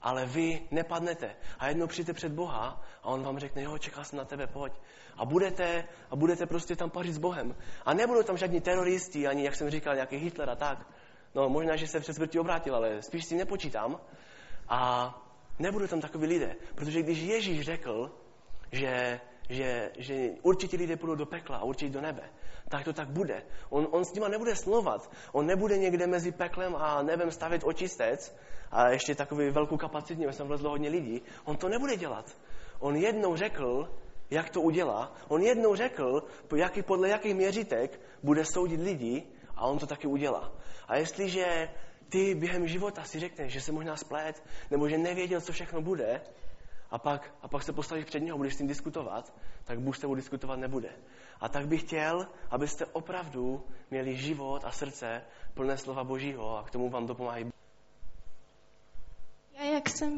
ale 0.05 0.26
vy 0.26 0.61
nepadnete. 0.70 1.36
A 1.59 1.68
jednou 1.68 1.86
přijďte 1.86 2.12
před 2.12 2.32
Boha 2.32 2.84
a 3.02 3.09
on 3.09 3.22
vám 3.22 3.38
řekne, 3.38 3.62
jo, 3.62 3.78
čeká 3.78 4.05
jsem 4.05 4.18
na 4.18 4.24
tebe, 4.24 4.46
pojď. 4.46 4.72
A 5.16 5.24
budete, 5.24 5.84
a 6.11 6.16
budete 6.16 6.46
prostě 6.46 6.76
tam 6.76 6.90
pařit 6.90 7.12
s 7.12 7.18
Bohem. 7.18 7.57
A 7.84 7.94
nebudou 7.94 8.22
tam 8.22 8.36
žádní 8.36 8.61
teroristi, 8.61 9.26
ani, 9.26 9.44
jak 9.44 9.57
jsem 9.57 9.70
říkal, 9.70 9.94
nějaký 9.94 10.16
Hitler 10.16 10.50
a 10.50 10.57
tak. 10.57 10.86
No, 11.34 11.48
možná, 11.48 11.76
že 11.76 11.86
se 11.86 12.00
před 12.00 12.14
smrti 12.14 12.38
obrátil, 12.38 12.74
ale 12.74 13.02
spíš 13.02 13.24
s 13.24 13.28
tím 13.28 13.38
nepočítám. 13.38 14.00
A 14.68 15.11
nebudou 15.59 15.86
tam 15.86 16.00
takový 16.00 16.26
lidé. 16.26 16.57
Protože 16.74 17.02
když 17.02 17.18
Ježíš 17.18 17.61
řekl, 17.61 18.11
že, 18.72 19.20
že, 19.49 19.90
že 19.99 20.30
určitě 20.42 20.76
lidé 20.76 20.97
půjdou 20.97 21.14
do 21.14 21.26
pekla 21.26 21.57
a 21.57 21.64
určitě 21.64 21.92
do 21.92 22.01
nebe, 22.01 22.22
tak 22.68 22.84
to 22.84 22.92
tak 22.92 23.09
bude. 23.09 23.42
On, 23.70 23.88
on 23.90 24.05
s 24.05 24.14
nima 24.14 24.28
nebude 24.28 24.57
slovat. 24.57 25.11
On 25.32 25.47
nebude 25.47 25.78
někde 25.78 26.07
mezi 26.07 26.32
peklem 26.32 26.76
a 26.76 27.03
nebem 27.03 27.30
stavit 27.30 27.62
očistec 27.64 28.36
a 28.70 28.88
ještě 28.88 29.14
takový 29.14 29.51
velkou 29.51 29.76
kapacitní, 29.76 30.26
jsem 30.30 30.47
vlezlo 30.47 30.70
hodně 30.70 30.88
lidí. 30.88 31.22
On 31.45 31.57
to 31.57 31.68
nebude 31.68 31.97
dělat. 31.97 32.36
On 32.78 32.97
jednou 32.97 33.36
řekl, 33.36 33.88
jak 34.30 34.51
to 34.51 34.61
udělá. 34.61 35.12
On 35.28 35.42
jednou 35.42 35.74
řekl, 35.74 36.22
jaký, 36.57 36.82
podle 36.82 37.09
jakých 37.09 37.34
měřitek 37.34 38.01
bude 38.22 38.45
soudit 38.45 38.80
lidi 38.80 39.22
a 39.57 39.66
on 39.66 39.78
to 39.78 39.86
taky 39.86 40.07
udělá. 40.07 40.53
A 40.88 40.97
jestliže 40.97 41.68
ty 42.09 42.34
během 42.34 42.68
života 42.68 43.05
si 43.05 43.20
řekneš, 43.20 43.53
že 43.53 43.61
se 43.61 43.72
možná 43.72 43.97
splet, 43.97 44.42
nebo 44.70 44.88
že 44.88 44.99
nevěděl, 44.99 45.40
co 45.40 45.53
všechno 45.53 45.82
bude, 45.82 46.20
a 46.95 46.99
pak, 46.99 47.34
a 47.42 47.49
pak 47.49 47.62
se 47.62 47.72
postavíš 47.72 48.05
před 48.05 48.20
něho, 48.20 48.38
budeš 48.38 48.55
s 48.55 48.59
tím 48.59 48.66
diskutovat, 48.66 49.34
tak 49.64 49.80
Bůh 49.80 49.97
s 49.97 50.01
tebou 50.01 50.14
diskutovat 50.14 50.59
nebude. 50.59 50.88
A 51.40 51.49
tak 51.49 51.66
bych 51.66 51.80
chtěl, 51.80 52.28
abyste 52.51 52.86
opravdu 52.86 53.66
měli 53.90 54.16
život 54.16 54.64
a 54.64 54.70
srdce 54.70 55.22
plné 55.55 55.78
slova 55.78 56.05
Božího 56.05 56.59
a 56.59 56.62
k 56.62 56.70
tomu 56.70 56.90
vám 56.90 57.07
dopomáhají. 57.07 57.51
Já 59.59 59.64
jak 59.64 59.88
jsem 59.88 60.12